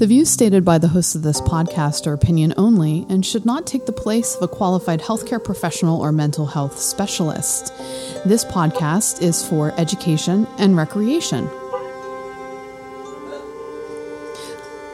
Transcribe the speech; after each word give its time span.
The 0.00 0.06
views 0.06 0.30
stated 0.30 0.64
by 0.64 0.78
the 0.78 0.88
hosts 0.88 1.14
of 1.14 1.20
this 1.20 1.42
podcast 1.42 2.06
are 2.06 2.14
opinion 2.14 2.54
only 2.56 3.04
and 3.10 3.24
should 3.24 3.44
not 3.44 3.66
take 3.66 3.84
the 3.84 3.92
place 3.92 4.34
of 4.34 4.40
a 4.40 4.48
qualified 4.48 5.02
healthcare 5.02 5.44
professional 5.44 6.00
or 6.00 6.10
mental 6.10 6.46
health 6.46 6.78
specialist. 6.78 7.76
This 8.24 8.42
podcast 8.42 9.20
is 9.20 9.46
for 9.46 9.78
education 9.78 10.46
and 10.56 10.74
recreation. 10.74 11.46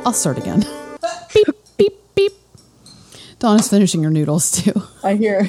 I'll 0.05 0.13
start 0.13 0.39
again. 0.39 0.65
beep, 1.33 1.47
beep, 1.77 2.01
beep. 2.17 2.33
Donna's 3.39 3.71
finishing 3.71 4.03
her 4.03 4.11
noodles 4.11 4.51
too. 4.51 4.83
I 5.05 5.15
hear. 5.15 5.49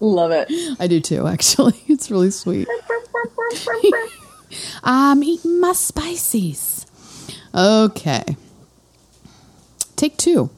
Love 0.00 0.32
it. 0.32 0.48
I 0.80 0.88
do 0.88 0.98
too, 0.98 1.28
actually. 1.28 1.74
It's 1.86 2.10
really 2.10 2.32
sweet. 2.32 2.66
Um, 4.86 5.18
I'm 5.18 5.24
eating 5.24 5.60
my 5.60 5.72
spices. 5.72 6.86
Okay. 7.52 8.36
Take 9.96 10.16
two. 10.16 10.48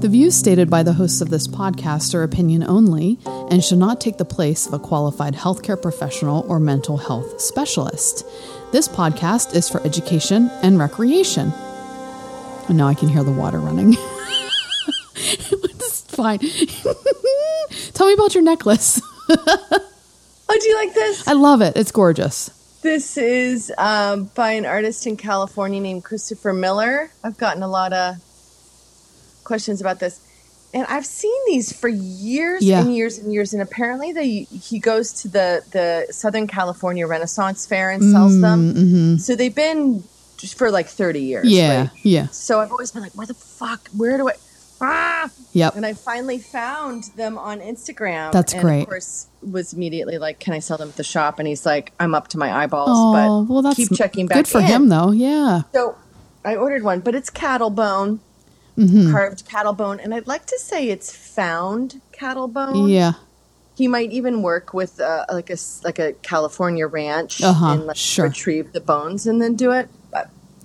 The 0.00 0.08
views 0.08 0.36
stated 0.36 0.68
by 0.68 0.82
the 0.82 0.92
hosts 0.92 1.22
of 1.22 1.30
this 1.30 1.48
podcast 1.48 2.14
are 2.14 2.22
opinion 2.22 2.64
only 2.64 3.18
and 3.24 3.64
should 3.64 3.78
not 3.78 3.98
take 3.98 4.18
the 4.18 4.26
place 4.26 4.66
of 4.66 4.74
a 4.74 4.78
qualified 4.78 5.34
healthcare 5.34 5.80
professional 5.80 6.44
or 6.46 6.60
mental 6.60 6.98
health 6.98 7.40
specialist. 7.40 8.26
This 8.72 8.88
podcast 8.88 9.54
is 9.54 9.70
for 9.70 9.80
education 9.86 10.50
and 10.62 10.78
recreation. 10.78 11.50
And 12.68 12.76
now 12.76 12.88
I 12.88 12.94
can 12.94 13.08
hear 13.08 13.24
the 13.24 13.32
water 13.32 13.58
running. 13.58 13.94
it's 15.14 16.02
fine. 16.02 16.40
Tell 17.94 18.06
me 18.06 18.12
about 18.12 18.34
your 18.34 18.42
necklace. 18.42 19.00
Oh, 20.54 20.58
do 20.60 20.68
you 20.68 20.76
like 20.76 20.92
this? 20.94 21.26
I 21.26 21.32
love 21.32 21.62
it. 21.62 21.76
It's 21.76 21.90
gorgeous. 21.92 22.50
This 22.82 23.16
is 23.16 23.72
um, 23.78 24.24
by 24.34 24.52
an 24.52 24.66
artist 24.66 25.06
in 25.06 25.16
California 25.16 25.80
named 25.80 26.04
Christopher 26.04 26.52
Miller. 26.52 27.10
I've 27.24 27.38
gotten 27.38 27.62
a 27.62 27.68
lot 27.68 27.92
of 27.92 28.16
questions 29.44 29.80
about 29.80 29.98
this. 30.00 30.20
And 30.74 30.86
I've 30.88 31.06
seen 31.06 31.38
these 31.46 31.72
for 31.72 31.88
years 31.88 32.62
Yeah. 32.64 32.80
and 32.80 32.94
years 32.94 33.18
and 33.18 33.32
years. 33.32 33.52
And 33.54 33.62
apparently, 33.62 34.12
they, 34.12 34.28
he 34.44 34.78
goes 34.78 35.12
to 35.22 35.28
the, 35.28 35.62
the 35.70 36.12
Southern 36.12 36.46
California 36.46 37.06
Renaissance 37.06 37.66
Fair 37.66 37.90
and 37.90 38.02
sells 38.12 38.38
them. 38.40 39.18
So 39.18 39.36
they've 39.36 39.54
been 39.54 40.02
for 40.56 40.70
like 40.70 40.88
30 40.88 41.20
years. 41.20 41.46
Mm-hmm. 41.46 41.54
Yeah. 41.54 41.80
right? 41.82 41.90
Yeah. 42.02 42.26
So 42.28 42.60
I've 42.60 42.72
always 42.72 42.90
been 42.90 43.02
like, 43.02 43.12
where 43.12 43.26
the 43.26 43.34
fuck? 43.34 43.88
Where 43.96 44.16
do 44.18 44.28
I? 44.28 44.32
Ah! 44.82 45.30
Yep. 45.52 45.76
And 45.76 45.86
I 45.86 45.92
finally 45.94 46.38
found 46.38 47.04
them 47.16 47.38
on 47.38 47.60
Instagram. 47.60 48.32
That's 48.32 48.52
and 48.52 48.62
great. 48.62 48.82
Of 48.82 48.88
course, 48.88 49.26
was 49.42 49.72
immediately 49.72 50.18
like, 50.18 50.38
"Can 50.40 50.54
I 50.54 50.58
sell 50.58 50.76
them 50.78 50.88
at 50.88 50.96
the 50.96 51.04
shop?" 51.04 51.38
And 51.38 51.46
he's 51.46 51.64
like, 51.66 51.92
"I'm 52.00 52.14
up 52.14 52.28
to 52.28 52.38
my 52.38 52.52
eyeballs, 52.52 52.90
Oh, 52.92 53.12
but 53.44 53.52
well, 53.52 53.62
that's 53.62 53.76
keep 53.76 53.92
checking 53.94 54.26
back." 54.26 54.36
good 54.36 54.48
for 54.48 54.58
in." 54.60 54.64
him, 54.66 54.88
though. 54.88 55.10
Yeah. 55.12 55.62
So 55.72 55.96
I 56.44 56.56
ordered 56.56 56.82
one, 56.82 57.00
but 57.00 57.14
it's 57.14 57.30
cattle 57.30 57.70
bone, 57.70 58.20
Mm-hmm. 58.78 59.10
carved 59.12 59.46
cattle 59.46 59.74
bone, 59.74 60.00
and 60.00 60.14
I'd 60.14 60.26
like 60.26 60.46
to 60.46 60.58
say 60.58 60.88
it's 60.88 61.14
found 61.14 62.00
cattle 62.10 62.48
bone. 62.48 62.88
Yeah. 62.88 63.12
He 63.74 63.86
might 63.88 64.10
even 64.12 64.42
work 64.42 64.72
with 64.74 64.98
uh, 65.00 65.26
like 65.30 65.50
a 65.50 65.56
like 65.84 65.98
a 65.98 66.12
California 66.22 66.86
ranch 66.86 67.42
Uh-huh, 67.42 67.72
and 67.72 67.86
like 67.86 67.96
sure. 67.96 68.26
retrieve 68.28 68.72
the 68.72 68.80
bones 68.80 69.26
and 69.26 69.40
then 69.42 69.54
do 69.56 69.72
it. 69.72 69.88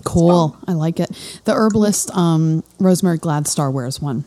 Cool. 0.08 0.58
I 0.68 0.74
like 0.74 1.00
it. 1.00 1.10
The 1.44 1.54
herbalist, 1.54 2.10
um, 2.16 2.64
Rosemary 2.80 3.20
Gladstar, 3.20 3.72
wears 3.72 4.02
one. 4.02 4.24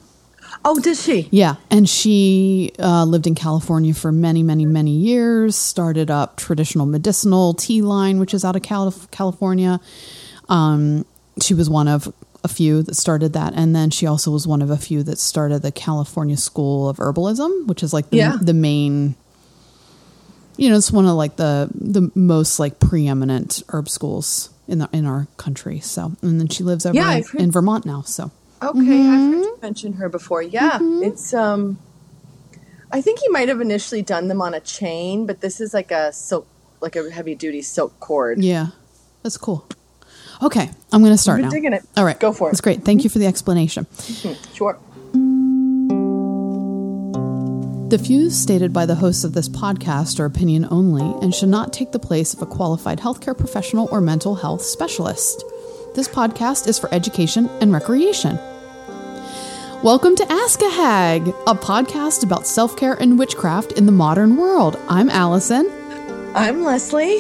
oh, 0.65 0.79
does 0.81 1.03
she? 1.03 1.29
Yeah, 1.31 1.55
and 1.71 1.89
she 1.89 2.73
uh, 2.79 3.05
lived 3.05 3.27
in 3.27 3.35
California 3.35 3.95
for 3.95 4.13
many, 4.13 4.43
many, 4.43 4.67
many 4.67 4.91
years. 4.91 5.57
Started 5.57 6.11
up 6.11 6.37
traditional 6.37 6.87
medicinal 6.87 7.55
tea 7.55 7.81
line, 7.83 8.19
which 8.19 8.35
is 8.35 8.45
out 8.45 8.57
of 8.57 8.63
Calif- 8.63 9.11
California. 9.11 9.81
Um, 10.49 11.07
she 11.41 11.55
was 11.55 11.71
one 11.71 11.89
of 11.89 12.13
a 12.45 12.49
few 12.49 12.83
that 12.83 12.95
started 12.97 13.33
that, 13.35 13.53
and 13.55 13.75
then 13.75 13.91
she 13.91 14.07
also 14.07 14.31
was 14.31 14.47
one 14.47 14.61
of 14.63 14.71
a 14.71 14.77
few 14.77 15.03
that 15.05 15.19
started 15.19 15.63
the 15.63 15.73
California 15.73 16.37
School 16.37 16.89
of 16.89 16.97
Herbalism, 16.99 17.67
which 17.69 17.83
is 17.83 17.93
like 17.93 18.11
the, 18.11 18.17
Yeah. 18.19 18.37
the 18.41 18.53
main. 18.55 19.15
You 20.57 20.69
know, 20.69 20.77
it's 20.77 20.91
one 20.93 21.07
of 21.07 21.15
like 21.15 21.37
the 21.37 21.71
the 21.75 22.11
most 22.15 22.59
like 22.59 22.79
preeminent 22.81 23.63
herb 23.71 23.89
schools 23.89 24.51
in 24.71 24.79
the 24.79 24.89
in 24.93 25.05
our 25.07 25.27
country. 25.37 25.81
So, 25.81 26.13
and 26.23 26.41
then 26.41 26.49
she 26.49 26.63
lives 26.65 26.87
over 26.87 26.95
Yeah, 26.97 27.13
in, 27.17 27.23
heard- 27.25 27.41
in 27.41 27.51
Vermont 27.51 27.85
now. 27.85 28.03
So, 28.03 28.31
Okay, 28.63 28.69
I've 28.69 28.75
Mm-hmm. 28.77 29.33
heard 29.33 29.43
you 29.45 29.59
mention 29.63 29.93
her 29.95 30.09
before. 30.09 30.43
Yeah, 30.43 30.79
it's 30.81 31.33
um, 31.35 31.79
I 32.93 33.01
think 33.01 33.21
he 33.21 33.29
might 33.29 33.49
have 33.49 33.61
initially 33.61 34.03
done 34.03 34.29
them 34.29 34.41
on 34.43 34.55
a 34.55 34.61
chain, 34.61 35.27
but 35.27 35.41
this 35.41 35.61
is 35.61 35.73
like 35.75 35.91
a 35.91 36.13
silk, 36.13 36.47
like 36.81 36.97
a 36.97 37.11
heavy 37.11 37.35
duty 37.35 37.63
silk 37.63 37.99
cord. 38.01 38.43
Yeah, 38.43 38.69
that's 39.23 39.37
cool. 39.39 39.67
Okay, 40.43 40.71
I'm 40.93 41.03
going 41.03 41.13
to 41.13 41.19
start 41.19 41.39
You're 41.41 41.47
now. 41.49 41.51
digging 41.51 41.73
it. 41.75 41.85
All 41.97 42.05
right, 42.05 42.19
Go 42.19 42.33
for 42.33 42.49
it. 42.49 42.53
That's 42.53 42.61
great. 42.63 42.83
Thank 42.85 43.05
you 43.05 43.11
for 43.11 43.19
the 43.19 43.27
explanation. 43.27 43.87
Sure. 44.55 44.79
The 47.91 47.99
views 47.99 48.39
stated 48.39 48.73
by 48.73 48.87
the 48.87 48.95
hosts 48.95 49.25
of 49.25 49.33
this 49.33 49.49
podcast 49.49 50.21
are 50.21 50.25
opinion 50.25 50.65
only 50.71 51.03
and 51.25 51.35
should 51.35 51.49
not 51.49 51.73
take 51.73 51.91
the 51.91 51.99
place 51.99 52.33
of 52.33 52.41
a 52.41 52.47
qualified 52.47 53.01
healthcare 53.01 53.37
professional 53.37 53.89
or 53.91 54.01
mental 54.01 54.37
health 54.37 54.63
specialist. 54.63 55.43
This 55.97 56.07
podcast 56.07 56.69
is 56.69 56.79
for 56.79 56.95
education 56.95 57.49
and 57.61 57.73
recreation. 57.73 58.37
Welcome 59.83 60.15
to 60.15 60.33
Ask 60.33 60.63
a 60.63 60.71
Hag, 60.71 61.27
a 61.49 61.55
podcast 61.57 62.23
about 62.23 62.47
self 62.47 62.77
care 62.77 62.95
and 62.95 63.19
witchcraft 63.19 63.73
in 63.73 63.87
the 63.87 63.93
modern 63.93 64.37
world. 64.37 64.79
I'm 64.89 65.11
Allison. 65.11 65.69
I'm 66.37 66.63
Leslie. 66.63 67.19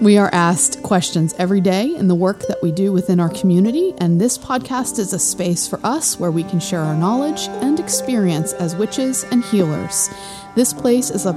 We 0.00 0.16
are 0.16 0.30
asked 0.32 0.84
questions 0.84 1.34
every 1.38 1.60
day 1.60 1.92
in 1.96 2.06
the 2.06 2.14
work 2.14 2.46
that 2.46 2.62
we 2.62 2.70
do 2.70 2.92
within 2.92 3.18
our 3.18 3.30
community, 3.30 3.94
and 3.98 4.20
this 4.20 4.38
podcast 4.38 5.00
is 5.00 5.12
a 5.12 5.18
space 5.18 5.66
for 5.66 5.80
us 5.82 6.20
where 6.20 6.30
we 6.30 6.44
can 6.44 6.60
share 6.60 6.82
our 6.82 6.94
knowledge 6.94 7.48
and 7.48 7.80
experience 7.80 8.52
as 8.52 8.76
witches 8.76 9.24
and 9.32 9.42
healers. 9.42 10.08
This 10.54 10.72
place 10.72 11.10
is 11.10 11.26
a 11.26 11.32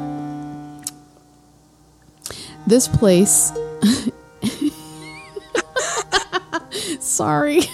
this 2.68 2.88
place 2.88 3.52
Sorry. 7.00 7.62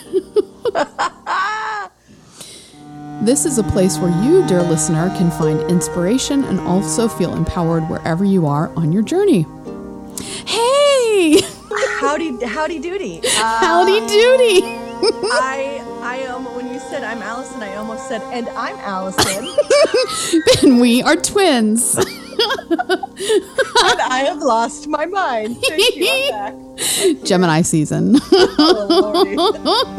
This 3.19 3.45
is 3.45 3.57
a 3.57 3.63
place 3.63 3.97
where 3.97 4.11
you, 4.23 4.45
dear 4.47 4.61
listener, 4.61 5.09
can 5.17 5.31
find 5.31 5.59
inspiration 5.71 6.43
and 6.45 6.59
also 6.61 7.07
feel 7.09 7.35
empowered 7.35 7.89
wherever 7.89 8.23
you 8.23 8.45
are 8.45 8.71
on 8.77 8.93
your 8.93 9.01
journey. 9.01 9.45
Hey! 10.47 11.41
Howdy, 11.99 12.45
howdy 12.45 12.79
doody. 12.79 13.19
Howdy 13.35 13.99
doody! 14.07 14.61
I, 14.63 15.83
I 16.01 16.25
um, 16.27 16.45
when 16.55 16.71
you 16.73 16.79
said 16.79 17.03
I'm 17.03 17.21
Allison, 17.21 17.61
I 17.61 17.75
almost 17.75 18.07
said, 18.07 18.21
and 18.33 18.47
I'm 18.49 18.77
Allison, 18.77 19.53
and 20.63 20.79
we 20.79 21.01
are 21.03 21.15
twins. 21.17 21.95
and 22.37 24.01
I 24.01 24.23
have 24.27 24.37
lost 24.41 24.87
my 24.87 25.05
mind. 25.05 25.57
Thank 25.57 25.95
you. 25.95 26.31
I'm 26.33 26.75
back. 26.75 27.23
Gemini 27.25 27.61
season. 27.63 28.15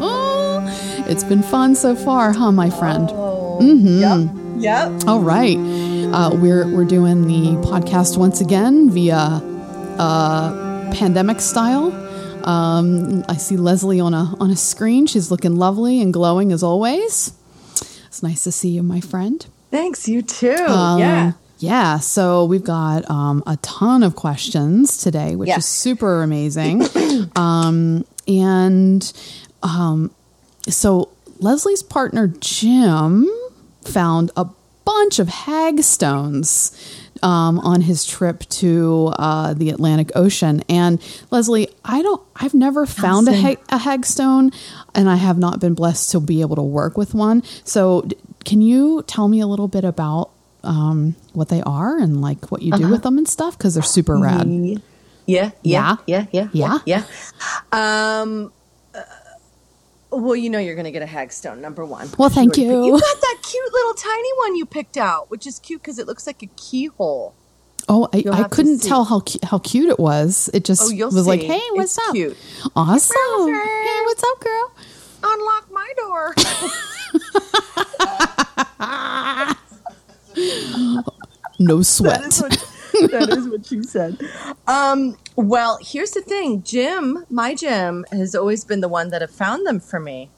Oh, 0.01 0.65
it's 1.07 1.23
been 1.23 1.43
fun 1.43 1.75
so 1.75 1.95
far, 1.95 2.31
huh, 2.33 2.51
my 2.51 2.69
friend? 2.69 3.09
Oh, 3.11 3.59
Mm-hmm. 3.61 3.99
Yep. 4.61 4.91
Yep. 5.01 5.07
All 5.07 5.19
right. 5.19 5.57
Uh, 5.57 6.31
we're, 6.35 6.65
we're 6.73 6.85
doing 6.85 7.27
the 7.27 7.57
podcast 7.67 8.17
once 8.17 8.39
again 8.41 8.89
via 8.89 9.41
uh, 9.99 10.91
pandemic 10.93 11.41
style. 11.41 11.91
Um, 12.47 13.23
I 13.27 13.35
see 13.35 13.57
Leslie 13.57 13.99
on 13.99 14.13
a 14.13 14.33
on 14.39 14.49
a 14.49 14.55
screen. 14.55 15.05
She's 15.05 15.29
looking 15.29 15.55
lovely 15.57 16.01
and 16.01 16.13
glowing 16.13 16.51
as 16.51 16.63
always. 16.63 17.33
It's 18.07 18.23
nice 18.23 18.43
to 18.45 18.51
see 18.51 18.69
you, 18.69 18.81
my 18.81 19.01
friend. 19.01 19.45
Thanks. 19.71 20.07
You 20.07 20.21
too. 20.21 20.55
Um, 20.55 20.99
yeah. 20.99 21.31
Yeah, 21.61 21.99
so 21.99 22.45
we've 22.45 22.63
got 22.63 23.09
um, 23.11 23.43
a 23.45 23.57
ton 23.57 24.01
of 24.01 24.15
questions 24.15 24.97
today, 24.97 25.35
which 25.35 25.49
is 25.49 25.65
super 25.65 26.23
amazing. 26.23 26.83
um, 27.35 28.05
and 28.29 29.13
um, 29.61 30.09
so 30.69 31.09
Leslie's 31.39 31.83
partner, 31.83 32.27
Jim, 32.39 33.29
found 33.83 34.31
a 34.37 34.47
bunch 34.85 35.19
of 35.19 35.27
hagstones 35.27 36.71
um, 37.23 37.59
on 37.59 37.81
his 37.81 38.05
trip 38.05 38.41
to 38.49 39.13
uh, 39.17 39.53
the 39.53 39.69
Atlantic 39.69 40.11
Ocean. 40.15 40.61
And 40.69 41.01
Leslie, 41.31 41.67
I 41.83 42.01
don't, 42.01 42.21
I've 42.35 42.53
never 42.53 42.85
found 42.85 43.27
a, 43.27 43.31
a 43.69 43.77
hagstone, 43.79 44.53
and 44.95 45.09
I 45.09 45.15
have 45.15 45.37
not 45.37 45.59
been 45.59 45.73
blessed 45.73 46.11
to 46.11 46.19
be 46.19 46.41
able 46.41 46.55
to 46.55 46.63
work 46.63 46.97
with 46.97 47.13
one. 47.13 47.43
So, 47.63 48.07
can 48.45 48.61
you 48.61 49.03
tell 49.03 49.27
me 49.27 49.41
a 49.41 49.47
little 49.47 49.67
bit 49.67 49.83
about 49.83 50.29
um, 50.63 51.15
what 51.33 51.49
they 51.49 51.61
are 51.61 51.97
and 51.99 52.21
like 52.21 52.51
what 52.51 52.61
you 52.61 52.71
do 52.73 52.89
with 52.89 53.03
them 53.03 53.17
and 53.17 53.27
stuff? 53.27 53.57
Because 53.57 53.73
they're 53.73 53.83
super 53.83 54.17
rad. 54.17 54.47
Yeah, 55.25 55.51
Yeah. 55.61 55.97
yeah, 56.07 56.25
yeah, 56.31 56.47
Yeah. 56.53 56.79
yeah, 56.85 57.03
yeah. 57.71 58.21
Um, 58.21 58.51
well, 60.11 60.35
you 60.35 60.49
know 60.49 60.59
you're 60.59 60.75
going 60.75 60.85
to 60.85 60.91
get 60.91 61.01
a 61.01 61.05
hagstone, 61.05 61.59
number 61.59 61.85
one. 61.85 62.09
Well, 62.17 62.29
thank 62.29 62.53
picked- 62.55 62.65
you. 62.65 62.85
You 62.85 62.91
got 62.91 63.01
that 63.21 63.37
cute 63.43 63.73
little 63.73 63.93
tiny 63.93 64.29
one 64.37 64.55
you 64.55 64.65
picked 64.65 64.97
out, 64.97 65.29
which 65.29 65.45
is 65.47 65.59
cute 65.59 65.81
because 65.81 65.99
it 65.99 66.07
looks 66.07 66.25
like 66.27 66.41
a 66.43 66.47
keyhole. 66.55 67.33
Oh, 67.87 68.07
I, 68.13 68.23
I 68.31 68.43
couldn't 68.43 68.83
tell 68.83 69.03
how 69.03 69.21
cu- 69.21 69.39
how 69.43 69.57
cute 69.57 69.89
it 69.89 69.99
was. 69.99 70.49
It 70.53 70.63
just 70.63 70.83
Oh, 70.83 70.89
you'll 70.89 71.09
was 71.11 71.25
like, 71.25 71.41
"Hey, 71.41 71.59
what's 71.71 71.97
It's 71.97 72.07
up? 72.07 72.13
cute. 72.13 72.37
Awesome. 72.75 73.15
Hey, 73.47 73.99
what's 74.03 74.23
up, 74.23 74.39
girl? 74.41 74.71
Unlock 75.23 75.71
my 75.71 75.91
door. 75.97 76.35
No 81.61 81.81
sweat." 81.81 82.41
that 83.11 83.29
is 83.29 83.47
what 83.47 83.65
she 83.65 83.81
said. 83.83 84.17
Um, 84.67 85.17
well, 85.35 85.79
here's 85.81 86.11
the 86.11 86.21
thing 86.21 86.63
Jim, 86.63 87.25
my 87.29 87.55
Jim, 87.55 88.05
has 88.11 88.35
always 88.35 88.63
been 88.65 88.81
the 88.81 88.89
one 88.89 89.09
that 89.09 89.21
have 89.21 89.31
found 89.31 89.65
them 89.65 89.79
for 89.79 89.99
me. 89.99 90.31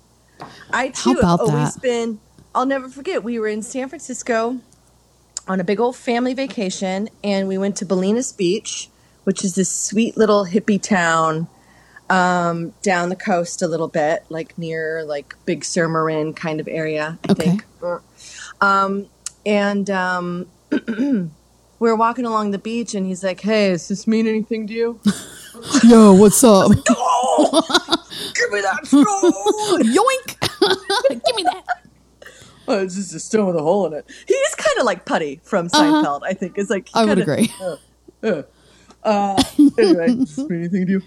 I 0.73 0.89
too 0.89 1.15
have 1.15 1.39
always 1.39 1.75
that? 1.75 1.81
been, 1.81 2.19
I'll 2.55 2.65
never 2.65 2.89
forget, 2.89 3.23
we 3.23 3.39
were 3.39 3.47
in 3.47 3.61
San 3.61 3.89
Francisco 3.89 4.59
on 5.47 5.59
a 5.59 5.63
big 5.63 5.79
old 5.79 5.95
family 5.95 6.33
vacation 6.33 7.09
and 7.23 7.47
we 7.47 7.57
went 7.57 7.75
to 7.77 7.85
Bolinas 7.85 8.35
Beach, 8.35 8.89
which 9.23 9.43
is 9.43 9.55
this 9.55 9.69
sweet 9.69 10.17
little 10.17 10.45
hippie 10.45 10.81
town 10.81 11.47
um, 12.09 12.73
down 12.83 13.09
the 13.09 13.15
coast 13.15 13.61
a 13.61 13.67
little 13.67 13.87
bit, 13.87 14.25
like 14.29 14.57
near 14.57 15.03
like 15.03 15.33
Big 15.45 15.63
Sur 15.63 15.87
Marin 15.87 16.33
kind 16.33 16.59
of 16.59 16.67
area, 16.67 17.17
I 17.27 17.31
Okay. 17.31 17.57
think. 17.57 17.65
Um, 18.59 19.07
and 19.45 19.89
um, 19.89 20.47
we 21.81 21.89
were 21.89 21.95
walking 21.95 22.25
along 22.25 22.51
the 22.51 22.59
beach, 22.59 22.93
and 22.95 23.05
he's 23.07 23.23
like, 23.23 23.41
"Hey, 23.41 23.71
does 23.71 23.87
this 23.89 24.05
mean 24.07 24.27
anything 24.27 24.67
to 24.67 24.73
you?" 24.73 24.99
Yo, 25.83 26.13
what's 26.13 26.43
up? 26.43 26.71
oh, 26.89 28.05
give 28.35 28.51
me 28.51 28.61
that 28.61 28.85
stone! 28.85 29.83
Yoink! 29.91 30.37
Give 31.25 31.35
me 31.35 31.43
that. 31.43 31.63
oh, 32.67 32.83
it's 32.83 32.95
just 32.95 33.13
a 33.15 33.19
stone 33.19 33.47
with 33.47 33.55
a 33.55 33.61
hole 33.61 33.85
in 33.87 33.93
it. 33.93 34.05
He's 34.27 34.55
kind 34.55 34.77
of 34.79 34.85
like 34.85 35.05
Puddy 35.05 35.41
from 35.43 35.67
Seinfeld. 35.69 36.21
I 36.23 36.33
think 36.33 36.57
is 36.57 36.69
like 36.69 36.87
Uh-huh. 36.93 36.99
I 37.01 37.05
would 37.05 37.17
kinda- 37.17 37.33
agree. 37.33 37.53
Uh, 38.23 38.43
uh, 39.03 39.43
anyway, 39.79 40.07
does 40.15 40.35
this 40.35 40.47
mean 40.49 40.59
anything 40.59 40.85
to 40.85 40.91
you? 40.93 41.01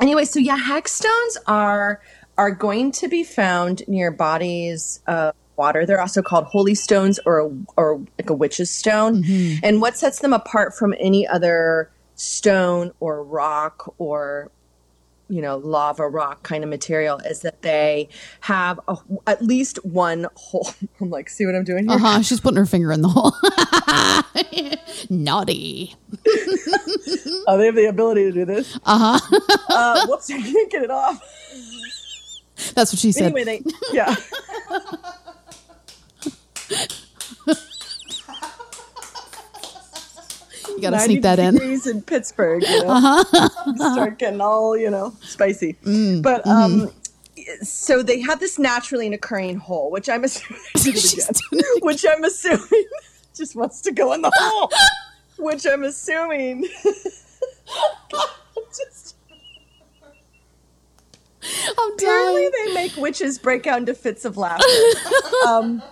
Anyway, 0.00 0.24
so 0.24 0.38
yeah, 0.40 0.58
hexstones 0.58 1.36
are 1.46 2.00
are 2.36 2.50
going 2.50 2.90
to 2.92 3.08
be 3.08 3.22
found 3.24 3.82
near 3.88 4.10
bodies 4.10 5.00
of 5.06 5.34
water. 5.56 5.86
They're 5.86 6.00
also 6.00 6.22
called 6.22 6.44
holy 6.44 6.74
stones 6.74 7.18
or 7.26 7.52
or 7.76 8.00
like 8.18 8.30
a 8.30 8.34
witch's 8.34 8.70
stone. 8.70 9.24
And 9.62 9.80
what 9.80 9.96
sets 9.96 10.20
them 10.20 10.32
apart 10.32 10.74
from 10.74 10.94
any 10.98 11.26
other 11.26 11.90
stone 12.14 12.92
or 13.00 13.22
rock 13.22 13.94
or 13.98 14.50
you 15.28 15.42
know 15.42 15.56
lava 15.58 16.08
rock 16.08 16.42
kind 16.42 16.62
of 16.64 16.70
material 16.70 17.18
is 17.18 17.40
that 17.42 17.62
they 17.62 18.08
have 18.40 18.80
a, 18.88 18.96
at 19.26 19.42
least 19.42 19.84
one 19.84 20.26
hole. 20.34 20.68
I'm 21.00 21.10
like, 21.10 21.28
see 21.28 21.46
what 21.46 21.54
I'm 21.54 21.64
doing 21.64 21.88
here? 21.88 21.96
Uh 21.96 21.98
huh. 21.98 22.22
She's 22.22 22.40
putting 22.40 22.58
her 22.58 22.66
finger 22.66 22.92
in 22.92 23.02
the 23.02 23.08
hole. 23.08 23.32
Naughty. 25.10 25.94
Oh, 27.48 27.58
they 27.58 27.66
have 27.66 27.74
the 27.74 27.86
ability 27.86 28.24
to 28.24 28.32
do 28.32 28.44
this. 28.44 28.78
Uh 28.84 29.18
huh. 29.18 29.40
Uh, 29.68 30.06
whoops, 30.06 30.30
I 30.30 30.40
can't 30.40 30.70
get 30.70 30.82
it 30.82 30.90
off. 30.90 31.20
That's 32.74 32.92
what 32.92 32.98
she 32.98 33.12
said. 33.12 33.32
Anyway, 33.32 33.44
they 33.44 33.62
yeah. 33.92 34.14
you 36.70 36.76
gotta 40.80 41.00
sneak 41.00 41.22
that 41.22 41.38
in. 41.38 41.54
degrees 41.54 41.86
in 41.86 42.02
Pittsburgh, 42.02 42.62
you 42.62 42.84
know, 42.84 43.24
start 43.76 44.18
getting 44.18 44.40
all 44.40 44.76
you 44.76 44.90
know 44.90 45.14
spicy. 45.20 45.76
but 46.22 46.46
um, 46.46 46.90
so 47.62 48.02
they 48.02 48.20
have 48.20 48.40
this 48.40 48.58
naturally 48.58 49.12
occurring 49.12 49.56
hole, 49.56 49.90
which 49.90 50.08
I'm 50.08 50.24
assuming, 50.24 50.62
doing 51.50 51.64
which 51.80 52.04
I'm 52.08 52.24
assuming 52.24 52.84
just 53.36 53.56
wants 53.56 53.80
to 53.82 53.92
go 53.92 54.12
in 54.12 54.22
the 54.22 54.32
hole, 54.34 54.70
which 55.38 55.66
I'm 55.66 55.84
assuming. 55.84 56.66
just, 58.70 59.16
I'm 61.78 61.92
apparently, 61.92 62.48
they 62.48 62.74
make 62.74 62.96
witches 62.96 63.38
break 63.38 63.66
out 63.66 63.78
into 63.78 63.94
fits 63.94 64.24
of 64.24 64.36
laughter. 64.36 64.66
um, 65.46 65.82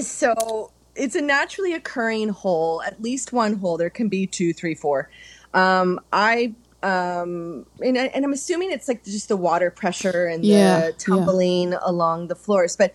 so 0.00 0.70
it's 0.94 1.14
a 1.14 1.20
naturally 1.20 1.72
occurring 1.72 2.28
hole, 2.30 2.82
at 2.82 3.00
least 3.02 3.32
one 3.32 3.54
hole. 3.54 3.76
There 3.76 3.90
can 3.90 4.08
be 4.08 4.26
two, 4.26 4.52
three, 4.52 4.74
four. 4.74 5.08
Um, 5.54 6.00
I 6.12 6.54
um, 6.82 7.66
and, 7.80 7.98
I, 7.98 8.06
and 8.06 8.24
I'm 8.24 8.32
assuming 8.32 8.70
it's 8.72 8.88
like 8.88 9.04
just 9.04 9.28
the 9.28 9.36
water 9.36 9.70
pressure 9.70 10.26
and 10.26 10.44
Yeah, 10.44 10.56
yeah. 10.56 10.86
the 10.86 10.92
tumbling 10.94 11.74
along 11.74 12.28
the 12.28 12.34
floors, 12.34 12.74
but 12.76 12.94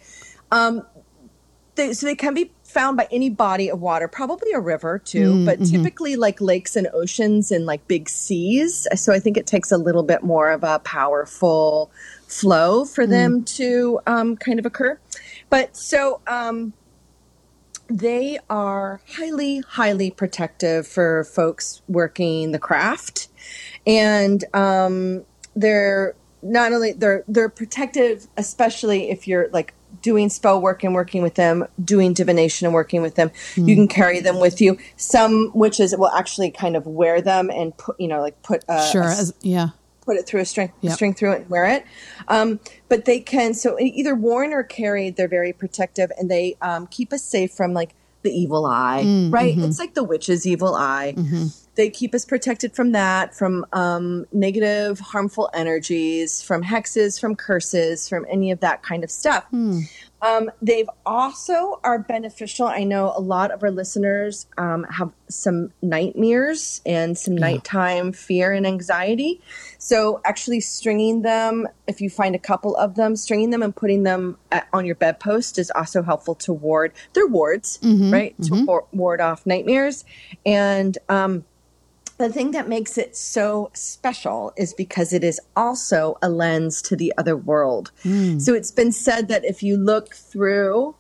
um, 0.52 0.84
they, 1.76 1.94
so 1.94 2.08
they 2.08 2.16
can 2.16 2.34
be 2.34 2.52
found 2.64 2.98
by 2.98 3.08
any 3.12 3.30
body 3.30 3.70
of 3.70 3.80
water, 3.80 4.08
probably 4.08 4.52
a 4.54 4.60
river 4.60 4.98
too, 4.98 5.34
Mm, 5.34 5.46
but 5.46 5.60
mm-hmm. 5.60 5.76
typically 5.76 6.16
like 6.16 6.42
lakes 6.42 6.76
and 6.76 6.88
oceans 6.94 7.52
and 7.52 7.66
like 7.68 7.88
big 7.88 8.10
seas. 8.10 8.88
So 8.96 9.14
I 9.14 9.20
think 9.20 9.38
it 9.38 9.46
takes 9.46 9.72
a 9.72 9.78
little 9.78 10.04
bit 10.04 10.24
more 10.24 10.50
of 10.50 10.64
a 10.64 10.80
powerful 10.80 11.92
flow 12.28 12.86
Mm. 12.86 12.96
for 12.96 13.06
them 13.06 13.44
to 13.44 14.00
um, 14.08 14.36
kind 14.36 14.58
of 14.58 14.66
occur. 14.66 15.00
But 15.52 15.78
so 15.78 16.22
um, 16.26 16.74
they 17.88 18.40
are 18.50 19.00
highly, 19.18 19.60
highly 19.68 20.12
protective 20.12 20.88
for 20.88 21.24
folks 21.24 21.82
working 21.88 22.52
the 22.52 22.60
craft, 22.60 23.28
and 23.86 24.44
um, 24.54 25.24
they're 25.56 26.16
not 26.42 26.74
only 26.74 26.94
they're 26.94 27.24
they're 27.28 27.50
protective, 27.50 28.28
especially 28.38 29.10
if 29.10 29.28
you're 29.28 29.50
like 29.50 29.74
doing 30.02 30.30
spell 30.30 30.62
work 30.62 30.84
and 30.84 30.94
working 30.94 31.24
with 31.24 31.36
them, 31.36 31.66
doing 31.84 32.14
divination 32.14 32.66
and 32.66 32.74
working 32.74 33.02
with 33.02 33.16
them. 33.16 33.32
You 33.56 33.76
can 33.76 33.88
carry 33.88 34.20
them 34.20 34.40
with 34.40 34.62
you. 34.62 34.78
Some 34.98 35.52
witches 35.54 35.96
will 35.98 36.10
actually 36.10 36.52
kind 36.52 36.76
of 36.76 36.86
wear 36.86 37.22
them 37.22 37.50
and 37.50 37.76
put 37.78 38.00
you 38.00 38.08
know 38.08 38.22
like 38.22 38.42
put 38.44 38.64
a, 38.68 38.88
Sure. 38.92 39.04
a 39.04 39.08
As, 39.08 39.34
yeah. 39.42 39.70
Put 40.06 40.18
it 40.18 40.26
through 40.28 40.42
a 40.42 40.46
string, 40.46 40.72
Yep. 40.82 40.94
string 40.94 41.14
through 41.14 41.34
it 41.34 41.42
and 41.42 41.50
wear 41.50 41.66
it. 41.66 41.86
Um, 42.28 42.60
but 42.90 43.06
they 43.06 43.20
can, 43.20 43.54
so 43.54 43.80
either 43.80 44.16
worn 44.16 44.54
or 44.54 44.64
carried, 44.64 45.16
they're 45.16 45.28
very 45.28 45.52
protective 45.54 46.12
and 46.18 46.30
they 46.30 46.56
um, 46.62 46.88
keep 46.88 47.12
us 47.12 47.24
safe 47.24 47.52
from 47.52 47.74
like 47.74 47.96
the 48.22 48.32
evil 48.32 48.66
eye, 48.66 49.04
Mm, 49.06 49.32
right? 49.32 49.56
mm-hmm. 49.56 49.66
It's 49.66 49.78
like 49.80 49.94
the 49.94 50.04
witch's 50.04 50.48
evil 50.48 50.74
eye. 50.76 51.16
They 51.76 51.90
keep 51.90 52.16
us 52.16 52.24
protected 52.26 52.74
from 52.74 52.94
that, 52.94 53.36
from 53.36 53.66
um, 53.74 54.26
negative, 54.32 55.00
harmful 55.00 55.50
energies, 55.54 56.42
from 56.42 56.64
hexes, 56.64 57.20
from 57.20 57.36
curses, 57.36 58.08
from 58.10 58.26
any 58.30 58.50
of 58.50 58.62
that 58.62 58.82
kind 58.82 59.04
of 59.04 59.12
stuff. 59.12 59.44
Hmm. 59.52 59.82
Um, 60.22 60.50
they've 60.62 60.90
also 61.06 61.80
are 61.84 62.00
beneficial. 62.00 62.66
I 62.66 62.84
know 62.84 63.14
a 63.16 63.20
lot 63.20 63.52
of 63.52 63.62
our 63.62 63.70
listeners 63.70 64.48
um, 64.58 64.86
have 64.86 65.12
some 65.30 65.72
nightmares 65.84 66.82
and 66.86 67.16
some 67.18 67.36
nighttime 67.36 68.12
fear 68.12 68.52
and 68.54 68.66
anxiety. 68.66 69.42
So 69.86 70.20
actually 70.26 70.62
stringing 70.62 71.22
them, 71.22 71.68
if 71.86 72.02
you 72.02 72.10
find 72.10 72.34
a 72.34 72.40
couple 72.40 72.76
of 72.76 72.96
them, 72.96 73.16
stringing 73.16 73.52
them 73.52 73.62
and 73.62 73.76
putting 73.76 74.02
them 74.02 74.40
at, 74.52 74.68
on 74.74 74.84
your 74.84 74.96
bedpost 74.96 75.60
is 75.60 75.70
also 75.76 76.02
helpful 76.02 76.34
to 76.34 76.54
ward. 76.54 76.92
They're 77.14 77.28
wards, 77.28 77.78
mm-hmm, 77.84 78.12
right? 78.12 78.36
To 78.46 78.52
mm-hmm. 78.52 78.66
wa- 78.66 78.88
ward 78.92 79.22
off 79.22 79.46
nightmares. 79.46 80.04
And 80.44 80.98
um, 81.08 81.46
the 82.18 82.30
thing 82.30 82.50
that 82.50 82.68
makes 82.68 82.98
it 82.98 83.16
so 83.16 83.70
special 83.76 84.54
is 84.58 84.74
because 84.74 85.14
it 85.14 85.24
is 85.24 85.40
also 85.56 86.18
a 86.20 86.30
lens 86.30 86.82
to 86.82 86.96
the 86.96 87.14
other 87.16 87.38
world. 87.38 87.92
Hmm. 88.02 88.40
So 88.40 88.56
it's 88.56 88.72
been 88.72 88.92
said 88.92 89.28
that 89.28 89.46
if 89.46 89.62
you 89.62 89.78
look 89.78 90.16
through 90.16 90.96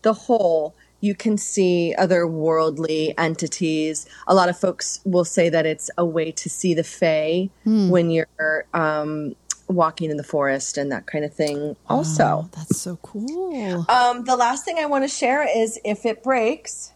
the 0.00 0.14
hole, 0.14 0.74
you 1.00 1.14
can 1.14 1.38
see 1.38 1.94
other 1.96 2.26
worldly 2.26 3.14
entities. 3.16 4.06
A 4.26 4.34
lot 4.34 4.48
of 4.48 4.58
folks 4.58 5.00
will 5.04 5.24
say 5.24 5.48
that 5.48 5.64
it's 5.66 5.90
a 5.96 6.04
way 6.04 6.30
to 6.32 6.48
see 6.50 6.74
the 6.74 6.84
Fae 6.84 7.48
when 7.64 8.10
you're 8.10 8.66
um, 8.74 9.34
walking 9.68 10.10
in 10.10 10.16
the 10.18 10.24
forest 10.24 10.76
and 10.76 10.92
that 10.92 11.06
kind 11.06 11.24
of 11.24 11.32
thing. 11.32 11.76
Also, 11.88 12.24
Oh, 12.24 12.48
that's 12.52 12.78
so 12.78 12.96
cool. 13.02 13.86
um, 13.88 14.24
the 14.24 14.36
last 14.36 14.64
thing 14.64 14.78
I 14.78 14.86
want 14.86 15.04
to 15.04 15.08
share 15.08 15.46
is 15.56 15.78
if 15.84 16.04
it 16.04 16.22
breaks, 16.22 16.92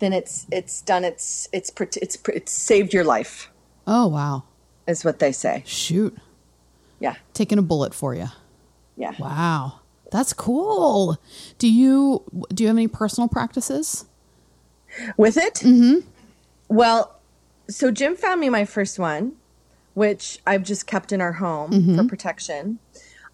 then 0.00 0.12
it's 0.12 0.46
it's 0.50 0.82
done. 0.82 1.04
It's 1.04 1.48
it's 1.52 1.70
it's 1.78 2.18
it's 2.28 2.50
saved 2.52 2.92
your 2.92 3.04
life, 3.04 3.48
Oh 3.86 4.08
wow. 4.08 4.42
is 4.88 5.04
what 5.04 5.20
they 5.20 5.30
say. 5.30 5.62
Shoot. 5.66 6.16
Yeah, 6.98 7.14
Taking 7.34 7.58
a 7.58 7.62
bullet 7.62 7.94
for 7.94 8.14
you. 8.14 8.26
yeah. 8.96 9.12
Wow. 9.18 9.80
That's 10.12 10.32
cool. 10.32 11.18
Do 11.58 11.68
you 11.68 12.22
do 12.50 12.62
you 12.62 12.68
have 12.68 12.76
any 12.76 12.86
personal 12.88 13.28
practices? 13.28 14.04
With 15.16 15.38
it, 15.38 15.54
mm-hmm. 15.54 16.06
well, 16.68 17.18
so 17.68 17.90
Jim 17.90 18.14
found 18.14 18.40
me 18.40 18.50
my 18.50 18.66
first 18.66 18.98
one, 18.98 19.32
which 19.94 20.38
I've 20.46 20.62
just 20.62 20.86
kept 20.86 21.12
in 21.12 21.22
our 21.22 21.32
home 21.32 21.96
for 21.96 22.04
protection. 22.06 22.78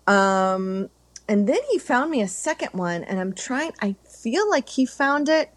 Um, 0.06 0.88
and 1.28 1.48
then 1.48 1.58
he 1.68 1.78
found 1.78 2.12
me 2.12 2.22
a 2.22 2.28
second 2.28 2.70
one, 2.72 3.02
and 3.02 3.18
I'm 3.18 3.32
trying. 3.32 3.72
I 3.82 3.96
feel 4.08 4.48
like 4.48 4.68
he 4.68 4.86
found 4.86 5.28
it 5.28 5.52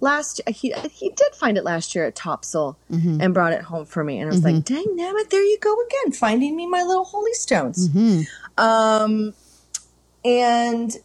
last. 0.00 0.40
He 0.48 0.74
he 0.90 1.10
did 1.10 1.34
find 1.34 1.58
it 1.58 1.64
last 1.64 1.94
year 1.94 2.06
at 2.06 2.14
Topsail 2.14 2.78
and 3.20 3.34
brought 3.34 3.52
it 3.52 3.62
home 3.62 3.84
for 3.84 4.02
me. 4.02 4.18
And 4.18 4.30
I 4.30 4.32
was 4.32 4.42
like, 4.42 4.64
"Dang, 4.64 4.96
damn 4.96 5.16
it! 5.16 5.28
There 5.28 5.44
you 5.44 5.58
go 5.60 5.76
again, 5.86 6.12
finding 6.12 6.56
me 6.56 6.66
my 6.66 6.82
little 6.82 7.04
holy 7.04 7.34
stones." 7.34 7.88
Um, 8.58 9.34
and 10.24 10.96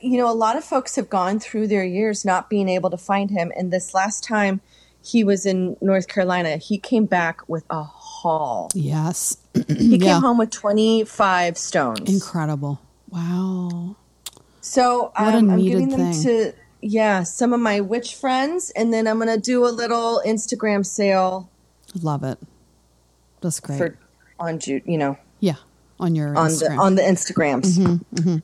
you 0.00 0.16
know, 0.16 0.30
a 0.30 0.32
lot 0.32 0.56
of 0.56 0.64
folks 0.64 0.96
have 0.96 1.10
gone 1.10 1.38
through 1.38 1.66
their 1.68 1.84
years 1.84 2.24
not 2.24 2.48
being 2.48 2.68
able 2.68 2.88
to 2.90 2.96
find 2.96 3.30
him. 3.30 3.52
And 3.54 3.70
this 3.70 3.92
last 3.92 4.24
time 4.24 4.62
he 5.04 5.22
was 5.22 5.44
in 5.44 5.76
North 5.82 6.08
Carolina, 6.08 6.56
he 6.56 6.78
came 6.78 7.04
back 7.04 7.46
with 7.46 7.64
a 7.68 7.82
haul. 7.82 8.70
Yes. 8.74 9.36
He 9.68 9.96
Yeah. 9.96 10.14
came 10.14 10.22
home 10.22 10.38
with 10.38 10.50
25 10.50 11.58
stones. 11.58 12.08
Incredible. 12.10 12.80
Wow. 13.10 13.96
So 14.62 15.12
um, 15.14 15.50
I'm 15.50 15.58
giving 15.62 15.88
them 15.90 16.12
thing. 16.14 16.22
to, 16.22 16.52
yeah, 16.80 17.22
some 17.24 17.52
of 17.52 17.60
my 17.60 17.80
witch 17.82 18.14
friends. 18.14 18.70
And 18.74 18.94
then 18.94 19.06
I'm 19.06 19.18
going 19.18 19.28
to 19.28 19.38
do 19.40 19.66
a 19.66 19.68
little 19.68 20.22
Instagram 20.24 20.86
sale 20.86 21.50
Love 22.00 22.24
it. 22.24 22.38
That's 23.42 23.60
great. 23.60 23.76
for 23.76 23.98
on 24.40 24.58
June, 24.58 24.80
you 24.86 24.96
know, 24.96 25.18
yeah. 25.40 25.56
On 26.00 26.14
your 26.14 26.34
on 26.36 26.48
Instagram. 26.48 26.68
the 26.76 26.76
on 26.80 26.94
the 26.94 27.02
Instagrams. 27.02 28.42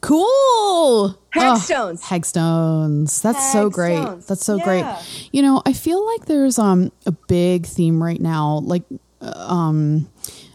Cool. 0.00 0.24
Oh, 0.24 1.16
Hagstones. 1.34 2.02
Hagstones. 2.02 3.20
That's 3.22 3.52
so 3.52 3.68
great. 3.70 4.04
That's 4.26 4.44
so 4.44 4.56
Yeah. 4.56 4.64
great. 4.64 4.84
You 5.32 5.42
know, 5.42 5.62
I 5.66 5.72
feel 5.72 6.04
like 6.06 6.26
there's 6.26 6.58
um 6.58 6.92
a 7.06 7.12
big 7.12 7.66
theme 7.66 8.02
right 8.02 8.20
now, 8.20 8.60
like 8.64 8.84
uh, 9.20 9.32
um, 9.52 10.08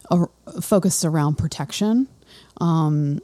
a, 0.09 0.25
focused 0.61 1.03
around 1.05 1.37
protection. 1.37 2.07
Um, 2.61 3.19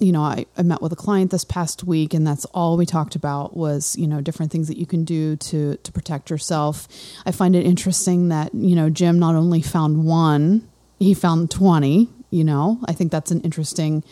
you 0.00 0.12
know, 0.12 0.22
I, 0.22 0.46
I 0.56 0.62
met 0.62 0.80
with 0.80 0.92
a 0.92 0.96
client 0.96 1.30
this 1.32 1.44
past 1.44 1.82
week, 1.84 2.14
and 2.14 2.24
that's 2.26 2.44
all 2.46 2.76
we 2.76 2.86
talked 2.86 3.16
about 3.16 3.56
was 3.56 3.96
you 3.96 4.06
know 4.06 4.20
different 4.20 4.52
things 4.52 4.68
that 4.68 4.78
you 4.78 4.86
can 4.86 5.04
do 5.04 5.36
to 5.36 5.76
to 5.76 5.92
protect 5.92 6.30
yourself. 6.30 6.88
I 7.26 7.32
find 7.32 7.54
it 7.56 7.66
interesting 7.66 8.28
that 8.28 8.54
you 8.54 8.74
know 8.76 8.88
Jim 8.90 9.18
not 9.18 9.34
only 9.34 9.60
found 9.60 10.04
one, 10.04 10.68
he 10.98 11.14
found 11.14 11.50
twenty. 11.50 12.08
You 12.30 12.44
know, 12.44 12.78
I 12.84 12.92
think 12.92 13.10
that's 13.10 13.30
an 13.30 13.40
interesting 13.40 14.04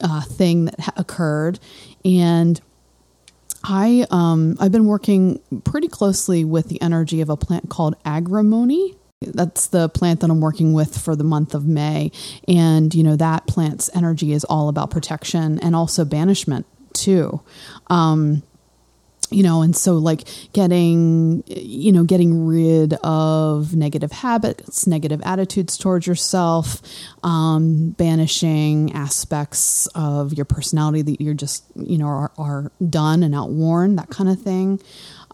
uh, 0.00 0.22
thing 0.22 0.66
that 0.66 0.80
ha- 0.80 0.92
occurred, 0.96 1.58
and 2.04 2.60
I 3.64 4.06
um, 4.10 4.56
I've 4.60 4.72
been 4.72 4.86
working 4.86 5.40
pretty 5.64 5.88
closely 5.88 6.44
with 6.44 6.68
the 6.68 6.80
energy 6.80 7.20
of 7.20 7.28
a 7.28 7.36
plant 7.36 7.68
called 7.68 7.96
agrimony. 8.04 8.96
That's 9.20 9.68
the 9.68 9.88
plant 9.88 10.20
that 10.20 10.30
I'm 10.30 10.40
working 10.40 10.72
with 10.72 10.98
for 10.98 11.16
the 11.16 11.24
month 11.24 11.54
of 11.54 11.66
May, 11.66 12.12
and 12.46 12.94
you 12.94 13.02
know 13.02 13.16
that 13.16 13.46
plant's 13.46 13.90
energy 13.94 14.32
is 14.32 14.44
all 14.44 14.68
about 14.68 14.90
protection 14.90 15.58
and 15.60 15.74
also 15.74 16.04
banishment 16.04 16.66
too. 16.92 17.40
Um, 17.88 18.42
you 19.30 19.42
know 19.42 19.62
and 19.62 19.74
so 19.76 19.94
like 19.94 20.22
getting 20.52 21.42
you 21.46 21.90
know 21.92 22.04
getting 22.04 22.46
rid 22.46 22.94
of 23.02 23.74
negative 23.74 24.12
habits 24.12 24.86
negative 24.86 25.20
attitudes 25.24 25.76
towards 25.76 26.06
yourself 26.06 26.80
um, 27.24 27.90
banishing 27.98 28.92
aspects 28.92 29.86
of 29.94 30.32
your 30.34 30.44
personality 30.44 31.02
that 31.02 31.20
you're 31.20 31.34
just 31.34 31.64
you 31.74 31.98
know 31.98 32.06
are, 32.06 32.32
are 32.38 32.72
done 32.88 33.22
and 33.22 33.34
outworn 33.34 33.96
that 33.96 34.08
kind 34.10 34.28
of 34.28 34.40
thing 34.40 34.80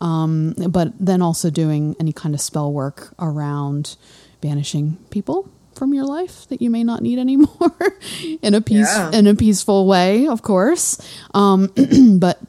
um, 0.01 0.55
but 0.71 0.93
then 0.99 1.23
also 1.23 1.51
doing 1.51 1.95
any 2.01 2.13
kind 2.13 2.35
of 2.35 2.41
spell 2.41 2.73
work 2.73 3.15
around 3.19 3.97
banishing 4.41 4.97
people 5.11 5.49
from 5.75 5.95
your 5.95 6.05
life 6.05 6.47
that 6.49 6.61
you 6.61 6.69
may 6.71 6.85
not 6.85 7.03
need 7.03 7.19
anymore 7.19 7.73
in 8.43 8.55
a 8.55 8.61
peace 8.61 8.89
Yeah. 8.95 9.11
in 9.13 9.27
a 9.27 9.35
peaceful 9.35 9.87
way 9.87 10.27
of 10.27 10.43
course 10.43 10.99
um, 11.35 11.71
but 12.19 12.41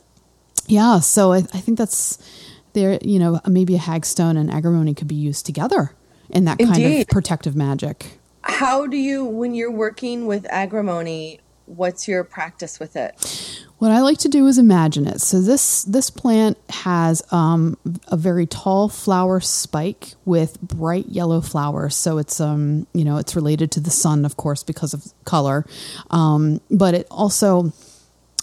yeah, 0.67 0.99
so 0.99 1.33
I, 1.33 1.37
I 1.37 1.59
think 1.59 1.77
that's 1.77 2.17
there. 2.73 2.97
You 3.01 3.19
know, 3.19 3.39
maybe 3.47 3.75
a 3.75 3.79
hagstone 3.79 4.37
and 4.37 4.51
agrimony 4.51 4.93
could 4.93 5.07
be 5.07 5.15
used 5.15 5.45
together 5.45 5.93
in 6.29 6.45
that 6.45 6.59
kind 6.59 7.01
of 7.01 7.07
protective 7.07 7.55
magic. 7.55 8.19
How 8.41 8.87
do 8.87 8.97
you, 8.97 9.23
when 9.23 9.53
you're 9.53 9.71
working 9.71 10.25
with 10.25 10.45
agrimony, 10.49 11.39
what's 11.65 12.07
your 12.07 12.23
practice 12.23 12.79
with 12.79 12.95
it? 12.95 13.59
What 13.77 13.91
I 13.91 13.99
like 13.99 14.17
to 14.19 14.29
do 14.29 14.47
is 14.47 14.57
imagine 14.57 15.07
it. 15.07 15.19
So 15.19 15.41
this 15.41 15.83
this 15.83 16.09
plant 16.09 16.57
has 16.69 17.21
um, 17.33 17.77
a 18.07 18.15
very 18.15 18.45
tall 18.45 18.87
flower 18.87 19.41
spike 19.41 20.13
with 20.23 20.59
bright 20.61 21.07
yellow 21.07 21.41
flowers. 21.41 21.95
So 21.95 22.17
it's 22.17 22.39
um 22.39 22.87
you 22.93 23.03
know 23.03 23.17
it's 23.17 23.35
related 23.35 23.71
to 23.71 23.79
the 23.81 23.91
sun, 23.91 24.23
of 24.23 24.37
course, 24.37 24.63
because 24.63 24.93
of 24.93 25.05
color, 25.25 25.65
um, 26.11 26.61
but 26.71 26.93
it 26.93 27.07
also 27.11 27.73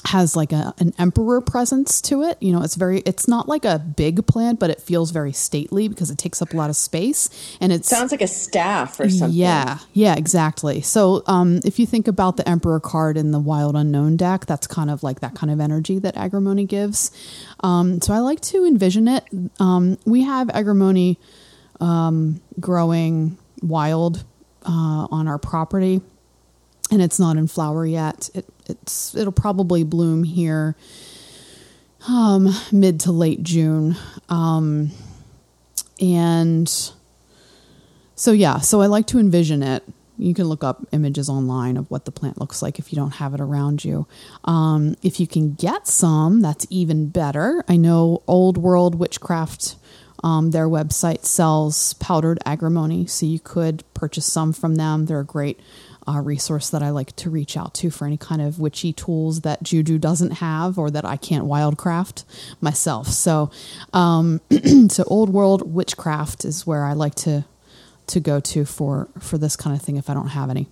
has 0.07 0.35
like 0.35 0.53
a 0.53 0.75
an 0.79 0.95
emperor 0.99 1.41
presence 1.41 2.01
to 2.03 2.23
it. 2.23 2.39
You 2.41 2.53
know, 2.53 2.63
it's 2.63 2.75
very 2.75 3.01
it's 3.01 3.29
not 3.29 3.49
like 3.49 3.65
a 3.65 3.79
big 3.79 4.27
plant, 4.27 4.59
but 4.59 4.71
it 4.71 4.81
feels 4.81 5.11
very 5.11 5.33
stately 5.33 5.89
because 5.89 6.11
it 6.11 6.19
takes 6.19 6.41
up 6.41 6.55
a 6.55 6.57
lot 6.57 6.71
of 6.71 6.77
space 6.77 7.29
and 7.61 7.73
it 7.73 7.85
Sounds 7.85 8.13
like 8.13 8.23
a 8.23 8.27
staff 8.27 8.99
or 9.01 9.09
something. 9.09 9.37
Yeah, 9.37 9.79
yeah, 9.93 10.15
exactly. 10.17 10.81
So, 10.81 11.23
um, 11.27 11.61
if 11.65 11.79
you 11.79 11.87
think 11.87 12.09
about 12.09 12.37
the 12.37 12.49
Emperor 12.49 12.81
card 12.81 13.17
in 13.17 13.33
the 13.33 13.39
Wild 13.39 13.77
Unknown 13.77 14.17
deck, 14.17 14.47
that's 14.47 14.67
kind 14.67 14.91
of 14.91 15.03
like 15.03 15.21
that 15.21 15.35
kind 15.35 15.51
of 15.51 15.61
energy 15.61 15.99
that 15.99 16.17
Agrimony 16.17 16.65
gives. 16.65 17.11
Um, 17.61 18.01
so, 18.01 18.15
I 18.15 18.19
like 18.19 18.41
to 18.43 18.65
envision 18.65 19.09
it. 19.09 19.25
Um, 19.59 19.99
we 20.07 20.23
have 20.23 20.51
Agrimony 20.51 21.19
um, 21.81 22.41
growing 22.59 23.39
wild 23.63 24.25
uh, 24.65 25.09
on 25.11 25.29
our 25.29 25.39
property, 25.39 26.01
and 26.91 27.03
it's 27.03 27.19
not 27.19 27.37
in 27.37 27.47
flower 27.47 27.85
yet. 27.87 28.31
It, 28.35 28.47
it's 28.71 29.15
it'll 29.15 29.33
probably 29.33 29.85
bloom 29.85 30.25
here 30.25 30.77
um, 32.09 32.49
mid 32.73 33.01
to 33.01 33.13
late 33.13 33.43
June, 33.43 33.97
um, 34.29 34.91
and 36.01 36.69
so 38.15 38.33
yeah, 38.33 38.59
so 38.59 38.81
I 38.81 38.87
like 38.87 39.07
to 39.09 39.19
envision 39.19 39.63
it. 39.63 39.85
You 40.19 40.35
can 40.35 40.45
look 40.45 40.63
up 40.63 40.87
images 40.93 41.31
online 41.31 41.77
of 41.77 41.91
what 41.91 42.05
the 42.05 42.13
plant 42.13 42.39
looks 42.39 42.61
like 42.61 42.79
if 42.79 42.93
you 42.93 42.97
don't 42.97 43.13
have 43.13 43.33
it 43.33 43.41
around 43.41 43.85
you. 43.85 44.07
Um, 44.45 44.95
if 45.03 45.19
you 45.19 45.27
can 45.27 45.55
get 45.55 45.87
some, 45.87 46.41
that's 46.41 46.67
even 46.69 47.09
better. 47.09 47.65
I 47.69 47.77
know 47.77 48.23
Old 48.27 48.59
World 48.59 48.95
Witchcraft, 48.97 49.77
um, 50.23 50.51
their 50.51 50.69
website 50.69 51.25
sells 51.25 51.95
powdered 51.95 52.39
agrimony, 52.45 53.07
so 53.07 53.25
you 53.25 53.41
could 53.41 53.83
purchase 53.95 54.31
some 54.31 54.53
from 54.53 54.75
them. 54.75 55.07
They're 55.07 55.21
a 55.21 55.25
great 55.25 55.59
uh, 56.11 56.21
resource 56.21 56.71
that 56.71 56.83
I 56.83 56.91
like 56.91 57.15
to 57.17 57.31
reach 57.31 57.57
out 57.57 57.75
to 57.75 57.91
for 57.91 58.07
any 58.07 58.17
kind 58.17 58.43
of 58.43 58.59
witchy 58.59 58.93
tools 58.93 59.43
that 59.43 59.63
Juju 59.63 59.99
doesn't 59.99 60.33
have 60.33 60.79
or 60.79 60.91
that 60.91 61.05
I 61.05 61.17
can't 61.17 61.45
wildcraft 61.45 62.25
myself. 62.61 63.09
So, 63.09 63.51
um, 63.93 64.41
so 64.89 65.05
Old 65.07 65.31
World 65.31 65.73
Witchcraft 65.73 66.45
is 66.45 66.67
where 66.67 66.85
I 66.85 66.93
like 66.93 67.15
to 67.17 67.45
to 68.09 68.19
go 68.21 68.41
to 68.41 68.65
for 68.65 69.09
for 69.21 69.39
this 69.39 69.55
kind 69.55 69.77
of 69.77 69.83
thing 69.83 69.97
if 69.97 70.11
I 70.11 70.15
don't 70.15 70.29
have 70.29 70.51
any. 70.51 70.67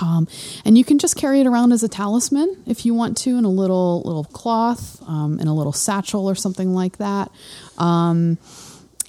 Um, 0.00 0.28
and 0.64 0.78
you 0.78 0.84
can 0.84 0.98
just 0.98 1.16
carry 1.16 1.40
it 1.40 1.46
around 1.46 1.72
as 1.72 1.82
a 1.82 1.88
talisman 1.88 2.62
if 2.66 2.86
you 2.86 2.94
want 2.94 3.16
to, 3.18 3.36
in 3.36 3.44
a 3.44 3.50
little 3.50 4.02
little 4.02 4.24
cloth, 4.24 5.02
um, 5.08 5.38
in 5.40 5.48
a 5.48 5.54
little 5.54 5.72
satchel 5.72 6.28
or 6.28 6.34
something 6.34 6.74
like 6.74 6.98
that. 6.98 7.30
Um, 7.78 8.38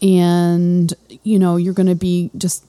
and 0.01 0.93
you 1.23 1.39
know 1.39 1.57
you're 1.57 1.73
going 1.73 1.87
to 1.87 1.95
be 1.95 2.31
just 2.37 2.65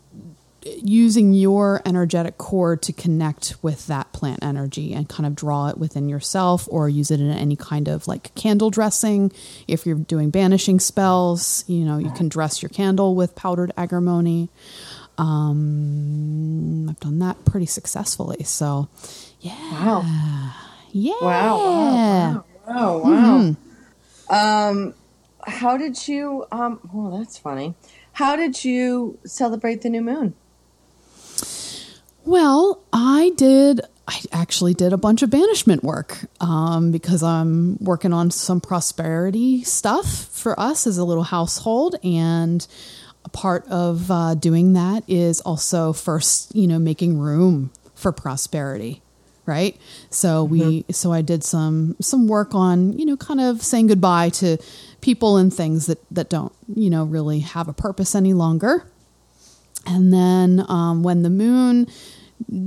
using 0.64 1.32
your 1.32 1.80
energetic 1.86 2.36
cord 2.36 2.82
to 2.82 2.92
connect 2.92 3.56
with 3.62 3.86
that 3.86 4.12
plant 4.12 4.42
energy 4.42 4.92
and 4.92 5.08
kind 5.08 5.26
of 5.26 5.34
draw 5.34 5.68
it 5.68 5.78
within 5.78 6.08
yourself 6.08 6.68
or 6.70 6.88
use 6.88 7.10
it 7.10 7.18
in 7.20 7.30
any 7.30 7.56
kind 7.56 7.88
of 7.88 8.06
like 8.06 8.34
candle 8.34 8.68
dressing 8.70 9.32
if 9.66 9.86
you're 9.86 9.96
doing 9.96 10.28
banishing 10.30 10.78
spells 10.78 11.64
you 11.66 11.84
know 11.84 11.96
you 11.96 12.10
can 12.10 12.28
dress 12.28 12.62
your 12.62 12.68
candle 12.68 13.14
with 13.14 13.34
powdered 13.34 13.72
agrimony 13.76 14.50
um 15.18 16.88
i've 16.88 17.00
done 17.00 17.18
that 17.20 17.42
pretty 17.44 17.66
successfully 17.66 18.42
so 18.44 18.88
yeah 19.40 19.54
Wow. 19.72 20.54
yeah 20.92 21.12
Wow. 21.20 21.56
Wow. 21.56 22.44
Wow. 22.66 22.98
Wow. 22.98 23.54
wow. 24.30 24.68
Um, 24.68 24.94
how 25.46 25.76
did 25.76 26.06
you, 26.06 26.44
um, 26.52 26.78
well, 26.92 27.18
that's 27.18 27.36
funny. 27.38 27.74
How 28.12 28.36
did 28.36 28.64
you 28.64 29.18
celebrate 29.24 29.82
the 29.82 29.88
new 29.90 30.02
moon? 30.02 30.34
Well, 32.30 32.80
I 32.92 33.32
did. 33.36 33.80
I 34.06 34.20
actually 34.30 34.72
did 34.72 34.92
a 34.92 34.96
bunch 34.96 35.22
of 35.22 35.30
banishment 35.30 35.82
work 35.82 36.16
um, 36.40 36.92
because 36.92 37.24
I'm 37.24 37.76
working 37.80 38.12
on 38.12 38.30
some 38.30 38.60
prosperity 38.60 39.64
stuff 39.64 40.28
for 40.30 40.58
us 40.58 40.86
as 40.86 40.96
a 40.96 41.02
little 41.04 41.24
household, 41.24 41.96
and 42.04 42.64
a 43.24 43.28
part 43.30 43.66
of 43.66 44.12
uh, 44.12 44.36
doing 44.36 44.74
that 44.74 45.02
is 45.08 45.40
also 45.40 45.92
first, 45.92 46.54
you 46.54 46.68
know, 46.68 46.78
making 46.78 47.18
room 47.18 47.72
for 47.96 48.12
prosperity, 48.12 49.02
right? 49.44 49.76
So 50.10 50.44
we, 50.44 50.84
so 50.92 51.12
I 51.12 51.22
did 51.22 51.42
some 51.42 51.96
some 52.00 52.28
work 52.28 52.54
on, 52.54 52.96
you 52.96 53.06
know, 53.06 53.16
kind 53.16 53.40
of 53.40 53.60
saying 53.60 53.88
goodbye 53.88 54.28
to 54.34 54.56
people 55.00 55.36
and 55.36 55.52
things 55.52 55.86
that 55.86 55.98
that 56.12 56.30
don't, 56.30 56.52
you 56.72 56.90
know, 56.90 57.02
really 57.02 57.40
have 57.40 57.66
a 57.66 57.72
purpose 57.72 58.14
any 58.14 58.34
longer. 58.34 58.86
And 59.84 60.12
then 60.12 60.64
um, 60.68 61.02
when 61.02 61.24
the 61.24 61.30
moon 61.30 61.88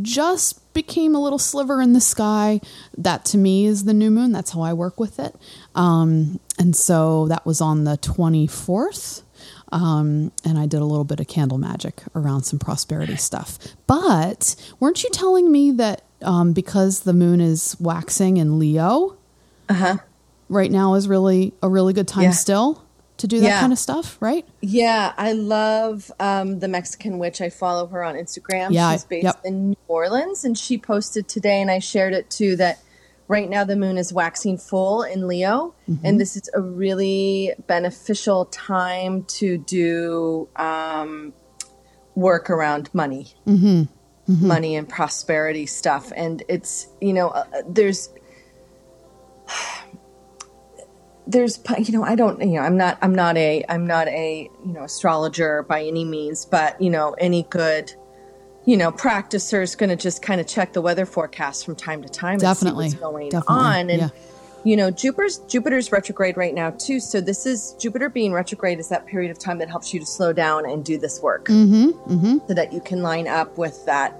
just 0.02 0.74
became 0.74 1.16
a 1.16 1.20
little 1.22 1.40
sliver 1.40 1.82
in 1.82 1.94
the 1.94 2.02
sky, 2.02 2.62
that 2.98 3.26
to 3.26 3.38
me 3.38 3.66
is 3.66 3.86
the 3.86 3.94
new 3.94 4.10
moon. 4.12 4.32
That's 4.32 4.52
how 4.52 4.62
I 4.62 4.74
work 4.74 5.00
with 5.00 5.20
it. 5.20 5.36
Um, 5.76 6.40
and 6.60 6.76
so 6.76 7.28
that 7.28 7.46
was 7.46 7.62
on 7.62 7.84
the 7.84 7.98
24th. 7.98 9.24
Um, 9.72 10.32
and 10.46 10.58
I 10.60 10.68
did 10.68 10.82
a 10.82 10.86
little 10.86 11.04
bit 11.04 11.20
of 11.20 11.28
candle 11.28 11.58
magic 11.58 12.04
around 12.16 12.44
some 12.44 12.60
prosperity 12.60 13.16
stuff. 13.16 13.58
But 13.88 14.56
weren't 14.80 15.04
you 15.04 15.10
telling 15.12 15.52
me 15.52 15.72
that 15.72 16.04
um, 16.22 16.54
because 16.54 17.02
the 17.02 17.14
moon 17.14 17.42
is 17.42 17.76
waxing 17.80 18.38
in 18.38 18.60
Leo, 18.60 19.18
Uh-huh. 19.70 19.98
right 20.48 20.72
now 20.72 20.94
is 20.94 21.08
really 21.08 21.54
a 21.64 21.70
really 21.70 21.94
good 21.94 22.08
time 22.08 22.24
Yeah. 22.24 22.32
still 22.32 22.83
to 23.24 23.28
do 23.28 23.40
that 23.40 23.46
Yeah. 23.48 23.60
kind 23.62 23.72
of 23.74 23.80
stuff, 23.80 24.18
right? 24.20 24.46
Yeah, 24.62 25.14
I 25.18 25.32
love 25.32 26.12
um, 26.20 26.60
the 26.60 26.68
Mexican 26.68 27.20
witch. 27.20 27.40
I 27.42 27.50
follow 27.50 27.88
her 27.88 28.04
on 28.04 28.16
Instagram. 28.16 28.72
Yeah, 28.72 28.92
She's 28.92 29.06
based 29.06 29.24
yep. 29.24 29.40
in 29.46 29.70
New 29.72 29.78
Orleans, 29.88 30.44
and 30.46 30.58
she 30.58 30.78
posted 30.78 31.28
today, 31.28 31.62
and 31.62 31.72
I 31.72 31.80
shared 31.80 32.14
it 32.14 32.30
too, 32.30 32.56
that 32.58 32.80
right 33.30 33.50
now 33.50 33.64
the 33.64 33.78
moon 33.78 33.98
is 33.98 34.12
waxing 34.12 34.58
full 34.58 35.04
in 35.04 35.28
Leo, 35.28 35.74
Mm-hmm. 35.90 36.06
and 36.06 36.20
this 36.20 36.36
is 36.36 36.50
a 36.54 36.60
really 36.62 37.54
beneficial 37.68 38.46
time 38.46 39.24
to 39.40 39.58
do 39.58 40.50
um, 40.58 41.34
work 42.16 42.50
around 42.50 42.90
money, 42.94 43.34
Mm-hmm. 43.48 43.84
money 44.48 44.76
and 44.76 44.88
prosperity 44.88 45.66
stuff. 45.66 46.12
And 46.16 46.44
it's 46.50 46.88
you 47.02 47.14
know, 47.14 47.30
uh, 47.30 47.46
there's 47.68 48.10
there's 51.28 51.60
you 51.80 51.94
know 51.94 52.04
i 52.04 52.16
don't 52.16 52.40
you 52.42 52.56
know 52.56 52.62
i'm 52.62 52.76
not 52.78 52.98
i'm 53.02 53.16
not 53.16 53.38
a 53.38 53.64
i'm 53.70 53.88
not 53.88 54.08
a 54.10 54.50
you 54.66 54.74
know 54.74 54.84
astrologer 54.84 55.64
by 55.64 55.82
any 55.84 56.04
means 56.04 56.44
but 56.46 56.80
you 56.82 56.90
know 56.90 57.14
any 57.14 57.44
good 57.44 57.94
you 58.66 58.76
know 58.76 58.92
practicer 58.92 59.62
is 59.64 59.76
going 59.76 59.90
to 59.90 59.96
just 59.96 60.22
kind 60.22 60.42
of 60.42 60.48
check 60.48 60.74
the 60.74 60.82
weather 60.82 61.06
forecast 61.06 61.64
from 61.66 61.76
time 61.76 62.02
to 62.02 62.10
time 62.10 62.38
Definitely. 62.40 62.86
and 62.86 62.92
see 62.94 62.98
what's 62.98 63.12
going 63.12 63.30
Definitely. 63.30 63.56
on 63.64 63.90
and 63.90 64.02
Yeah. 64.02 64.10
you 64.66 64.76
know 64.76 64.92
jupiter's 64.92 65.38
jupiter's 65.48 65.92
retrograde 65.94 66.36
right 66.36 66.54
now 66.54 66.72
too 66.72 67.00
so 67.00 67.22
this 67.22 67.46
is 67.46 67.74
jupiter 67.80 68.10
being 68.10 68.34
retrograde 68.34 68.80
is 68.80 68.90
that 68.90 69.06
period 69.06 69.32
of 69.32 69.40
time 69.40 69.60
that 69.60 69.70
helps 69.70 69.94
you 69.94 70.00
to 70.02 70.06
slow 70.06 70.34
down 70.34 70.70
and 70.70 70.84
do 70.84 70.98
this 70.98 71.22
work 71.22 71.46
Mm-hmm. 71.46 72.40
so 72.48 72.54
that 72.54 72.74
you 72.74 72.82
can 72.82 73.02
line 73.02 73.28
up 73.30 73.58
with 73.58 73.86
that 73.86 74.20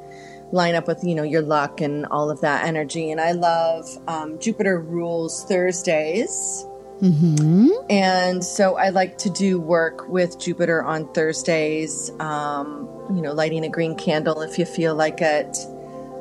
line 0.54 0.76
up 0.76 0.88
with 0.88 1.04
you 1.04 1.16
know 1.16 1.24
your 1.24 1.42
luck 1.42 1.82
and 1.82 2.06
all 2.08 2.30
of 2.30 2.40
that 2.42 2.64
energy 2.66 3.12
and 3.12 3.20
i 3.20 3.32
love 3.32 3.86
um, 4.08 4.38
jupiter 4.40 4.80
rules 4.80 5.44
thursdays 5.46 6.66
Mm-hmm. 7.02 7.70
and 7.90 8.44
so 8.44 8.78
I 8.78 8.90
like 8.90 9.18
to 9.20 9.30
do 9.30 9.60
work 9.60 10.08
with 10.08 10.40
Jupiter 10.40 10.84
on 10.84 11.12
Thursdays, 11.14 12.12
um, 12.20 12.88
you 13.14 13.22
know, 13.22 13.34
lighting 13.34 13.66
a 13.66 13.70
green 13.70 13.96
candle 13.96 14.42
if 14.42 14.58
you 14.58 14.66
feel 14.66 14.96
like 14.96 15.20
it, 15.22 15.58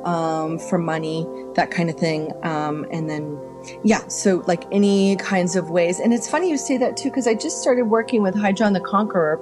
um, 0.03 0.59
for 0.59 0.77
money, 0.77 1.25
that 1.55 1.71
kind 1.71 1.89
of 1.89 1.95
thing. 1.97 2.33
Um, 2.43 2.85
and 2.91 3.09
then, 3.09 3.39
yeah, 3.83 4.05
so 4.07 4.43
like 4.47 4.65
any 4.71 5.15
kinds 5.15 5.55
of 5.55 5.69
ways. 5.69 5.99
And 6.01 6.13
it's 6.13 6.29
funny 6.29 6.49
you 6.49 6.57
say 6.57 6.77
that 6.77 6.97
too, 6.97 7.09
because 7.09 7.27
I 7.27 7.33
just 7.33 7.61
started 7.61 7.83
working 7.83 8.21
with 8.21 8.35
High 8.35 8.51
John 8.51 8.73
the 8.73 8.81
Conqueror 8.81 9.39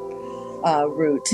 uh, 0.63 0.85
root, 0.87 1.25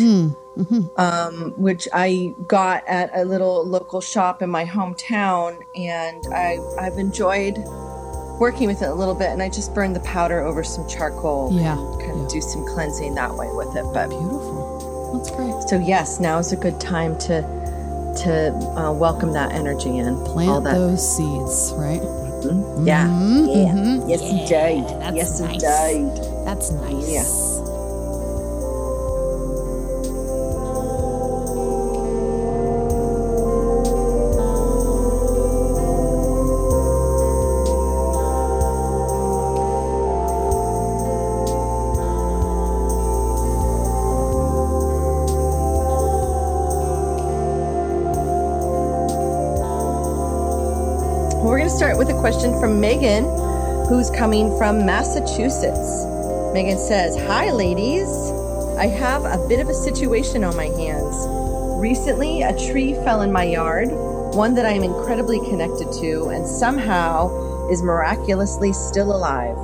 Mm-hmm. 0.57 0.99
um, 0.99 1.53
which 1.57 1.87
I 1.93 2.33
got 2.47 2.87
at 2.87 3.11
a 3.13 3.25
little 3.25 3.63
local 3.67 4.01
shop 4.01 4.41
in 4.41 4.49
my 4.49 4.65
hometown. 4.65 5.59
And 5.75 6.23
I, 6.33 6.57
I've 6.79 6.97
enjoyed 6.97 7.57
working 8.39 8.67
with 8.67 8.82
it 8.82 8.89
a 8.89 8.94
little 8.94 9.15
bit 9.15 9.29
and 9.29 9.41
I 9.41 9.50
just 9.50 9.74
burned 9.74 9.96
the 9.96 10.00
powder 10.01 10.41
over 10.41 10.63
some 10.63 10.88
charcoal 10.88 11.50
Yeah, 11.51 11.77
and 11.77 12.00
kind 12.01 12.17
yeah. 12.17 12.24
of 12.25 12.29
do 12.32 12.41
some 12.41 12.65
cleansing 12.67 13.15
that 13.15 13.34
way 13.36 13.48
with 13.51 13.75
it. 13.75 13.86
But 13.94 14.10
Beautiful. 14.10 15.12
That's 15.17 15.32
great. 15.32 15.53
so 15.70 15.77
yes, 15.79 16.20
now 16.20 16.38
is 16.39 16.51
a 16.51 16.58
good 16.58 16.79
time 16.79 17.17
to 17.20 17.41
to 18.24 18.51
uh, 18.75 18.91
welcome 18.91 19.32
that 19.34 19.51
energy 19.51 19.98
in. 19.98 20.10
all 20.15 20.25
Plant 20.34 20.63
that. 20.65 20.74
those 20.74 21.15
seeds, 21.17 21.72
right? 21.75 22.01
Yeah, 22.84 23.08
Mhm, 23.08 23.48
yeah, 23.48 23.74
mhm. 23.74 24.10
yes, 24.10 24.22
indeed, 24.22 24.86
that's 25.00 25.15
yes, 25.15 25.39
nice. 25.39 25.63
indeed. 25.63 26.46
That's 26.46 26.72
nice. 26.72 27.10
Yeah. 27.10 27.24
Question 52.19 52.60
from 52.60 52.80
Megan, 52.80 53.25
who's 53.88 54.10
coming 54.10 54.56
from 54.58 54.86
Massachusetts. 54.86 56.06
Megan 56.53 56.77
says, 56.77 57.15
Hi, 57.27 57.51
ladies. 57.51 58.08
I 58.77 58.88
have 58.88 59.25
a 59.25 59.47
bit 59.47 59.60
of 59.60 59.69
a 59.69 59.73
situation 59.73 60.43
on 60.43 60.56
my 60.56 60.65
hands. 60.65 61.15
Recently, 61.80 62.41
a 62.41 62.58
tree 62.67 62.93
fell 62.95 63.21
in 63.21 63.32
my 63.32 63.43
yard, 63.43 63.89
one 64.36 64.56
that 64.56 64.65
I 64.65 64.71
am 64.71 64.84
incredibly 64.84 65.39
connected 65.49 65.91
to, 66.01 66.30
and 66.30 66.45
somehow 66.45 67.69
is 67.69 67.82
miraculously 67.84 68.73
still 68.73 69.15
alive. 69.15 69.58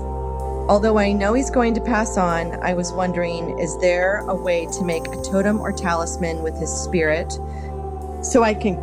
Although 0.70 0.98
I 0.98 1.12
know 1.12 1.34
he's 1.34 1.50
going 1.50 1.74
to 1.74 1.82
pass 1.82 2.18
on, 2.18 2.54
I 2.64 2.74
was 2.74 2.94
wondering 2.94 3.60
is 3.60 3.78
there 3.80 4.20
a 4.28 4.36
way 4.36 4.68
to 4.68 4.84
make 4.84 5.08
a 5.08 5.22
totem 5.22 5.60
or 5.60 5.72
talisman 5.72 6.42
with 6.44 6.58
his 6.58 6.72
spirit 6.72 7.34
so 8.22 8.44
I 8.44 8.54
can 8.54 8.78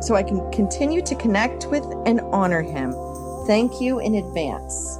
so 0.00 0.14
I 0.14 0.22
can 0.22 0.50
continue 0.52 1.02
to 1.02 1.14
connect 1.14 1.66
with 1.66 1.84
and 2.06 2.20
honor 2.32 2.62
him. 2.62 2.94
Thank 3.46 3.80
you 3.80 3.98
in 4.00 4.14
advance. 4.16 4.98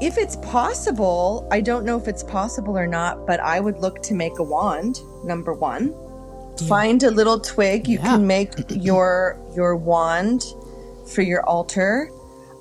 If 0.00 0.18
it's 0.18 0.36
possible, 0.36 1.46
I 1.52 1.60
don't 1.60 1.84
know 1.84 1.96
if 1.96 2.08
it's 2.08 2.24
possible 2.24 2.76
or 2.76 2.86
not, 2.88 3.26
but 3.26 3.38
I 3.40 3.60
would 3.60 3.78
look 3.78 4.02
to 4.04 4.14
make 4.14 4.38
a 4.38 4.42
wand, 4.42 4.98
number 5.24 5.52
1. 5.52 5.94
Find 6.68 7.02
a 7.02 7.10
little 7.10 7.38
twig, 7.40 7.88
you 7.88 7.98
Yeah. 7.98 8.02
can 8.04 8.26
make 8.26 8.52
your 8.70 9.38
your 9.54 9.74
wand 9.76 10.44
for 11.06 11.22
your 11.22 11.42
altar. 11.44 12.10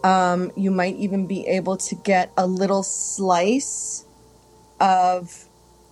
Um, 0.03 0.51
you 0.55 0.71
might 0.71 0.95
even 0.95 1.27
be 1.27 1.45
able 1.47 1.77
to 1.77 1.95
get 1.95 2.31
a 2.37 2.47
little 2.47 2.83
slice 2.83 4.05
of 4.79 5.45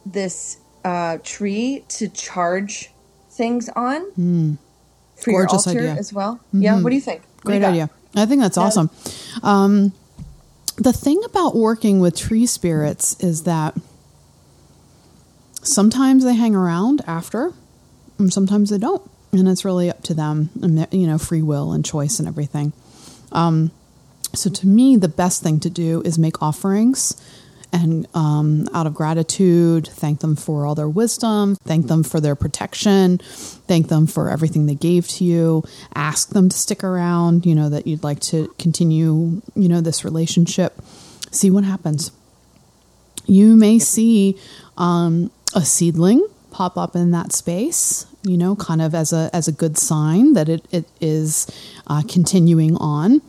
this 0.05 0.57
uh, 0.83 1.17
tree 1.23 1.83
to 1.89 2.07
charge 2.09 2.91
things 3.29 3.69
on 3.75 4.57
for 5.21 5.31
your 5.31 5.45
Gorgeous 5.45 5.67
altar 5.67 5.79
idea. 5.79 5.95
as 5.95 6.13
well. 6.13 6.39
Yeah, 6.53 6.81
what 6.81 6.89
do 6.89 6.95
you 6.95 7.01
think? 7.01 7.21
What 7.43 7.51
do 7.51 7.53
you 7.53 7.59
Great 7.59 7.69
idea. 7.69 7.89
I 8.15 8.25
think 8.25 8.41
that's 8.41 8.57
awesome. 8.57 8.89
Um, 9.43 9.93
the 10.77 10.93
thing 10.93 11.21
about 11.25 11.55
working 11.55 11.99
with 11.99 12.17
tree 12.17 12.45
spirits 12.45 13.21
is 13.21 13.43
that 13.43 13.77
sometimes 15.61 16.23
they 16.23 16.35
hang 16.35 16.55
around 16.55 17.01
after, 17.05 17.53
and 18.17 18.31
sometimes 18.33 18.69
they 18.69 18.77
don't, 18.77 19.01
and 19.31 19.47
it's 19.47 19.65
really 19.65 19.89
up 19.89 20.03
to 20.03 20.13
them 20.13 20.49
and 20.61 20.77
their, 20.77 20.87
you 20.91 21.05
know 21.05 21.17
free 21.17 21.41
will 21.41 21.71
and 21.71 21.85
choice 21.85 22.19
and 22.19 22.27
everything. 22.27 22.73
Um, 23.31 23.71
so 24.33 24.49
to 24.49 24.67
me, 24.67 24.95
the 24.95 25.07
best 25.07 25.43
thing 25.43 25.59
to 25.61 25.69
do 25.69 26.01
is 26.03 26.17
make 26.17 26.41
offerings. 26.41 27.21
And 27.71 28.07
um, 28.15 28.67
out 28.73 28.87
of 28.87 28.95
gratitude, 28.95 29.87
thank 29.87 30.21
them 30.21 30.35
for 30.35 30.65
all 30.65 30.73
their 30.73 30.89
wisdom, 30.89 31.55
thank 31.65 31.87
them 31.87 32.03
for 32.03 32.19
their 32.19 32.35
protection, 32.35 33.19
thank 33.19 33.89
them 33.89 34.07
for 34.07 34.29
everything 34.29 34.65
they 34.65 34.73
gave 34.73 35.07
to 35.09 35.23
you, 35.23 35.63
ask 35.93 36.29
them 36.29 36.49
to 36.49 36.57
stick 36.57 36.83
around, 36.83 37.45
you 37.45 37.53
know, 37.53 37.69
that 37.69 37.85
you'd 37.85 38.03
like 38.03 38.19
to 38.21 38.53
continue, 38.57 39.41
you 39.55 39.69
know, 39.69 39.81
this 39.81 40.03
relationship. 40.03 40.81
See 41.31 41.51
what 41.51 41.63
happens. 41.63 42.11
You 43.27 43.55
may 43.55 43.77
see 43.77 44.35
um, 44.75 45.29
a 45.53 45.63
seedling 45.63 46.27
pop 46.49 46.77
up 46.77 46.95
in 46.95 47.11
that 47.11 47.31
space, 47.31 48.07
you 48.23 48.37
know, 48.37 48.55
kind 48.55 48.81
of 48.81 48.95
as 48.95 49.13
a 49.13 49.29
as 49.31 49.47
a 49.47 49.51
good 49.51 49.77
sign 49.77 50.33
that 50.33 50.49
it, 50.49 50.65
it 50.71 50.85
is 50.99 51.47
uh, 51.85 52.01
continuing 52.07 52.75
on 52.77 53.21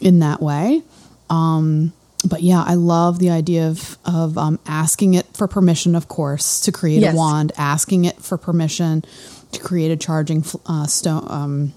in 0.00 0.20
that 0.20 0.40
way. 0.40 0.82
Um, 1.28 1.92
but 2.24 2.42
yeah, 2.42 2.62
I 2.66 2.74
love 2.74 3.18
the 3.18 3.30
idea 3.30 3.68
of 3.68 3.98
of 4.04 4.38
um, 4.38 4.58
asking 4.66 5.14
it 5.14 5.26
for 5.34 5.48
permission, 5.48 5.94
of 5.94 6.08
course, 6.08 6.60
to 6.60 6.72
create 6.72 7.02
Yes. 7.02 7.14
a 7.14 7.16
wand, 7.16 7.52
asking 7.56 8.04
it 8.04 8.16
for 8.22 8.38
permission 8.38 9.04
to 9.52 9.60
create 9.60 9.90
a 9.90 9.96
charging 9.96 10.44
uh, 10.66 10.86
stone 10.86 11.26
um, 11.28 11.72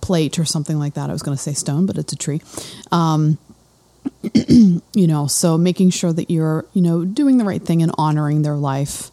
plate 0.00 0.38
or 0.38 0.44
something 0.44 0.78
like 0.78 0.94
that. 0.94 1.10
I 1.10 1.12
was 1.12 1.22
going 1.22 1.36
to 1.36 1.42
say 1.42 1.52
stone, 1.52 1.86
but 1.86 1.98
it's 1.98 2.12
a 2.12 2.16
tree. 2.16 2.40
Um, 2.90 3.38
you 4.34 5.06
know, 5.06 5.26
so 5.26 5.58
making 5.58 5.90
sure 5.90 6.12
that 6.12 6.30
you're 6.30 6.64
you 6.72 6.82
know 6.82 7.04
doing 7.04 7.38
the 7.38 7.44
right 7.44 7.62
thing 7.62 7.82
and 7.82 7.92
honoring 7.98 8.42
their 8.42 8.56
life. 8.56 9.10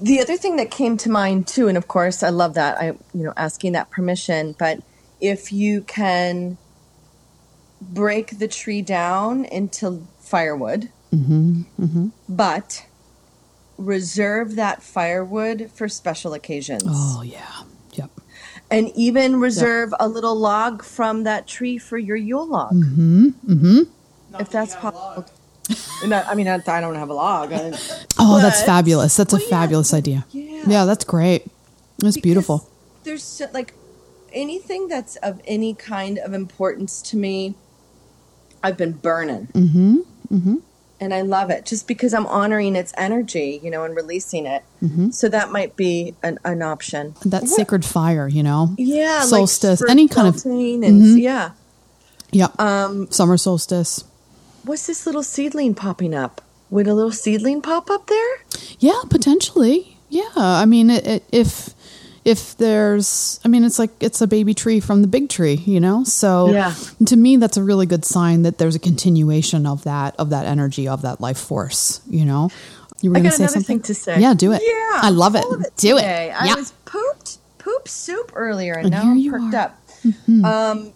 The 0.00 0.20
other 0.20 0.36
thing 0.36 0.56
that 0.56 0.70
came 0.70 0.96
to 0.98 1.10
mind 1.10 1.46
too, 1.46 1.68
and 1.68 1.78
of 1.78 1.88
course 1.88 2.22
I 2.22 2.28
love 2.28 2.54
that, 2.54 2.78
I 2.78 2.86
you 3.14 3.24
know, 3.24 3.32
asking 3.36 3.72
that 3.72 3.90
permission, 3.90 4.54
but 4.58 4.80
if 5.20 5.52
you 5.52 5.80
can 5.82 6.58
break 7.80 8.38
the 8.38 8.48
tree 8.48 8.82
down 8.82 9.44
into 9.44 10.06
firewood, 10.18 10.90
mm-hmm, 11.12 11.62
mm-hmm. 11.78 12.08
but 12.28 12.86
reserve 13.78 14.56
that 14.56 14.82
firewood 14.82 15.70
for 15.72 15.88
special 15.88 16.34
occasions. 16.34 16.84
Oh 16.86 17.22
yeah, 17.22 17.62
yep. 17.92 18.10
And 18.70 18.90
even 18.94 19.38
reserve 19.40 19.94
a 20.00 20.08
little 20.08 20.34
log 20.34 20.82
from 20.82 21.24
that 21.24 21.46
tree 21.46 21.78
for 21.78 21.98
your 21.98 22.16
Yule 22.16 22.46
log. 22.46 22.72
Mm-hmm. 22.72 23.28
mm-hmm. 23.28 23.80
If 24.40 24.50
that's 24.50 24.74
possible. 24.74 25.26
I 26.02 26.34
mean, 26.34 26.46
I 26.46 26.58
don't 26.58 26.94
have 26.94 27.08
a 27.08 27.14
log. 27.14 27.50
oh, 28.18 28.40
that's 28.40 28.62
fabulous. 28.62 29.16
That's 29.16 29.32
a 29.32 29.40
fabulous 29.40 29.92
yeah, 29.92 29.98
idea. 29.98 30.26
Yeah. 30.30 30.62
yeah, 30.66 30.84
that's 30.84 31.04
great. 31.04 31.46
That's 31.98 32.16
because 32.16 32.22
beautiful. 32.22 32.70
There's 33.04 33.42
like 33.52 33.74
anything 34.32 34.88
that's 34.88 35.16
of 35.16 35.40
any 35.46 35.74
kind 35.74 36.18
of 36.18 36.34
importance 36.34 37.00
to 37.02 37.16
me, 37.16 37.54
I've 38.66 38.76
been 38.76 38.92
burning. 38.92 39.46
Mm-hmm. 39.52 39.98
Mm-hmm. 40.32 40.56
And 40.98 41.14
I 41.14 41.20
love 41.20 41.50
it 41.50 41.64
just 41.64 41.86
because 41.86 42.12
I'm 42.12 42.26
honoring 42.26 42.74
its 42.74 42.92
energy, 42.96 43.60
you 43.62 43.70
know, 43.70 43.84
and 43.84 43.94
releasing 43.94 44.44
it. 44.44 44.64
Mm-hmm. 44.82 45.10
So 45.10 45.28
that 45.28 45.52
might 45.52 45.76
be 45.76 46.16
an, 46.24 46.40
an 46.44 46.62
option. 46.62 47.14
That 47.24 47.42
what? 47.42 47.50
sacred 47.50 47.84
fire, 47.84 48.26
you 48.26 48.42
know? 48.42 48.74
Yeah. 48.76 49.20
Solstice, 49.20 49.82
like 49.82 49.90
any 49.90 50.08
kind 50.08 50.26
of. 50.26 50.44
And, 50.44 50.82
mm-hmm. 50.82 51.18
Yeah. 51.18 51.50
Yeah. 52.32 52.48
Um, 52.58 53.08
Summer 53.12 53.36
solstice. 53.36 54.02
What's 54.64 54.88
this 54.88 55.06
little 55.06 55.22
seedling 55.22 55.76
popping 55.76 56.12
up? 56.12 56.40
Would 56.70 56.88
a 56.88 56.94
little 56.94 57.12
seedling 57.12 57.62
pop 57.62 57.88
up 57.88 58.08
there? 58.08 58.38
Yeah, 58.80 59.00
potentially. 59.08 59.98
Yeah. 60.08 60.32
I 60.34 60.64
mean, 60.64 60.90
it, 60.90 61.06
it, 61.06 61.24
if 61.30 61.75
if 62.26 62.56
there's 62.56 63.38
i 63.44 63.48
mean 63.48 63.62
it's 63.62 63.78
like 63.78 63.90
it's 64.00 64.20
a 64.20 64.26
baby 64.26 64.52
tree 64.52 64.80
from 64.80 65.00
the 65.00 65.08
big 65.08 65.28
tree 65.28 65.54
you 65.64 65.78
know? 65.78 66.02
So 66.02 66.50
yeah. 66.50 66.74
to 67.06 67.16
me 67.16 67.36
that's 67.36 67.56
a 67.56 67.62
really 67.62 67.86
good 67.86 68.04
sign 68.04 68.42
that 68.42 68.58
there's 68.58 68.74
a 68.74 68.80
continuation 68.80 69.64
of 69.64 69.84
that 69.84 70.16
of 70.18 70.30
that 70.30 70.44
energy 70.44 70.88
of 70.88 71.02
that 71.02 71.20
life 71.20 71.38
force 71.38 72.02
you 72.10 72.24
know? 72.24 72.50
You 73.00 73.10
were 73.10 73.14
going 73.14 73.30
to 73.30 73.30
say 73.30 73.46
something? 73.46 73.80
to 73.82 73.94
say. 73.94 74.20
Yeah 74.20 74.34
do 74.34 74.52
it. 74.52 74.60
Yeah 74.64 75.00
i 75.02 75.10
love 75.10 75.36
it, 75.36 75.44
it 75.44 75.76
do 75.76 75.94
today. 75.94 76.30
it 76.30 76.42
i 76.42 76.46
yeah. 76.46 76.56
was 76.56 76.72
pooped 76.84 77.38
poop 77.58 77.86
soup 77.86 78.32
earlier 78.34 78.74
and, 78.74 78.86
and 78.86 78.90
now 78.92 79.10
i'm 79.12 79.30
perked 79.30 79.54
are. 79.54 79.60
up. 79.60 79.86
Mm-hmm. 80.04 80.44
um 80.44 80.92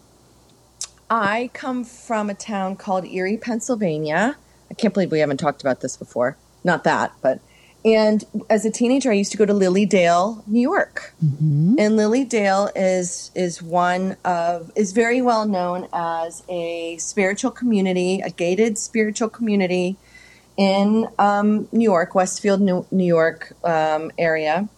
i 1.09 1.49
come 1.55 1.85
from 1.85 2.29
a 2.29 2.35
town 2.35 2.75
called 2.75 3.05
erie 3.07 3.37
pennsylvania. 3.39 4.37
I 4.69 4.75
can't 4.75 4.95
believe 4.95 5.11
we 5.13 5.21
haven't 5.21 5.39
talked 5.39 5.63
about 5.63 5.81
this 5.81 5.97
before. 5.97 6.37
Not 6.65 6.83
that 6.85 7.13
but 7.23 7.41
and 7.85 8.25
as 8.51 8.67
a 8.67 8.71
teenager, 8.71 9.11
I 9.11 9.15
used 9.15 9.33
to 9.33 9.39
go 9.39 9.47
to 9.47 9.55
Lily 9.55 9.87
Dale, 9.87 10.45
New 10.47 10.61
York. 10.61 11.15
Mm-hmm. 11.25 11.77
And 11.79 11.97
Lily 11.97 12.25
Dale 12.25 12.71
is 12.77 13.31
is 13.35 13.63
one 13.63 14.17
of 14.25 14.71
is 14.77 14.93
very 14.93 15.23
well 15.23 15.47
known 15.47 15.89
as 15.93 16.43
a 16.49 16.99
spiritual 16.99 17.51
community, 17.51 18.21
a 18.21 18.31
gated 18.31 18.77
spiritual 18.77 19.31
community 19.31 19.97
in 20.59 21.09
um, 21.19 21.69
New 21.73 21.85
York, 21.85 22.15
Westfield, 22.15 22.61
New, 22.61 22.87
New 22.91 23.05
York 23.05 23.55
um, 23.65 24.11
area. 24.19 24.69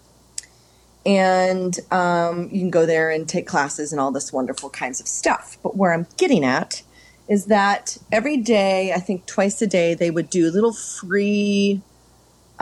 And 1.04 1.76
um, 1.90 2.48
you 2.52 2.60
can 2.60 2.70
go 2.70 2.86
there 2.86 3.10
and 3.10 3.28
take 3.28 3.48
classes 3.48 3.90
and 3.90 4.00
all 4.00 4.12
this 4.12 4.32
wonderful 4.32 4.70
kinds 4.70 5.00
of 5.00 5.08
stuff. 5.08 5.58
But 5.60 5.76
where 5.76 5.92
I'm 5.92 6.06
getting 6.16 6.44
at 6.44 6.82
is 7.28 7.46
that 7.46 7.98
every 8.12 8.36
day, 8.36 8.92
I 8.92 9.00
think 9.00 9.26
twice 9.26 9.60
a 9.60 9.66
day, 9.66 9.94
they 9.94 10.12
would 10.12 10.30
do 10.30 10.48
little 10.52 10.72
free 10.72 11.82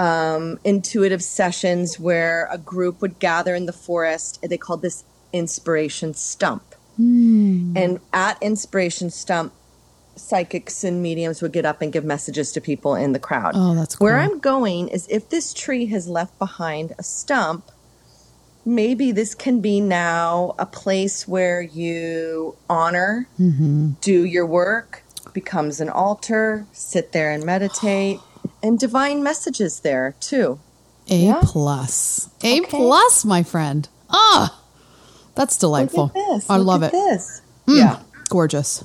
um, 0.01 0.59
intuitive 0.65 1.23
sessions 1.23 2.01
where 2.01 2.49
a 2.51 2.57
group 2.57 3.03
would 3.03 3.19
gather 3.19 3.55
in 3.55 3.67
the 3.67 3.73
forest. 3.73 4.41
They 4.43 4.57
called 4.57 4.81
this 4.81 5.05
Inspiration 5.33 6.15
Stump. 6.15 6.75
Mm. 6.99 7.77
And 7.77 8.01
at 8.11 8.43
Inspiration 8.43 9.11
Stump, 9.11 9.53
psychics 10.17 10.85
and 10.85 11.03
mediums 11.03 11.43
would 11.43 11.53
get 11.53 11.67
up 11.67 11.83
and 11.83 11.93
give 11.93 12.05
messages 12.05 12.51
to 12.53 12.63
people 12.63 12.95
in 12.95 13.13
the 13.13 13.19
crowd. 13.19 13.53
Oh, 13.55 13.75
that's 13.75 13.97
cool. 13.97 14.07
Where 14.07 14.19
I'm 14.19 14.39
going 14.39 14.89
is 14.89 15.07
if 15.11 15.29
this 15.29 15.53
tree 15.53 15.87
has 15.87 16.09
left 16.09 16.39
behind 16.39 16.95
a 16.99 17.03
stump, 17.03 17.71
maybe 18.65 19.13
this 19.13 19.35
can 19.35 19.61
be 19.61 19.83
now 19.83 20.55
a 20.59 20.65
place 20.65 21.29
where 21.29 21.61
you 21.61 22.57
honor, 22.71 23.29
mm-hmm. 23.39 23.91
do 24.01 24.25
your 24.25 24.47
work, 24.47 25.03
becomes 25.35 25.79
an 25.79 25.91
altar, 25.91 26.67
sit 26.73 27.13
there 27.13 27.31
and 27.31 27.45
meditate 27.45 28.19
and 28.63 28.79
divine 28.79 29.23
messages 29.23 29.81
there 29.81 30.15
too. 30.21 30.61
A 31.09 31.17
yeah? 31.17 31.41
plus. 31.43 32.29
A 32.43 32.61
okay. 32.61 32.69
plus, 32.69 33.25
my 33.25 33.43
friend. 33.43 33.89
Ah, 34.09 34.63
that's 35.35 35.57
delightful. 35.57 36.13
I 36.49 36.57
Look 36.57 36.67
love 36.67 36.83
it. 36.83 36.93
This. 36.93 37.43
Mm, 37.67 37.79
yeah. 37.79 38.03
Gorgeous. 38.29 38.85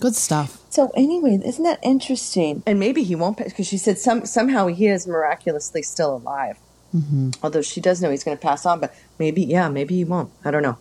Good 0.00 0.14
stuff. 0.14 0.62
So 0.70 0.92
anyway, 0.94 1.40
isn't 1.44 1.64
that 1.64 1.80
interesting? 1.82 2.62
And 2.66 2.78
maybe 2.78 3.02
he 3.02 3.14
won't 3.14 3.36
because 3.36 3.66
she 3.66 3.78
said 3.78 3.98
some 3.98 4.26
somehow 4.26 4.68
he 4.68 4.86
is 4.86 5.06
miraculously 5.06 5.82
still 5.82 6.16
alive. 6.16 6.58
Mm-hmm. 6.94 7.30
Although 7.42 7.62
she 7.62 7.80
does 7.80 8.00
know 8.00 8.10
he's 8.10 8.24
going 8.24 8.36
to 8.36 8.42
pass 8.42 8.64
on, 8.64 8.80
but 8.80 8.94
maybe 9.18 9.42
yeah, 9.42 9.68
maybe 9.68 9.96
he 9.96 10.04
won't. 10.04 10.30
I 10.44 10.50
don't 10.50 10.62
know. 10.62 10.78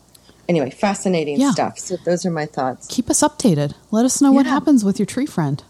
Anyway, 0.47 0.69
fascinating 0.69 1.39
yeah. 1.39 1.51
stuff. 1.51 1.77
So 1.79 1.97
those 2.05 2.25
are 2.25 2.31
my 2.31 2.45
thoughts. 2.45 2.87
Keep 2.87 3.09
us 3.09 3.21
updated. 3.21 3.73
Let 3.91 4.05
us 4.05 4.21
know 4.21 4.31
yeah. 4.31 4.37
what 4.37 4.45
happens 4.45 4.85
with 4.85 4.99
your 4.99 5.05
tree 5.05 5.25
friend. 5.25 5.63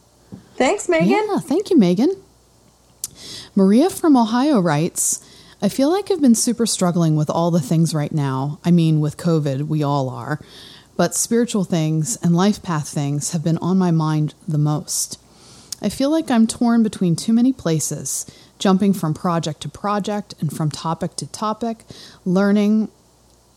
Thanks, 0.57 0.89
Megan. 0.89 1.09
Yeah, 1.09 1.37
thank 1.39 1.69
you, 1.69 1.77
Megan. 1.77 2.11
Maria 3.55 3.89
from 3.91 4.17
Ohio 4.17 4.59
writes, 4.59 5.23
I 5.61 5.69
feel 5.69 5.91
like 5.91 6.09
I've 6.09 6.21
been 6.21 6.35
super 6.35 6.65
struggling 6.65 7.15
with 7.15 7.29
all 7.29 7.51
the 7.51 7.59
things 7.59 7.93
right 7.93 8.11
now. 8.11 8.59
I 8.65 8.71
mean, 8.71 8.99
with 8.99 9.17
COVID, 9.17 9.67
we 9.67 9.83
all 9.83 10.09
are. 10.09 10.39
But 10.95 11.13
spiritual 11.13 11.63
things 11.63 12.17
and 12.23 12.35
life 12.35 12.63
path 12.63 12.89
things 12.89 13.31
have 13.31 13.43
been 13.43 13.59
on 13.59 13.77
my 13.77 13.91
mind 13.91 14.33
the 14.47 14.57
most. 14.57 15.19
I 15.79 15.89
feel 15.89 16.09
like 16.09 16.31
I'm 16.31 16.47
torn 16.47 16.81
between 16.81 17.15
too 17.15 17.33
many 17.33 17.53
places, 17.53 18.25
jumping 18.57 18.93
from 18.93 19.13
project 19.13 19.61
to 19.61 19.69
project 19.69 20.33
and 20.39 20.51
from 20.51 20.71
topic 20.71 21.15
to 21.17 21.27
topic, 21.27 21.83
learning 22.25 22.89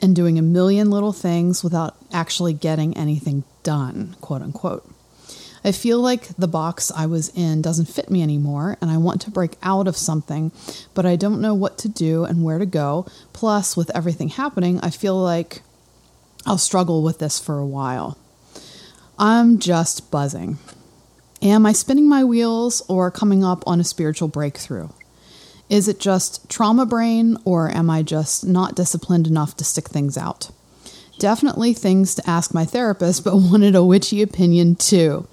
and 0.03 0.15
doing 0.15 0.39
a 0.39 0.43
million 0.43 0.91
little 0.91 1.15
things 1.15 1.65
without 1.65 1.97
actually 2.13 2.53
getting 2.53 2.95
anything 2.95 3.45
done, 3.63 4.17
quote 4.21 4.43
unquote. 4.43 4.87
I 5.63 5.73
feel 5.73 6.01
like 6.01 6.29
the 6.37 6.49
box 6.49 6.91
I 6.95 7.07
was 7.07 7.29
in 7.37 7.61
doesn't 7.61 7.87
fit 7.87 8.11
me 8.11 8.23
anymore, 8.23 8.79
and 8.81 8.91
I 8.91 8.97
want 8.97 9.21
to 9.23 9.31
break 9.31 9.57
out 9.63 9.87
of 9.87 9.97
something, 9.97 10.53
but 10.95 11.05
I 11.05 11.17
don't 11.17 11.41
know 11.41 11.55
what 11.55 11.77
to 11.79 11.89
do 11.89 12.25
and 12.25 12.43
where 12.43 12.59
to 12.59 12.67
go. 12.67 13.07
Plus, 13.33 13.77
with 13.77 13.95
everything 13.95 14.29
happening, 14.29 14.81
I 14.81 14.91
feel 14.91 15.17
like 15.17 15.63
I'll 16.47 16.59
struggle 16.59 17.03
with 17.03 17.19
this 17.19 17.39
for 17.39 17.59
a 17.59 17.67
while. 17.67 18.17
I'm 19.19 19.59
just 19.59 20.11
buzzing. 20.11 20.59
Am 21.43 21.67
I 21.67 21.73
spinning 21.73 22.09
my 22.09 22.25
wheels 22.25 22.83
or 22.89 23.11
coming 23.11 23.45
up 23.45 23.63
on 23.67 23.81
a 23.81 23.85
spiritual 23.85 24.29
breakthrough? 24.29 24.89
Is 25.69 25.89
it 25.89 26.01
just 26.01 26.49
trauma 26.49 26.87
brain, 26.87 27.37
or 27.45 27.71
am 27.71 27.91
I 27.91 28.03
just 28.03 28.47
not 28.47 28.75
disciplined 28.75 29.27
enough 29.27 29.57
to 29.59 29.65
stick 29.65 29.89
things 29.89 30.17
out? 30.17 30.51
Definitely 31.19 31.75
things 31.75 32.15
to 32.15 32.29
ask 32.29 32.55
my 32.55 32.65
therapist, 32.65 33.25
but 33.25 33.37
wanted 33.37 33.77
a 33.77 33.85
witchy 33.85 34.23
opinion 34.23 34.75
too. 34.75 35.29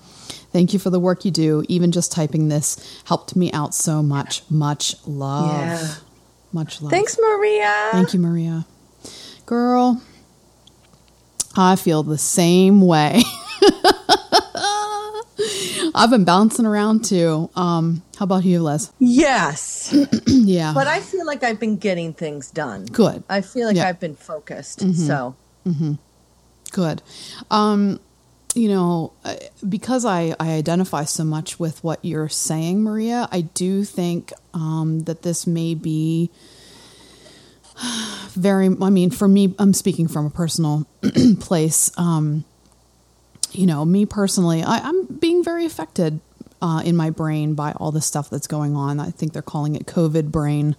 Thank 0.51 0.73
you 0.73 0.79
for 0.79 0.89
the 0.89 0.99
work 0.99 1.25
you 1.25 1.31
do. 1.31 1.63
Even 1.67 1.91
just 1.91 2.11
typing 2.11 2.49
this 2.49 3.01
helped 3.05 3.35
me 3.35 3.51
out 3.51 3.73
so 3.75 4.01
much. 4.01 4.43
Much 4.49 4.95
love. 5.05 5.81
Yeah. 5.81 5.95
Much 6.53 6.81
love. 6.81 6.91
Thanks, 6.91 7.17
Maria. 7.19 7.89
Thank 7.91 8.13
you, 8.13 8.19
Maria. 8.19 8.65
Girl, 9.45 10.01
I 11.55 11.75
feel 11.75 12.03
the 12.03 12.17
same 12.17 12.81
way. 12.81 13.21
I've 15.95 16.09
been 16.11 16.25
bouncing 16.25 16.65
around 16.65 17.05
too. 17.05 17.49
Um, 17.55 18.03
how 18.17 18.25
about 18.25 18.43
you, 18.45 18.61
Les? 18.61 18.91
Yes. 18.99 19.93
yeah. 20.27 20.73
But 20.73 20.87
I 20.87 20.99
feel 20.99 21.25
like 21.25 21.43
I've 21.43 21.59
been 21.59 21.77
getting 21.77 22.13
things 22.13 22.51
done. 22.51 22.85
Good. 22.85 23.23
I 23.29 23.41
feel 23.41 23.67
like 23.67 23.77
yeah. 23.77 23.87
I've 23.87 23.99
been 23.99 24.15
focused. 24.15 24.79
Mm-hmm. 24.79 24.91
So. 24.93 25.35
Mm-hmm. 25.65 25.93
Good. 26.71 27.01
Um, 27.49 27.99
you 28.57 28.69
know, 28.69 29.13
uh, 29.23 29.35
because 29.67 30.03
I, 30.03 30.35
I 30.39 30.53
identify 30.53 31.03
so 31.03 31.23
much 31.23 31.59
with 31.59 31.83
what 31.83 32.03
you're 32.03 32.27
saying, 32.27 32.81
Maria, 32.81 33.29
I 33.31 33.41
do 33.41 33.83
think 33.83 34.33
um, 34.53 35.01
that 35.01 35.21
this 35.21 35.45
may 35.45 35.75
be 35.75 36.31
very, 38.31 38.65
I 38.81 38.89
mean, 38.89 39.11
for 39.11 39.27
me, 39.27 39.53
I'm 39.59 39.73
speaking 39.73 40.07
from 40.07 40.25
a 40.25 40.29
personal 40.31 40.87
place. 41.39 41.91
Um, 41.97 42.45
you 43.51 43.67
know, 43.67 43.85
me 43.85 44.05
personally, 44.05 44.63
I, 44.63 44.79
am 44.79 45.05
being 45.05 45.43
very 45.43 45.65
affected 45.65 46.19
uh, 46.61 46.81
in 46.83 46.95
my 46.95 47.11
brain 47.11 47.53
by 47.53 47.73
all 47.73 47.91
the 47.91 48.01
stuff 48.01 48.29
that's 48.29 48.47
going 48.47 48.75
on. 48.75 48.99
I 48.99 49.11
think 49.11 49.33
they're 49.33 49.41
calling 49.43 49.75
it 49.75 49.85
COVID 49.85 50.31
brain 50.31 50.75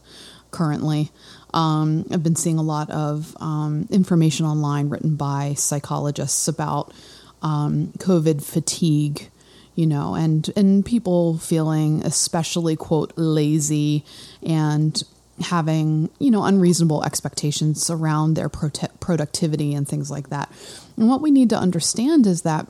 currently. 0.51 1.11
Um, 1.55 2.07
I've 2.11 2.23
been 2.23 2.37
seeing 2.37 2.59
a 2.59 2.62
lot 2.62 2.91
of 2.91 3.37
um, 3.41 3.87
information 3.91 4.47
online 4.47 4.88
written 4.88 5.17
by 5.17 5.55
psychologists 5.55 6.49
about 6.49 6.93
um, 7.42 7.92
COVID 7.98 8.42
fatigue, 8.42 9.31
you 9.74 9.87
know, 9.87 10.14
and 10.14 10.51
and 10.57 10.85
people 10.85 11.38
feeling 11.38 12.03
especially 12.05 12.77
quote 12.77 13.12
lazy 13.16 14.05
and 14.42 15.03
having 15.40 16.11
you 16.18 16.31
know 16.31 16.44
unreasonable 16.44 17.05
expectations 17.05 17.88
around 17.90 18.35
their 18.35 18.48
prote- 18.48 18.98
productivity 19.01 19.74
and 19.74 19.87
things 19.87 20.11
like 20.11 20.31
that. 20.31 20.51
And 20.96 21.09
what 21.09 21.20
we 21.20 21.31
need 21.31 21.51
to 21.51 21.57
understand 21.57 22.27
is 22.27 22.42
that 22.42 22.66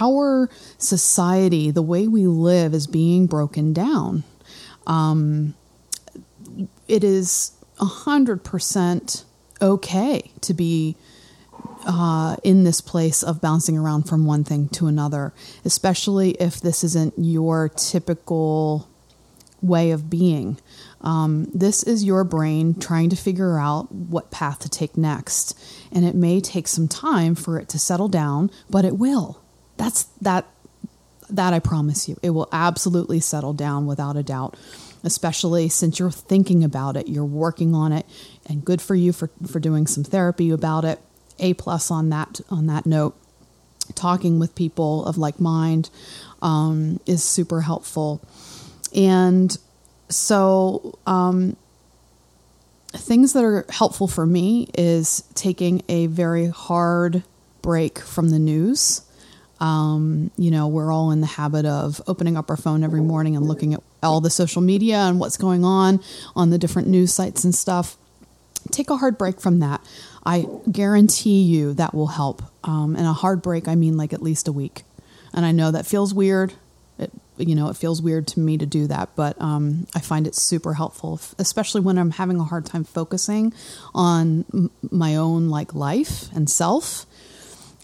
our 0.00 0.50
society, 0.76 1.70
the 1.70 1.82
way 1.82 2.08
we 2.08 2.26
live, 2.26 2.74
is 2.74 2.86
being 2.86 3.26
broken 3.26 3.72
down. 3.72 4.24
Um, 4.86 5.54
it 6.86 7.04
is 7.04 7.52
a 7.80 7.84
hundred 7.84 8.44
percent 8.44 9.24
okay 9.60 10.30
to 10.40 10.54
be 10.54 10.96
uh, 11.88 12.36
in 12.44 12.64
this 12.64 12.82
place 12.82 13.22
of 13.22 13.40
bouncing 13.40 13.76
around 13.76 14.02
from 14.04 14.26
one 14.26 14.44
thing 14.44 14.68
to 14.68 14.86
another, 14.86 15.32
especially 15.64 16.32
if 16.32 16.60
this 16.60 16.84
isn't 16.84 17.14
your 17.16 17.70
typical 17.70 18.86
way 19.62 19.90
of 19.90 20.10
being. 20.10 20.58
Um, 21.00 21.48
this 21.54 21.82
is 21.82 22.04
your 22.04 22.24
brain 22.24 22.78
trying 22.78 23.08
to 23.10 23.16
figure 23.16 23.58
out 23.58 23.90
what 23.90 24.30
path 24.30 24.58
to 24.60 24.68
take 24.68 24.96
next, 24.98 25.58
and 25.90 26.04
it 26.04 26.14
may 26.14 26.40
take 26.40 26.68
some 26.68 26.88
time 26.88 27.34
for 27.34 27.58
it 27.58 27.68
to 27.70 27.78
settle 27.78 28.08
down, 28.08 28.50
but 28.68 28.84
it 28.84 28.98
will. 28.98 29.40
That's 29.78 30.04
that. 30.20 30.46
That 31.30 31.52
I 31.52 31.58
promise 31.58 32.08
you, 32.08 32.16
it 32.22 32.30
will 32.30 32.48
absolutely 32.52 33.20
settle 33.20 33.52
down 33.52 33.86
without 33.86 34.16
a 34.16 34.22
doubt. 34.22 34.56
Especially 35.04 35.68
since 35.68 35.98
you're 35.98 36.10
thinking 36.10 36.64
about 36.64 36.96
it, 36.96 37.06
you're 37.06 37.24
working 37.24 37.74
on 37.74 37.92
it, 37.92 38.06
and 38.46 38.64
good 38.64 38.80
for 38.80 38.94
you 38.94 39.12
for 39.12 39.30
for 39.46 39.60
doing 39.60 39.86
some 39.86 40.04
therapy 40.04 40.50
about 40.50 40.84
it. 40.84 41.00
A 41.38 41.54
plus 41.54 41.90
on 41.90 42.10
that 42.10 42.40
on 42.50 42.66
that 42.66 42.86
note. 42.86 43.16
Talking 43.94 44.38
with 44.38 44.54
people 44.54 45.06
of 45.06 45.16
like 45.16 45.40
mind 45.40 45.88
um, 46.42 47.00
is 47.06 47.24
super 47.24 47.62
helpful, 47.62 48.20
and 48.94 49.56
so 50.10 50.98
um, 51.06 51.56
things 52.92 53.32
that 53.32 53.44
are 53.44 53.64
helpful 53.70 54.08
for 54.08 54.26
me 54.26 54.68
is 54.76 55.24
taking 55.34 55.82
a 55.88 56.06
very 56.06 56.48
hard 56.48 57.22
break 57.62 57.98
from 57.98 58.30
the 58.30 58.38
news. 58.38 59.02
Um, 59.60 60.30
you 60.36 60.50
know, 60.50 60.68
we're 60.68 60.92
all 60.92 61.10
in 61.10 61.20
the 61.20 61.26
habit 61.26 61.66
of 61.66 62.00
opening 62.06 62.36
up 62.36 62.48
our 62.50 62.56
phone 62.56 62.84
every 62.84 63.00
morning 63.00 63.36
and 63.36 63.46
looking 63.46 63.74
at 63.74 63.82
all 64.02 64.20
the 64.20 64.30
social 64.30 64.62
media 64.62 64.98
and 64.98 65.18
what's 65.18 65.36
going 65.36 65.64
on 65.64 66.00
on 66.36 66.50
the 66.50 66.58
different 66.58 66.88
news 66.88 67.12
sites 67.12 67.44
and 67.44 67.54
stuff. 67.54 67.96
Take 68.70 68.90
a 68.90 68.96
hard 68.96 69.18
break 69.18 69.40
from 69.40 69.60
that. 69.60 69.80
I 70.24 70.46
guarantee 70.70 71.42
you 71.42 71.74
that 71.74 71.94
will 71.94 72.08
help. 72.08 72.42
Um, 72.64 72.96
and 72.96 73.06
a 73.06 73.12
hard 73.12 73.42
break, 73.42 73.68
I 73.68 73.74
mean 73.74 73.96
like 73.96 74.12
at 74.12 74.22
least 74.22 74.48
a 74.48 74.52
week. 74.52 74.82
And 75.32 75.46
I 75.46 75.52
know 75.52 75.70
that 75.70 75.86
feels 75.86 76.12
weird. 76.12 76.54
It, 76.98 77.12
you 77.36 77.54
know, 77.54 77.68
it 77.68 77.76
feels 77.76 78.02
weird 78.02 78.26
to 78.28 78.40
me 78.40 78.58
to 78.58 78.66
do 78.66 78.88
that, 78.88 79.10
but 79.14 79.40
um, 79.40 79.86
I 79.94 80.00
find 80.00 80.26
it 80.26 80.34
super 80.34 80.74
helpful, 80.74 81.20
especially 81.38 81.80
when 81.80 81.96
I'm 81.96 82.10
having 82.10 82.40
a 82.40 82.44
hard 82.44 82.66
time 82.66 82.84
focusing 82.84 83.54
on 83.94 84.70
my 84.90 85.16
own 85.16 85.48
like 85.48 85.74
life 85.74 86.32
and 86.34 86.50
self. 86.50 87.06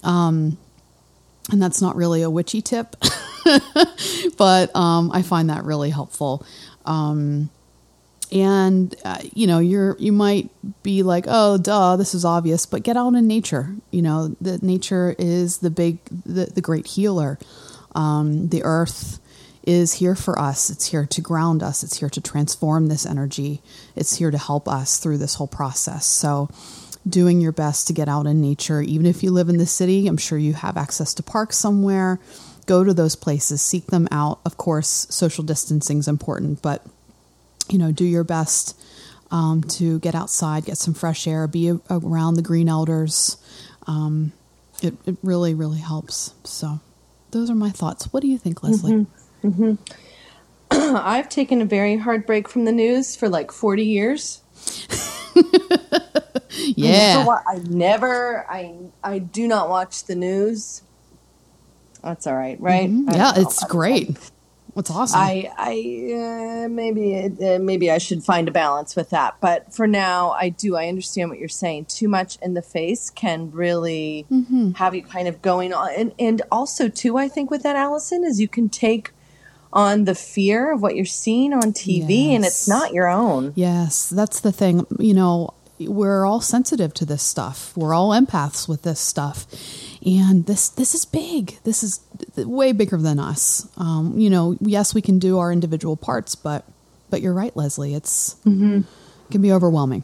Um, 0.02 0.58
and 1.52 1.62
that's 1.62 1.80
not 1.80 1.94
really 1.94 2.22
a 2.22 2.30
witchy 2.30 2.60
tip, 2.60 2.96
but 4.37 4.74
um, 4.74 5.10
I 5.12 5.22
find 5.22 5.50
that 5.50 5.64
really 5.64 5.90
helpful. 5.90 6.44
Um, 6.84 7.50
and 8.34 8.94
uh, 9.04 9.18
you 9.32 9.46
know, 9.46 9.60
you're 9.60 9.96
you 9.98 10.12
might 10.12 10.50
be 10.82 11.04
like, 11.04 11.24
oh, 11.28 11.56
duh, 11.56 11.96
this 11.96 12.14
is 12.14 12.24
obvious, 12.24 12.66
but 12.66 12.82
get 12.82 12.96
out 12.96 13.14
in 13.14 13.28
nature. 13.28 13.76
You 13.92 14.02
know, 14.02 14.36
the 14.40 14.58
nature 14.58 15.14
is 15.18 15.58
the 15.58 15.70
big, 15.70 16.04
the, 16.06 16.46
the 16.46 16.60
great 16.60 16.88
healer. 16.88 17.38
Um, 17.94 18.48
the 18.48 18.64
earth 18.64 19.20
is 19.62 19.94
here 19.94 20.16
for 20.16 20.36
us. 20.38 20.68
It's 20.68 20.86
here 20.86 21.06
to 21.06 21.20
ground 21.20 21.62
us. 21.62 21.84
It's 21.84 21.98
here 22.00 22.10
to 22.10 22.20
transform 22.20 22.88
this 22.88 23.06
energy. 23.06 23.62
It's 23.94 24.16
here 24.16 24.32
to 24.32 24.38
help 24.38 24.68
us 24.68 24.98
through 24.98 25.18
this 25.18 25.36
whole 25.36 25.46
process. 25.46 26.04
So, 26.04 26.50
doing 27.08 27.40
your 27.40 27.52
best 27.52 27.86
to 27.86 27.92
get 27.92 28.08
out 28.08 28.26
in 28.26 28.40
nature, 28.40 28.80
even 28.80 29.06
if 29.06 29.22
you 29.22 29.30
live 29.30 29.48
in 29.48 29.58
the 29.58 29.66
city, 29.66 30.08
I'm 30.08 30.16
sure 30.16 30.38
you 30.38 30.54
have 30.54 30.76
access 30.76 31.14
to 31.14 31.22
parks 31.22 31.56
somewhere. 31.56 32.18
Go 32.66 32.82
to 32.82 32.94
those 32.94 33.14
places, 33.14 33.62
seek 33.62 33.86
them 33.88 34.08
out. 34.10 34.40
Of 34.44 34.56
course, 34.56 35.06
social 35.08 35.44
distancing 35.44 35.98
is 35.98 36.08
important, 36.08 36.60
but 36.62 36.84
you 37.68 37.79
know, 37.79 37.92
do 37.92 38.05
your 38.05 38.24
best 38.24 38.79
um, 39.31 39.62
to 39.62 39.98
get 40.00 40.14
outside, 40.14 40.64
get 40.64 40.79
some 40.79 40.94
fresh 40.94 41.27
air, 41.27 41.46
be 41.46 41.68
a- 41.68 41.81
around 41.90 42.35
the 42.35 42.42
green 42.42 42.68
elders. 42.68 43.37
Um, 43.87 44.33
it, 44.83 44.94
it 45.07 45.16
really, 45.22 45.55
really 45.55 45.79
helps. 45.79 46.35
So, 46.44 46.81
those 47.31 47.50
are 47.50 47.55
my 47.55 47.70
thoughts. 47.70 48.12
What 48.12 48.20
do 48.20 48.29
you 48.29 48.38
think, 48.38 48.62
Leslie? 48.62 49.07
I've 50.70 51.29
taken 51.29 51.61
a 51.61 51.64
very 51.64 51.96
hard 51.96 52.27
break 52.27 52.48
from 52.48 52.64
the 52.64 52.72
news 52.72 53.14
for 53.16 53.29
like 53.29 53.50
40 53.53 53.85
years. 53.85 54.40
Yeah. 56.77 57.24
I 57.24 57.24
never, 57.24 57.42
I 57.48 57.59
never, 57.68 58.46
I, 58.48 58.74
I 59.03 59.18
do 59.18 59.48
not 59.48 59.68
watch 59.68 60.05
the 60.05 60.14
news. 60.14 60.83
That's 62.03 62.27
all 62.27 62.35
right, 62.37 62.59
right? 62.61 62.88
Mhm. 62.88 63.12
Yeah, 63.14 63.33
it's 63.37 63.64
great. 63.64 64.16
What's 64.74 64.90
awesome? 64.90 65.20
I, 65.20 65.50
I 65.56 66.64
uh, 66.64 66.68
maybe 66.68 67.16
uh, 67.40 67.58
maybe 67.60 67.90
I 67.90 67.98
should 67.98 68.22
find 68.24 68.48
a 68.48 68.50
balance 68.50 68.94
with 68.96 69.10
that. 69.10 69.37
But 69.40 69.72
for 69.72 69.87
now, 69.87 70.30
I 70.32 70.48
do. 70.48 70.76
I 70.76 70.88
understand 70.88 71.30
what 71.30 71.38
you're 71.38 71.48
saying. 71.48 71.87
Too 71.87 72.08
much 72.08 72.37
in 72.42 72.54
the 72.54 72.62
face 72.62 73.08
can 73.10 73.50
really 73.52 74.26
Mm-hmm. 74.30 74.72
have 74.72 74.94
you 74.94 75.02
kind 75.02 75.28
of 75.28 75.40
going 75.42 75.72
on, 75.72 75.90
and 75.96 76.12
and 76.18 76.42
also 76.50 76.88
too, 76.88 77.16
I 77.16 77.28
think 77.28 77.50
with 77.50 77.62
that, 77.62 77.76
Allison, 77.76 78.24
is 78.24 78.40
you 78.40 78.48
can 78.48 78.68
take 78.68 79.12
on 79.72 80.04
the 80.04 80.14
fear 80.14 80.72
of 80.72 80.82
what 80.82 80.96
you're 80.96 81.04
seeing 81.04 81.52
on 81.52 81.72
TV, 81.72 82.28
and 82.30 82.44
it's 82.44 82.68
not 82.68 82.92
your 82.92 83.08
own. 83.08 83.52
Yes, 83.54 84.08
that's 84.10 84.40
the 84.40 84.52
thing. 84.52 84.87
You 84.98 85.14
know, 85.14 85.54
we're 85.80 86.24
all 86.24 86.40
sensitive 86.40 86.94
to 86.94 87.04
this 87.04 87.22
stuff. 87.22 87.76
We're 87.76 87.94
all 87.94 88.10
empaths 88.10 88.68
with 88.68 88.82
this 88.82 89.00
stuff, 89.00 89.46
and 90.04 90.46
this 90.46 90.68
this 90.68 90.94
is 90.94 91.04
big. 91.04 91.58
This 91.64 91.82
is 91.82 91.98
way 92.37 92.72
bigger 92.72 92.96
than 92.96 93.18
us. 93.18 93.68
Um, 93.76 94.18
you 94.18 94.30
know, 94.30 94.56
yes, 94.60 94.94
we 94.94 95.02
can 95.02 95.18
do 95.18 95.38
our 95.38 95.52
individual 95.52 95.96
parts, 95.96 96.34
but 96.34 96.64
but 97.10 97.20
you're 97.22 97.34
right, 97.34 97.56
Leslie. 97.56 97.94
It's 97.94 98.37
it 99.28 99.32
can 99.32 99.42
be 99.42 99.52
overwhelming. 99.52 100.02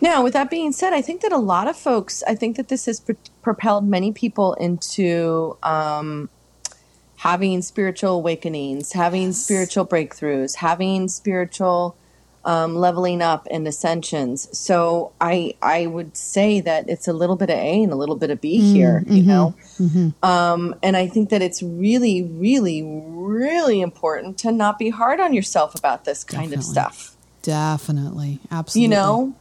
Now, 0.00 0.22
with 0.22 0.34
that 0.34 0.50
being 0.50 0.72
said, 0.72 0.92
I 0.92 1.02
think 1.02 1.22
that 1.22 1.32
a 1.32 1.38
lot 1.38 1.66
of 1.68 1.76
folks, 1.76 2.22
I 2.26 2.34
think 2.34 2.56
that 2.56 2.68
this 2.68 2.86
has 2.86 3.00
pro- 3.00 3.16
propelled 3.42 3.86
many 3.88 4.12
people 4.12 4.54
into 4.54 5.56
um, 5.62 6.28
having 7.16 7.62
spiritual 7.62 8.12
awakenings, 8.12 8.92
having 8.92 9.32
spiritual 9.32 9.86
breakthroughs, 9.86 10.56
having 10.56 11.08
spiritual 11.08 11.96
um, 12.44 12.74
leveling 12.74 13.22
up 13.22 13.46
and 13.50 13.66
ascensions. 13.66 14.48
So 14.56 15.12
I 15.20 15.54
I 15.62 15.86
would 15.86 16.16
say 16.16 16.60
that 16.60 16.88
it's 16.88 17.08
a 17.08 17.12
little 17.12 17.36
bit 17.36 17.50
of 17.50 17.56
A 17.56 17.82
and 17.82 17.92
a 17.92 17.96
little 17.96 18.16
bit 18.16 18.30
of 18.30 18.40
B 18.40 18.58
here, 18.58 19.04
you 19.06 19.22
know. 19.22 19.54
Um, 20.22 20.74
and 20.82 20.96
I 20.96 21.08
think 21.08 21.30
that 21.30 21.42
it's 21.42 21.62
really, 21.62 22.22
really, 22.22 22.82
really 22.82 23.80
important 23.80 24.38
to 24.38 24.52
not 24.52 24.78
be 24.78 24.90
hard 24.90 25.20
on 25.20 25.32
yourself 25.32 25.74
about 25.74 26.04
this 26.04 26.24
kind 26.24 26.52
of 26.52 26.62
stuff. 26.62 27.16
Definitely, 27.42 28.38
absolutely. 28.50 28.82
you 28.82 28.88
know 28.88 29.34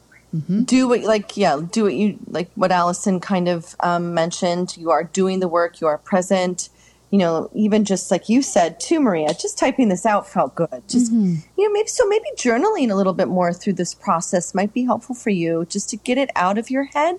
do 0.63 0.87
what 0.87 1.01
like 1.01 1.35
yeah 1.35 1.59
do 1.71 1.83
what 1.83 1.93
you 1.93 2.17
like 2.27 2.49
what 2.55 2.71
allison 2.71 3.19
kind 3.19 3.49
of 3.49 3.75
um, 3.81 4.13
mentioned. 4.13 4.77
You 4.77 4.91
are 4.91 5.03
doing 5.03 5.41
the 5.41 5.47
work. 5.47 5.81
You 5.81 5.87
are 5.87 5.97
present 5.97 6.69
you 7.11 7.19
know 7.19 7.49
even 7.53 7.85
just 7.85 8.09
like 8.09 8.29
you 8.29 8.41
said 8.41 8.79
too 8.79 8.99
maria 8.99 9.27
just 9.33 9.57
typing 9.57 9.89
this 9.89 10.05
out 10.05 10.27
felt 10.27 10.55
good 10.55 10.81
just 10.87 11.11
you 11.11 11.41
know 11.57 11.69
maybe 11.71 11.87
so 11.87 12.07
maybe 12.07 12.25
journaling 12.37 12.89
a 12.89 12.95
little 12.95 13.13
bit 13.13 13.27
more 13.27 13.53
through 13.53 13.73
this 13.73 13.93
process 13.93 14.55
might 14.55 14.73
be 14.73 14.83
helpful 14.83 15.13
for 15.13 15.29
you 15.29 15.65
just 15.69 15.89
to 15.89 15.97
get 15.97 16.17
it 16.17 16.29
out 16.35 16.57
of 16.57 16.69
your 16.69 16.85
head 16.85 17.17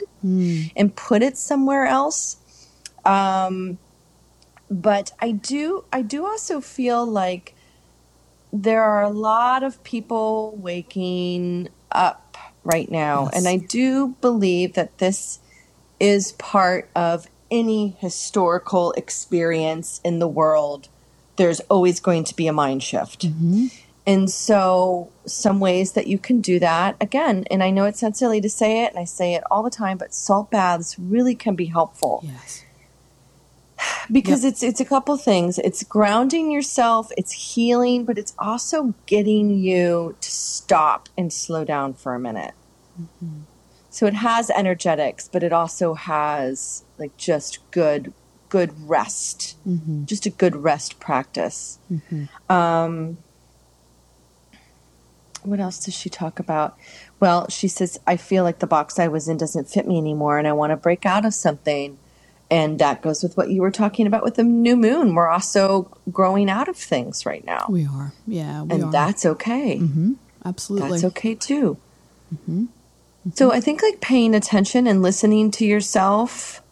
and 0.77 0.97
put 0.97 1.23
it 1.23 1.37
somewhere 1.37 1.87
else 1.87 2.39
um, 3.05 3.79
but 4.71 5.13
i 5.21 5.31
do 5.31 5.85
i 5.93 6.03
do 6.03 6.27
also 6.27 6.61
feel 6.61 7.07
like 7.07 7.55
there 8.53 8.83
are 8.83 9.03
a 9.03 9.11
lot 9.11 9.63
of 9.63 9.83
people 9.83 10.55
waking 10.59 11.69
up 11.91 12.37
right 12.65 12.91
now. 12.91 13.25
Yes. 13.33 13.39
And 13.39 13.49
I 13.49 13.65
do 13.67 14.09
believe 14.21 14.75
that 14.75 14.99
this 14.99 15.39
is 15.99 16.33
part 16.33 16.91
of 16.95 17.27
any 17.53 17.97
historical 18.01 18.93
experience 18.93 20.01
in 20.03 20.19
the 20.19 20.27
world. 20.27 20.88
There's 21.37 21.61
always 21.61 22.01
going 22.01 22.25
to 22.25 22.35
be 22.35 22.49
a 22.49 22.53
mind 22.53 22.83
shift. 22.83 23.27
Mm-hmm. 23.27 23.67
And 24.05 24.29
so, 24.29 25.11
some 25.27 25.61
ways 25.61 25.93
that 25.93 26.09
you 26.09 26.19
can 26.19 26.41
do 26.41 26.59
that, 26.59 26.97
again, 27.01 27.45
and 27.51 27.62
I 27.62 27.71
know 27.71 27.85
it 27.85 27.97
sounds 27.97 28.19
silly 28.19 28.41
to 28.41 28.51
say 28.51 28.85
it, 28.85 28.91
and 28.91 28.99
I 28.99 29.05
say 29.05 29.35
it 29.35 29.45
all 29.49 29.62
the 29.62 29.71
time, 29.71 29.97
but 29.97 30.12
salt 30.12 30.51
baths 30.51 30.99
really 30.99 31.37
can 31.37 31.55
be 31.55 31.67
helpful 31.67 32.25
Yes. 32.25 32.65
because 34.11 34.45
it's 34.45 34.62
it's 34.62 34.81
a 34.81 34.85
couple 34.85 35.17
things. 35.17 35.59
It's 35.59 35.85
grounding 35.85 36.51
yourself, 36.51 37.12
it's 37.17 37.55
healing, 37.55 38.05
but 38.05 38.19
it's 38.19 38.35
also 38.41 38.95
getting 39.07 39.57
you 39.59 40.17
to 40.21 40.31
stop 40.31 41.09
and 41.17 41.33
slow 41.33 41.65
down 41.65 41.95
for 41.95 42.15
a 42.15 42.19
minute. 42.19 42.55
Mm-hmm. 43.01 43.43
So 43.93 44.07
it 44.07 44.15
has 44.15 44.49
energetics, 44.51 45.29
but 45.29 45.43
it 45.43 45.53
also 45.53 45.93
has 45.93 46.83
like 46.99 47.15
just 47.19 47.59
good 47.71 48.15
good 48.49 48.89
rest, 48.89 49.57
mm-hmm. 49.67 50.05
just 50.05 50.27
a 50.27 50.31
good 50.31 50.57
rest 50.57 50.99
practice. 50.99 51.79
Mm-hmm. 51.91 52.53
Um, 52.53 53.19
what 55.43 55.61
else 55.61 55.85
does 55.85 55.95
she 55.95 56.09
talk 56.09 56.39
about? 56.39 56.77
Well, 57.21 57.49
she 57.49 57.69
says, 57.69 58.01
I 58.07 58.17
feel 58.17 58.45
like 58.45 58.59
the 58.59 58.67
box 58.67 58.99
I 58.99 59.09
was 59.09 59.29
in 59.29 59.37
doesn't 59.37 59.69
fit 59.69 59.87
me 59.87 59.99
anymore 59.99 60.39
and 60.39 60.49
I 60.49 60.53
want 60.53 60.71
to 60.71 60.77
break 60.77 61.07
out 61.07 61.25
of 61.25 61.35
something. 61.35 61.99
And 62.51 62.79
that 62.79 63.01
goes 63.01 63.23
with 63.23 63.37
what 63.37 63.51
you 63.51 63.63
were 63.63 63.71
talking 63.71 64.07
about 64.07 64.23
with 64.23 64.35
the 64.35 64.43
new 64.43 64.77
moon. 64.77 65.15
We're 65.15 65.31
also 65.31 65.91
growing 66.11 66.51
out 66.51 66.69
of 66.69 66.77
things 66.77 67.25
right 67.25 67.45
now. 67.45 67.67
We 67.69 67.87
are. 67.87 68.13
Yeah, 68.27 68.63
we 68.63 68.75
and 68.75 68.85
are. 68.85 68.93
that's 68.93 69.25
okay. 69.25 69.79
Mm-hmm. 69.79 70.13
Absolutely. 70.45 70.91
That's 70.91 71.05
okay 71.05 71.35
too. 71.35 71.79
So 73.35 73.53
I 73.53 73.61
think 73.61 73.83
like 73.83 74.01
paying 74.01 74.35
attention 74.35 74.87
and 74.87 75.03
listening 75.03 75.51
to 75.53 75.65
yourself 75.65 76.63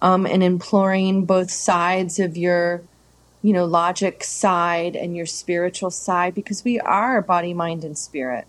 um, 0.00 0.26
and 0.26 0.42
imploring 0.42 1.24
both 1.24 1.50
sides 1.50 2.20
of 2.20 2.36
your, 2.36 2.82
you 3.42 3.52
know, 3.52 3.64
logic 3.64 4.22
side 4.22 4.94
and 4.94 5.16
your 5.16 5.26
spiritual 5.26 5.90
side 5.90 6.34
because 6.34 6.64
we 6.64 6.78
are 6.78 7.20
body, 7.20 7.52
mind, 7.52 7.84
and 7.84 7.98
spirit. 7.98 8.46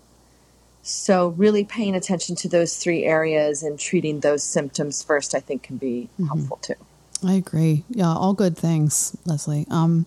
So 0.82 1.28
really 1.28 1.64
paying 1.64 1.94
attention 1.94 2.36
to 2.36 2.48
those 2.48 2.76
three 2.76 3.04
areas 3.04 3.62
and 3.62 3.78
treating 3.78 4.20
those 4.20 4.42
symptoms 4.42 5.02
first, 5.02 5.34
I 5.34 5.40
think, 5.40 5.62
can 5.62 5.76
be 5.76 6.08
helpful 6.26 6.58
too. 6.58 6.74
I 7.24 7.34
agree. 7.34 7.84
Yeah, 7.90 8.14
all 8.14 8.32
good 8.32 8.56
things, 8.56 9.16
Leslie. 9.26 9.66
Um, 9.70 10.06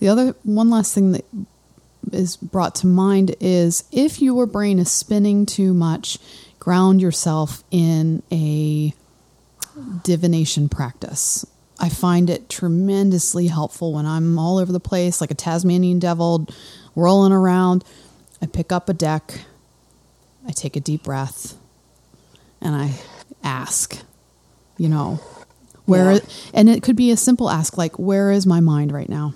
the 0.00 0.08
other 0.08 0.34
one 0.42 0.68
last 0.68 0.94
thing 0.94 1.12
that 1.12 1.24
is 2.12 2.36
brought 2.36 2.74
to 2.76 2.86
mind 2.86 3.34
is 3.40 3.84
if 3.90 4.20
your 4.20 4.46
brain 4.46 4.78
is 4.78 4.90
spinning 4.90 5.46
too 5.46 5.72
much, 5.72 6.18
ground 6.66 7.00
yourself 7.00 7.62
in 7.70 8.20
a 8.32 8.92
divination 10.02 10.68
practice. 10.68 11.46
I 11.78 11.88
find 11.88 12.28
it 12.28 12.48
tremendously 12.48 13.46
helpful 13.46 13.92
when 13.92 14.04
I'm 14.04 14.36
all 14.36 14.58
over 14.58 14.72
the 14.72 14.80
place, 14.80 15.20
like 15.20 15.30
a 15.30 15.34
Tasmanian 15.34 16.00
devil, 16.00 16.48
rolling 16.96 17.30
around. 17.30 17.84
I 18.42 18.46
pick 18.46 18.72
up 18.72 18.88
a 18.88 18.92
deck, 18.94 19.42
I 20.44 20.50
take 20.50 20.74
a 20.74 20.80
deep 20.80 21.04
breath, 21.04 21.54
and 22.60 22.74
I 22.74 22.94
ask, 23.44 24.00
you 24.76 24.88
know, 24.88 25.20
where, 25.84 26.14
Yeah. 26.14 26.18
and 26.52 26.68
it 26.68 26.82
could 26.82 26.96
be 26.96 27.12
a 27.12 27.16
simple 27.16 27.48
ask 27.48 27.78
like, 27.78 27.96
where 27.96 28.32
is 28.32 28.44
my 28.44 28.58
mind 28.58 28.90
right 28.90 29.08
now? 29.08 29.34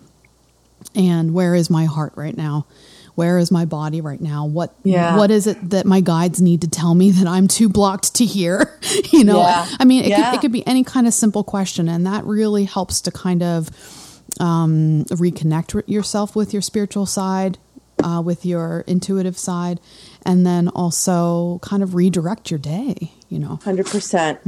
And 0.97 1.33
where 1.33 1.55
is 1.55 1.71
my 1.71 1.85
heart 1.85 2.13
right 2.17 2.37
now? 2.37 2.67
Where 3.15 3.39
is 3.39 3.51
my 3.51 3.65
body 3.65 4.01
right 4.01 4.21
now? 4.21 4.47
What 4.47 4.75
Yeah. 4.85 5.17
what 5.17 5.31
is 5.31 5.47
it 5.47 5.71
that 5.71 5.87
my 5.87 6.01
guides 6.01 6.41
need 6.41 6.61
to 6.63 6.69
tell 6.69 6.95
me 6.95 7.11
that 7.11 7.27
I'm 7.27 7.49
too 7.49 7.69
blocked 7.69 8.15
to 8.17 8.25
hear? 8.25 8.79
you 9.13 9.25
know, 9.25 9.39
Yeah. 9.41 9.67
I 9.79 9.85
mean, 9.85 10.05
it, 10.05 10.09
Yeah. 10.11 10.31
could, 10.31 10.37
it 10.37 10.41
could 10.43 10.53
be 10.53 10.67
any 10.67 10.85
kind 10.85 11.07
of 11.07 11.15
simple 11.15 11.45
question, 11.45 11.89
and 11.89 12.07
that 12.07 12.25
really 12.25 12.65
helps 12.65 13.01
to 13.03 13.11
kind 13.11 13.43
of 13.43 13.69
um, 14.39 15.05
reconnect 15.11 15.83
yourself 15.89 16.35
with 16.37 16.53
your 16.53 16.63
spiritual 16.63 17.05
side, 17.05 17.59
uh, 18.03 18.23
with 18.25 18.47
your 18.47 18.81
intuitive 18.87 19.37
side, 19.37 19.81
and 20.25 20.47
then 20.47 20.69
also 20.69 21.59
kind 21.63 21.83
of 21.83 21.95
redirect 21.95 22.51
your 22.51 22.59
day. 22.59 23.13
You 23.29 23.39
know, 23.41 23.59
100%. 23.65 23.87
percent 23.91 24.39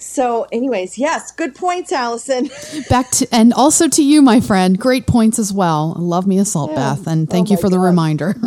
So, 0.00 0.46
anyways, 0.52 0.96
yes, 0.98 1.32
good 1.32 1.54
points, 1.54 1.92
Allison. 1.92 2.50
back 2.90 3.10
to 3.12 3.28
and 3.32 3.52
also 3.52 3.88
to 3.88 4.02
you, 4.02 4.22
my 4.22 4.40
friend. 4.40 4.78
Great 4.78 5.06
points 5.06 5.38
as 5.38 5.52
well. 5.52 5.94
Love 5.98 6.26
me 6.26 6.38
a 6.38 6.44
salt 6.44 6.70
Yeah. 6.70 6.76
bath, 6.76 7.06
and 7.06 7.28
Oh 7.32 7.32
thank 7.32 7.50
you 7.50 7.56
my 7.56 7.60
for 7.62 7.68
the 7.68 7.76
God. 7.76 7.82
reminder. 7.84 8.34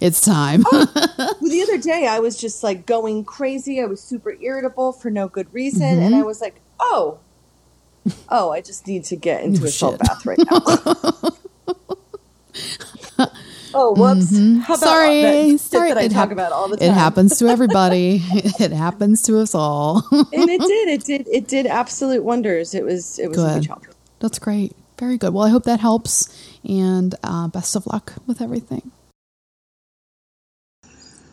it's 0.00 0.20
time. 0.20 0.64
Well, 0.70 0.86
the 0.86 1.60
other 1.62 1.78
day 1.78 2.06
I 2.06 2.18
was 2.20 2.36
just 2.40 2.62
like 2.62 2.86
going 2.86 3.24
crazy. 3.24 3.80
I 3.80 3.86
was 3.86 4.00
super 4.02 4.32
irritable 4.40 4.92
for 4.92 5.10
no 5.10 5.28
good 5.28 5.52
reason. 5.52 5.82
And 6.00 6.14
Mm-hmm. 6.14 6.14
I 6.14 6.22
was 6.22 6.40
like, 6.40 6.60
oh, 6.80 7.18
oh, 8.28 8.50
I 8.52 8.60
just 8.60 8.86
need 8.86 9.04
to 9.04 9.16
get 9.16 9.42
into 9.44 9.62
Oh, 9.62 9.66
a 9.66 9.70
salt 9.70 9.98
bath 9.98 10.24
right 10.26 10.38
now. 13.18 13.28
Oh, 13.76 13.92
whoops. 13.94 14.36
How 14.66 14.74
about 14.74 14.78
Sorry, 14.80 15.22
that 15.52 15.58
sorry. 15.60 15.88
that 15.90 15.98
I 15.98 16.02
It 16.02 16.08
talk 16.10 16.28
hap- 16.28 16.32
about 16.32 16.52
all 16.52 16.68
the 16.68 16.76
time? 16.76 16.88
It 16.90 16.92
happens 16.94 17.38
to 17.38 17.46
everybody. 17.54 18.22
it 18.32 18.72
happens 18.72 19.22
to 19.22 19.38
us 19.38 19.54
all. 19.54 20.02
and 20.10 20.50
it 20.50 20.60
did. 20.60 20.88
It 20.88 21.04
did. 21.04 21.28
It 21.28 21.48
did 21.48 21.66
absolute 21.66 22.24
wonders. 22.24 22.74
It 22.74 22.84
was. 22.84 23.18
It 23.18 23.28
was 23.28 23.38
a 23.38 23.42
Good. 23.42 23.54
huge 23.56 23.66
help. 23.68 23.82
That's 24.20 24.38
great. 24.38 24.72
Very 24.98 25.18
good. 25.18 25.34
Well, 25.34 25.44
I 25.46 25.50
hope 25.50 25.64
that 25.64 25.80
helps, 25.80 26.28
and 26.64 27.14
uh, 27.22 27.48
best 27.48 27.76
of 27.76 27.86
luck 27.86 28.14
with 28.26 28.40
everything. 28.40 28.90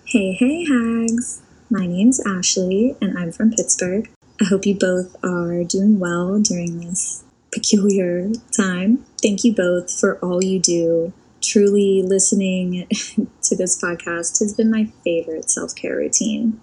Hey, 0.05 0.33
hey, 0.33 0.65
hags. 0.65 1.41
My 1.69 1.87
name's 1.87 2.21
Ashley, 2.27 2.95
and 3.01 3.17
I'm 3.17 3.31
from 3.31 3.51
Pittsburgh. 3.51 4.09
I 4.41 4.45
hope 4.45 4.65
you 4.65 4.75
both 4.75 5.15
are 5.23 5.63
doing 5.63 5.97
well 5.99 6.39
during 6.39 6.79
this 6.81 7.23
peculiar 7.53 8.29
time. 8.55 9.05
Thank 9.21 9.43
you 9.43 9.53
both 9.55 9.97
for 9.97 10.17
all 10.19 10.43
you 10.43 10.59
do. 10.59 11.13
Truly, 11.43 12.01
listening 12.01 12.87
to 13.43 13.55
this 13.55 13.79
podcast 13.79 14.39
has 14.39 14.53
been 14.55 14.71
my 14.71 14.85
favorite 15.03 15.49
self 15.49 15.75
care 15.75 15.97
routine. 15.97 16.59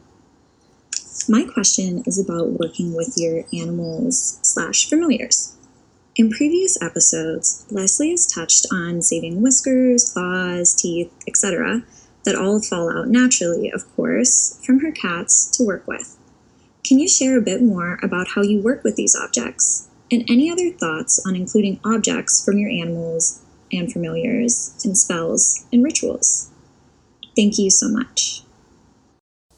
My 1.28 1.44
question 1.44 2.02
is 2.06 2.18
about 2.18 2.58
working 2.58 2.94
with 2.94 3.14
your 3.16 3.44
animals 3.52 4.38
slash 4.42 4.88
familiars. 4.88 5.54
In 6.16 6.30
previous 6.30 6.80
episodes, 6.82 7.66
Leslie 7.70 8.10
has 8.10 8.26
touched 8.26 8.66
on 8.72 9.02
saving 9.02 9.42
whiskers, 9.42 10.12
claws, 10.12 10.74
teeth, 10.74 11.12
etc 11.28 11.82
that 12.24 12.34
all 12.34 12.60
fall 12.60 12.90
out 12.90 13.08
naturally, 13.08 13.70
of 13.70 13.90
course, 13.96 14.60
from 14.64 14.80
her 14.80 14.92
cats 14.92 15.46
to 15.56 15.64
work 15.64 15.86
with. 15.86 16.16
Can 16.84 16.98
you 16.98 17.08
share 17.08 17.38
a 17.38 17.42
bit 17.42 17.62
more 17.62 17.98
about 18.02 18.28
how 18.34 18.42
you 18.42 18.60
work 18.60 18.84
with 18.84 18.96
these 18.96 19.16
objects? 19.16 19.88
And 20.10 20.28
any 20.28 20.50
other 20.50 20.70
thoughts 20.70 21.24
on 21.24 21.36
including 21.36 21.80
objects 21.84 22.44
from 22.44 22.58
your 22.58 22.70
animals 22.70 23.42
and 23.72 23.92
familiars 23.92 24.74
and 24.84 24.96
spells 24.96 25.66
and 25.72 25.84
rituals? 25.84 26.50
Thank 27.36 27.58
you 27.58 27.70
so 27.70 27.88
much. 27.88 28.42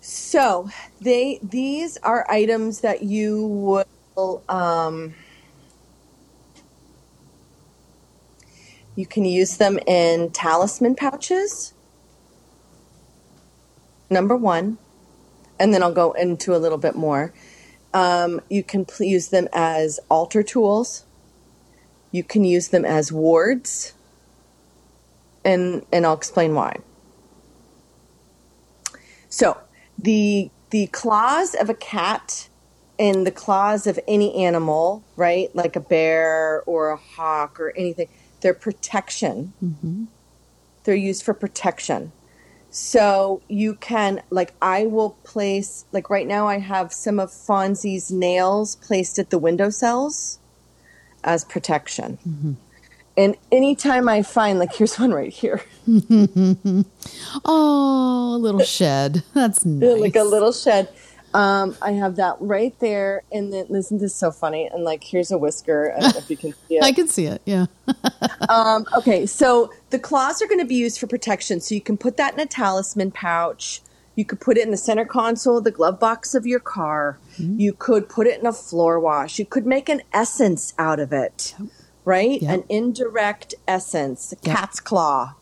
So 0.00 0.68
they 1.00 1.38
these 1.42 1.96
are 1.98 2.30
items 2.30 2.80
that 2.80 3.02
you 3.02 3.86
will 4.16 4.42
um, 4.48 5.14
you 8.96 9.06
can 9.06 9.24
use 9.24 9.56
them 9.56 9.78
in 9.86 10.30
talisman 10.30 10.96
pouches. 10.96 11.72
Number 14.10 14.36
one, 14.36 14.78
and 15.58 15.72
then 15.72 15.82
I'll 15.82 15.92
go 15.92 16.12
into 16.12 16.54
a 16.54 16.58
little 16.58 16.78
bit 16.78 16.94
more. 16.94 17.32
Um, 17.94 18.40
you 18.50 18.62
can 18.62 18.84
pl- 18.84 19.06
use 19.06 19.28
them 19.28 19.48
as 19.52 20.00
altar 20.10 20.42
tools. 20.42 21.04
You 22.10 22.24
can 22.24 22.44
use 22.44 22.68
them 22.68 22.84
as 22.84 23.12
wards, 23.12 23.94
and 25.44 25.84
and 25.92 26.06
I'll 26.06 26.14
explain 26.14 26.54
why. 26.54 26.76
So 29.28 29.56
the 29.98 30.50
the 30.70 30.86
claws 30.88 31.54
of 31.54 31.68
a 31.70 31.74
cat 31.74 32.48
and 32.98 33.26
the 33.26 33.30
claws 33.30 33.86
of 33.86 33.98
any 34.06 34.34
animal, 34.44 35.02
right, 35.16 35.54
like 35.54 35.76
a 35.76 35.80
bear 35.80 36.62
or 36.66 36.90
a 36.90 36.96
hawk 36.96 37.58
or 37.58 37.72
anything, 37.76 38.08
they're 38.40 38.54
protection. 38.54 39.52
Mm-hmm. 39.62 40.04
They're 40.84 40.94
used 40.94 41.24
for 41.24 41.34
protection. 41.34 42.12
So 42.70 43.42
you 43.48 43.74
can, 43.74 44.22
like, 44.30 44.54
I 44.62 44.86
will 44.86 45.10
place, 45.24 45.84
like, 45.92 46.08
right 46.08 46.26
now 46.26 46.48
I 46.48 46.58
have 46.58 46.90
some 46.92 47.20
of 47.20 47.30
Fonzie's 47.30 48.10
nails 48.10 48.76
placed 48.76 49.18
at 49.18 49.28
the 49.28 49.38
windowsills 49.38 50.38
as 51.22 51.44
protection. 51.44 52.18
Mm-hmm. 52.26 52.52
And 53.16 53.36
anytime 53.50 54.08
I 54.08 54.22
find, 54.22 54.58
like, 54.58 54.74
here's 54.74 54.98
one 54.98 55.12
right 55.12 55.32
here. 55.32 55.62
Oh, 57.44 58.36
a 58.36 58.38
little 58.38 58.62
shed. 58.62 59.22
That's 59.34 59.64
nice. 59.64 60.00
like 60.00 60.16
a 60.16 60.22
little 60.22 60.52
shed. 60.52 60.88
Um, 61.34 61.76
I 61.80 61.92
have 61.92 62.16
that 62.16 62.36
right 62.40 62.78
there, 62.78 63.22
and 63.32 63.52
then 63.52 63.66
listen, 63.70 63.98
this 63.98 64.12
is 64.12 64.18
so 64.18 64.30
funny. 64.30 64.66
And 64.66 64.84
like, 64.84 65.02
here's 65.02 65.30
a 65.30 65.38
whisker. 65.38 65.94
I 65.96 66.00
don't 66.00 66.14
know 66.14 66.18
if 66.18 66.30
you 66.30 66.36
can 66.36 66.52
see 66.52 66.76
it. 66.76 66.84
I 66.84 66.92
can 66.92 67.08
see 67.08 67.24
it. 67.26 67.40
Yeah. 67.46 67.66
Um, 68.48 68.86
okay, 68.98 69.24
so 69.24 69.72
the 69.90 69.98
claws 69.98 70.42
are 70.42 70.46
going 70.46 70.60
to 70.60 70.66
be 70.66 70.74
used 70.74 71.00
for 71.00 71.06
protection. 71.06 71.60
So 71.60 71.74
you 71.74 71.80
can 71.80 71.96
put 71.96 72.18
that 72.18 72.34
in 72.34 72.40
a 72.40 72.46
talisman 72.46 73.12
pouch. 73.12 73.80
You 74.14 74.26
could 74.26 74.40
put 74.40 74.58
it 74.58 74.64
in 74.64 74.70
the 74.70 74.76
center 74.76 75.06
console 75.06 75.62
the 75.62 75.70
glove 75.70 75.98
box 75.98 76.34
of 76.34 76.46
your 76.46 76.60
car. 76.60 77.18
You 77.38 77.72
could 77.72 78.10
put 78.10 78.26
it 78.26 78.38
in 78.38 78.46
a 78.46 78.52
floor 78.52 79.00
wash. 79.00 79.38
You 79.38 79.46
could 79.46 79.64
make 79.64 79.88
an 79.88 80.02
essence 80.12 80.74
out 80.78 81.00
of 81.00 81.14
it, 81.14 81.54
right? 82.04 82.40
Yep. 82.42 82.54
An 82.54 82.64
indirect 82.68 83.54
essence, 83.66 84.34
cat's 84.44 84.80
claw. 84.80 85.34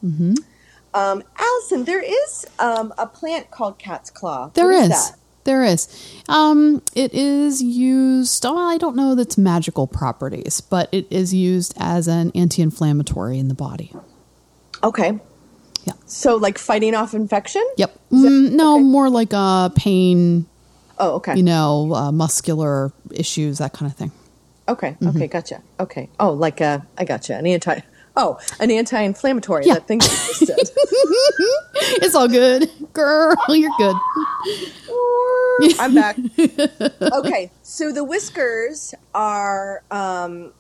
Um, 0.92 1.22
Allison, 1.38 1.84
there 1.84 2.02
is 2.02 2.46
um, 2.58 2.92
a 2.98 3.06
plant 3.06 3.50
called 3.50 3.78
cat's 3.78 4.10
claw. 4.10 4.50
There 4.54 4.72
is. 4.72 4.88
that? 4.88 5.16
There 5.44 5.64
is. 5.64 5.88
Um, 6.28 6.82
it 6.94 7.14
is 7.14 7.62
used. 7.62 8.44
Oh, 8.44 8.56
I 8.56 8.76
don't 8.76 8.94
know 8.96 9.18
its 9.18 9.38
magical 9.38 9.86
properties, 9.86 10.60
but 10.60 10.88
it 10.92 11.06
is 11.10 11.32
used 11.32 11.74
as 11.78 12.08
an 12.08 12.30
anti-inflammatory 12.34 13.38
in 13.38 13.48
the 13.48 13.54
body. 13.54 13.92
Okay. 14.82 15.18
Yeah. 15.84 15.94
So, 16.06 16.36
like 16.36 16.58
fighting 16.58 16.94
off 16.94 17.14
infection? 17.14 17.64
Yep. 17.76 17.98
Mm, 18.12 18.52
no, 18.52 18.78
more 18.80 19.08
like 19.08 19.32
a 19.32 19.72
pain. 19.74 20.46
Oh, 20.98 21.14
okay. 21.16 21.36
You 21.36 21.42
know, 21.42 21.94
uh, 21.94 22.12
muscular 22.12 22.92
issues, 23.10 23.58
that 23.58 23.72
kind 23.72 23.90
of 23.90 23.96
thing. 23.96 24.12
Okay. 24.70 24.96
Mm-hmm. 25.00 25.16
Okay. 25.16 25.26
Gotcha. 25.26 25.62
Okay. 25.78 26.08
Oh, 26.18 26.32
like 26.32 26.60
a, 26.60 26.86
I 26.96 27.04
gotcha. 27.04 27.36
An 27.36 27.46
anti, 27.46 27.80
oh, 28.16 28.38
an 28.58 28.70
anti 28.70 29.00
inflammatory. 29.00 29.66
Yeah. 29.66 29.74
That 29.74 29.86
thing 29.86 30.00
you 30.00 30.08
just 30.08 30.46
said. 30.46 30.58
It's 32.02 32.14
all 32.14 32.28
good, 32.28 32.70
girl. 32.92 33.34
You're 33.48 33.70
good. 33.78 33.96
I'm 35.78 35.94
back. 35.94 36.16
Okay. 37.00 37.50
So 37.62 37.92
the 37.92 38.04
whiskers 38.04 38.94
are, 39.14 39.82
um, 39.90 40.52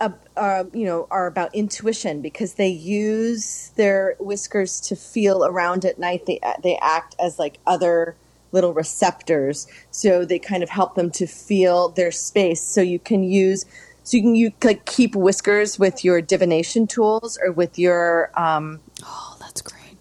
uh, 0.00 0.10
uh, 0.36 0.64
you 0.72 0.84
know, 0.84 1.08
are 1.10 1.26
about 1.26 1.54
intuition 1.54 2.22
because 2.22 2.54
they 2.54 2.68
use 2.68 3.72
their 3.76 4.14
whiskers 4.20 4.80
to 4.82 4.96
feel 4.96 5.44
around 5.44 5.84
at 5.84 5.98
night. 5.98 6.26
They 6.26 6.38
they 6.62 6.76
act 6.80 7.16
as 7.18 7.38
like 7.38 7.58
other 7.66 8.16
little 8.52 8.72
receptors, 8.72 9.66
so 9.90 10.24
they 10.24 10.38
kind 10.38 10.62
of 10.62 10.68
help 10.70 10.94
them 10.94 11.10
to 11.12 11.26
feel 11.26 11.90
their 11.90 12.10
space. 12.10 12.62
So 12.62 12.80
you 12.80 12.98
can 12.98 13.22
use, 13.22 13.64
so 14.04 14.16
you 14.16 14.22
can 14.22 14.34
you 14.34 14.52
like 14.62 14.84
keep 14.86 15.14
whiskers 15.14 15.78
with 15.78 16.04
your 16.04 16.20
divination 16.22 16.86
tools 16.86 17.38
or 17.42 17.52
with 17.52 17.78
your 17.78 18.30
um, 18.40 18.80
Oh, 19.04 19.36
that's 19.38 19.60
great. 19.62 19.96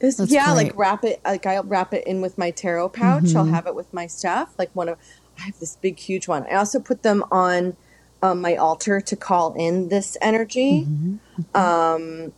this, 0.00 0.16
That's 0.16 0.32
yeah, 0.32 0.46
great. 0.54 0.66
like 0.66 0.72
wrap 0.76 1.04
it. 1.04 1.20
Like 1.24 1.46
I'll 1.46 1.62
wrap 1.64 1.94
it 1.94 2.06
in 2.06 2.20
with 2.20 2.36
my 2.36 2.50
tarot 2.50 2.90
pouch. 2.90 3.24
Mm-hmm. 3.24 3.36
I'll 3.36 3.44
have 3.46 3.66
it 3.66 3.74
with 3.74 3.92
my 3.94 4.06
stuff. 4.06 4.54
Like 4.58 4.70
one 4.74 4.88
of, 4.88 4.98
I 5.38 5.42
have 5.42 5.58
this 5.60 5.76
big, 5.76 5.98
huge 5.98 6.28
one. 6.28 6.44
I 6.50 6.54
also 6.56 6.78
put 6.80 7.02
them 7.02 7.24
on 7.30 7.76
um, 8.22 8.40
my 8.40 8.56
altar 8.56 9.00
to 9.00 9.16
call 9.16 9.54
in 9.54 9.88
this 9.88 10.16
energy. 10.20 10.86
Mm-hmm. 10.88 11.56
Um, 11.56 12.32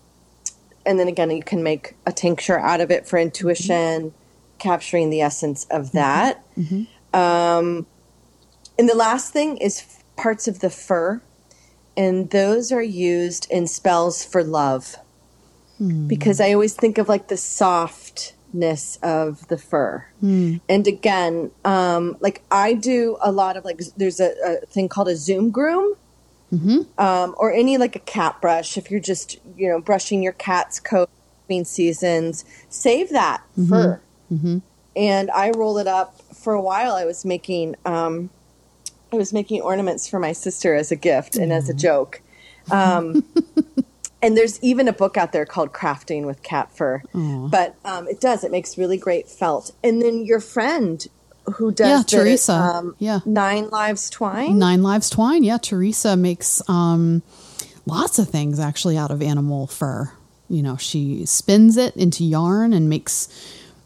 and 0.85 0.99
then 0.99 1.09
again, 1.09 1.31
you 1.31 1.43
can 1.43 1.63
make 1.63 1.95
a 2.07 2.13
tincture 2.13 2.59
out 2.59 2.81
of 2.81 2.91
it 2.91 3.07
for 3.09 3.19
intuition, 3.19 4.15
capturing 4.59 5.11
the 5.11 5.21
essence 5.21 5.67
of 5.71 5.93
that. 5.93 6.45
Um, 7.15 7.87
and 8.79 8.89
the 8.89 8.95
last 8.95 9.33
thing 9.33 9.57
is 9.59 9.81
f- 9.81 10.05
parts 10.17 10.47
of 10.49 10.61
the 10.61 10.71
fur, 10.71 11.21
and 11.97 12.31
those 12.31 12.71
are 12.73 12.83
used 12.83 13.47
in 13.51 13.67
spells 13.67 14.25
for 14.25 14.45
love. 14.45 14.97
Because 16.09 16.41
I 16.41 16.53
always 16.53 16.75
think 16.75 16.99
of 16.99 17.09
like 17.09 17.29
the 17.29 17.37
softness 17.37 18.99
of 19.03 19.47
the 19.49 19.59
fur. 19.59 20.07
And 20.69 20.87
again, 20.87 21.51
um, 21.65 22.17
like 22.21 22.43
I 22.51 22.73
do 22.75 23.17
a 23.23 23.31
lot 23.33 23.57
of 23.57 23.65
like, 23.65 23.81
there's 23.97 24.21
a, 24.21 24.33
a 24.45 24.67
thing 24.67 24.89
called 24.89 25.09
a 25.09 25.17
Zoom 25.17 25.51
groom. 25.51 25.95
Um, 26.99 27.35
or 27.39 27.53
any 27.53 27.77
like 27.77 27.97
a 27.97 28.01
cat 28.01 28.41
brush 28.41 28.79
if 28.79 28.89
you're 28.91 29.01
just 29.01 29.39
you 29.57 29.69
know 29.69 29.81
brushing 29.81 30.23
your 30.23 30.33
cat's 30.33 30.79
coat 30.79 31.11
between 31.43 31.65
seasons. 31.65 32.45
Save 32.69 33.11
that 33.11 33.43
fur 33.69 34.01
and 34.97 35.31
i 35.31 35.51
rolled 35.51 35.79
it 35.79 35.87
up. 35.87 36.21
For 36.35 36.53
a 36.55 36.61
while 36.61 36.93
i 36.95 37.05
was 37.05 37.25
making 37.25 37.75
um, 37.85 38.31
i 39.13 39.17
was 39.17 39.33
making 39.33 39.61
ornaments 39.63 40.09
for 40.09 40.19
my 40.19 40.33
sister 40.33 40.75
as 40.75 40.91
a 40.93 40.97
gift 40.97 41.37
and 41.37 41.53
as 41.53 41.69
a 41.69 41.75
joke. 41.75 42.21
Um, 42.71 43.25
and 44.23 44.37
there's 44.37 44.61
even 44.63 44.89
a 44.89 44.93
book 44.93 45.17
out 45.17 45.33
there 45.33 45.45
called 45.47 45.73
crafting 45.73 46.25
with 46.27 46.43
cat 46.43 46.71
fur. 46.77 47.03
But 47.13 47.77
um, 47.85 48.09
it 48.09 48.21
does. 48.21 48.43
It 48.45 48.51
makes 48.51 48.77
really 48.77 48.97
great 48.97 49.29
felt. 49.29 49.71
And 49.85 50.03
then 50.03 50.25
your 50.25 50.41
friend 50.41 51.07
who 51.57 51.71
does 51.71 51.89
Yeah, 51.89 51.99
the, 52.19 52.25
Teresa. 52.25 52.53
um, 52.55 52.97
Yeah. 52.99 53.21
nine 53.25 53.69
lives 53.71 54.11
twine? 54.11 54.59
Nine 54.59 54.83
Lives 54.83 55.09
Twine. 55.11 55.45
Yeah, 55.45 55.59
Teresa 55.59 56.17
makes 56.17 56.61
um, 56.69 57.23
lots 57.87 58.19
of 58.19 58.29
things 58.29 58.59
actually 58.59 58.97
out 58.99 59.13
of 59.13 59.23
animal 59.23 59.69
fur. 59.69 60.11
You 60.49 60.63
know, 60.63 60.77
she 60.77 61.25
spins 61.27 61.77
it 61.77 61.95
into 61.97 62.25
yarn 62.25 62.73
and 62.73 62.89
makes, 62.89 63.29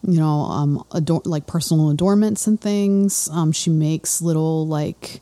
you 0.03 0.18
know, 0.18 0.42
um, 0.42 0.84
ador- 0.92 1.22
like 1.24 1.46
personal 1.46 1.90
adornments 1.90 2.46
and 2.46 2.61
things. 2.61 3.28
Um, 3.32 3.53
she 3.53 3.70
makes 3.70 4.22
little 4.22 4.66
like 4.66 5.20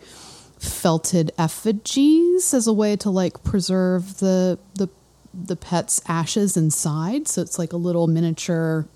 felted 0.59 1.31
effigies 1.39 2.53
as 2.55 2.67
a 2.67 2.73
way 2.73 2.97
to 2.97 3.11
like 3.11 3.43
preserve 3.45 4.19
the 4.19 4.59
the 4.75 4.89
the 5.35 5.57
pet's 5.57 6.01
ashes 6.09 6.57
inside. 6.57 7.29
So 7.29 7.43
it's 7.43 7.59
like 7.59 7.73
a 7.73 7.77
little 7.77 8.07
miniature 8.07 8.87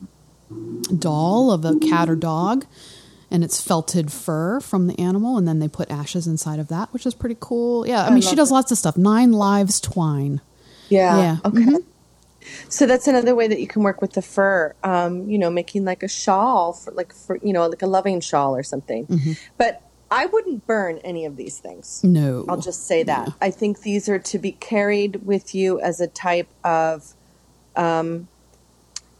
doll 0.98 1.50
of 1.50 1.64
a 1.64 1.78
cat 1.78 2.10
or 2.10 2.16
dog 2.16 2.66
and 3.30 3.42
it's 3.42 3.58
felted 3.60 4.12
fur 4.12 4.60
from 4.60 4.86
the 4.86 4.98
animal 5.00 5.38
and 5.38 5.48
then 5.48 5.58
they 5.60 5.68
put 5.68 5.90
ashes 5.90 6.26
inside 6.26 6.58
of 6.58 6.68
that 6.68 6.92
which 6.92 7.06
is 7.06 7.14
pretty 7.14 7.36
cool 7.40 7.86
yeah 7.86 8.04
i, 8.04 8.10
mean 8.10 8.20
she 8.20 8.36
does 8.36 8.50
lots 8.50 8.70
of 8.70 8.76
stuff 8.76 8.98
nine 8.98 9.32
lives 9.32 9.80
twine 9.80 10.42
Yeah. 10.90 11.16
Yeah. 11.16 11.36
Mm-hmm. 11.44 11.76
So 12.68 12.86
that's 12.86 13.06
another 13.06 13.34
way 13.34 13.48
that 13.48 13.60
you 13.60 13.66
can 13.66 13.82
work 13.82 14.00
with 14.00 14.12
the 14.12 14.22
fur. 14.22 14.74
Um, 14.82 15.28
you 15.28 15.38
know, 15.38 15.50
making 15.50 15.84
like 15.84 16.02
a 16.02 16.08
shawl 16.08 16.72
for 16.72 16.92
like 16.92 17.12
for 17.12 17.38
you 17.42 17.52
know 17.52 17.66
like 17.66 17.82
a 17.82 17.86
loving 17.86 18.20
shawl 18.20 18.56
or 18.56 18.62
something. 18.62 19.06
Mm-hmm. 19.06 19.32
But 19.56 19.82
I 20.10 20.26
wouldn't 20.26 20.66
burn 20.66 20.98
any 20.98 21.24
of 21.24 21.36
these 21.36 21.58
things. 21.58 22.04
no 22.04 22.44
I'll 22.48 22.60
just 22.60 22.86
say 22.86 23.02
that. 23.04 23.32
I 23.40 23.50
think 23.50 23.80
these 23.80 24.08
are 24.08 24.18
to 24.18 24.38
be 24.38 24.52
carried 24.52 25.24
with 25.24 25.54
you 25.54 25.80
as 25.80 26.02
a 26.02 26.06
type 26.06 26.48
of, 26.62 27.14
um, 27.76 28.28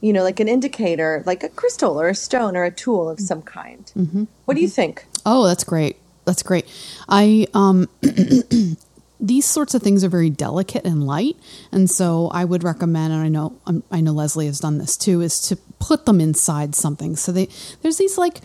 you 0.02 0.12
know, 0.12 0.22
like 0.22 0.38
an 0.38 0.48
indicator, 0.48 1.22
like 1.24 1.42
a 1.42 1.48
crystal 1.48 1.98
or 1.98 2.10
a 2.10 2.14
stone 2.14 2.58
or 2.58 2.64
a 2.64 2.70
tool 2.70 3.08
of 3.08 3.20
some 3.20 3.40
kind. 3.40 3.90
Mm-hmm. 3.96 4.24
What 4.44 4.54
do 4.54 4.60
you 4.60 4.68
think? 4.68 5.06
oh 5.24 5.46
that's 5.46 5.64
great 5.64 5.96
that's 6.24 6.42
great 6.42 6.66
i 7.08 7.46
um 7.54 7.88
these 9.22 9.44
sorts 9.46 9.74
of 9.74 9.82
things 9.82 10.02
are 10.02 10.08
very 10.08 10.28
delicate 10.28 10.84
and 10.84 11.06
light. 11.06 11.36
And 11.70 11.88
so 11.88 12.28
i 12.32 12.44
would 12.44 12.64
recommend 12.64 13.12
and 13.12 13.22
i 13.22 13.28
know 13.28 13.56
um, 13.66 13.82
i 13.90 14.00
know 14.00 14.12
leslie 14.12 14.46
has 14.46 14.60
done 14.60 14.78
this 14.78 14.96
too 14.96 15.20
is 15.20 15.40
to 15.48 15.56
put 15.78 16.04
them 16.06 16.20
inside 16.20 16.74
something. 16.74 17.16
So 17.16 17.32
they 17.32 17.48
there's 17.80 17.98
these 17.98 18.18
like 18.18 18.40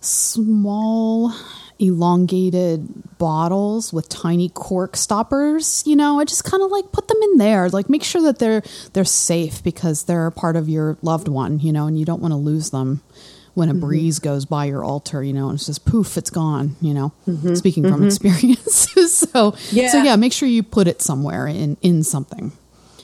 small 0.00 1.32
elongated 1.78 3.18
bottles 3.18 3.92
with 3.92 4.08
tiny 4.08 4.48
cork 4.48 4.96
stoppers 4.96 5.82
you 5.86 5.96
know? 5.96 6.20
I 6.20 6.24
just 6.24 6.44
kind 6.44 6.62
of 6.62 6.70
like 6.70 6.92
put 6.92 7.08
them 7.08 7.20
in 7.22 7.38
there. 7.38 7.68
Like 7.68 7.88
make 7.88 8.02
sure 8.04 8.22
that 8.22 8.38
they're 8.38 8.62
they're 8.92 9.04
safe 9.04 9.62
because 9.62 10.04
they're 10.04 10.26
a 10.26 10.32
part 10.32 10.56
of 10.56 10.68
your 10.68 10.98
loved 11.02 11.28
one 11.28 11.60
you 11.60 11.72
know 11.72 11.86
and 11.86 11.98
you 11.98 12.04
don't 12.04 12.20
want 12.20 12.32
to 12.32 12.36
lose 12.36 12.70
them 12.70 13.02
when 13.54 13.68
a 13.68 13.72
mm-hmm. 13.72 13.80
breeze 13.80 14.18
goes 14.18 14.44
by 14.44 14.64
your 14.64 14.82
altar 14.84 15.22
you 15.22 15.32
know 15.32 15.48
and 15.48 15.56
it's 15.56 15.66
just 15.66 15.84
poof 15.84 16.16
it's 16.16 16.30
gone 16.30 16.76
you 16.80 16.94
know 16.94 17.12
mm-hmm. 17.26 17.54
speaking 17.54 17.82
from 17.82 18.00
mm-hmm. 18.00 18.06
experience 18.06 18.90
so 19.12 19.50
so 19.50 19.56
Yeah. 19.70 20.04
yeah 20.04 20.16
make 20.16 20.32
sure 20.32 20.48
you 20.48 20.62
put 20.62 20.88
it 20.88 21.02
somewhere 21.02 21.46
in 21.46 21.76
in 21.82 22.02
something 22.02 22.52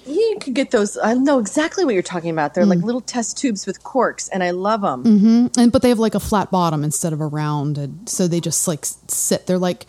You 0.06 0.38
could 0.40 0.54
get 0.54 0.70
those. 0.70 0.96
I 0.96 1.12
know 1.14 1.38
exactly 1.38 1.84
what 1.84 1.92
you're 1.92 2.02
talking 2.02 2.30
about. 2.30 2.54
They're 2.54 2.64
like 2.64 2.78
mm. 2.78 2.84
little 2.84 3.02
test 3.02 3.36
tubes 3.36 3.66
with 3.66 3.82
corks, 3.82 4.30
and 4.30 4.42
I 4.42 4.52
love 4.52 4.80
them. 4.80 5.50
and 5.58 5.70
but 5.70 5.82
they 5.82 5.90
have 5.90 5.98
like 5.98 6.14
a 6.14 6.20
flat 6.20 6.50
bottom 6.50 6.82
instead 6.82 7.12
of 7.12 7.20
a 7.20 7.26
rounded 7.26 8.08
so 8.08 8.26
they 8.26 8.40
just 8.40 8.66
like 8.66 8.86
sit 9.08 9.46
they're 9.46 9.58
like 9.58 9.84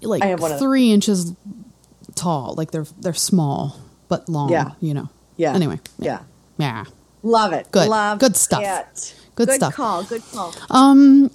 like 0.00 0.22
I 0.22 0.28
have 0.28 0.40
one 0.40 0.52
of 0.52 0.58
three 0.58 0.92
inches 0.92 1.34
tall 2.14 2.54
like 2.56 2.70
they're 2.70 2.86
they're 3.00 3.12
small 3.12 3.76
but 4.08 4.28
long 4.30 4.50
Yeah. 4.50 4.70
you 4.80 4.94
know 4.94 5.08
Yeah. 5.36 5.54
anyway 5.54 5.78
Yeah. 5.98 6.20
yeah 6.56 6.84
Love 7.22 7.52
it. 7.52 7.70
Good. 7.70 7.88
Love 7.88 8.18
Good 8.18 8.36
stuff. 8.36 8.62
it. 8.62 9.14
Good 9.34 9.50
stuff. 9.52 9.72
Good 9.72 9.76
call. 9.76 10.04
Good 10.04 10.22
call. 10.32 10.54
Um, 10.70 11.30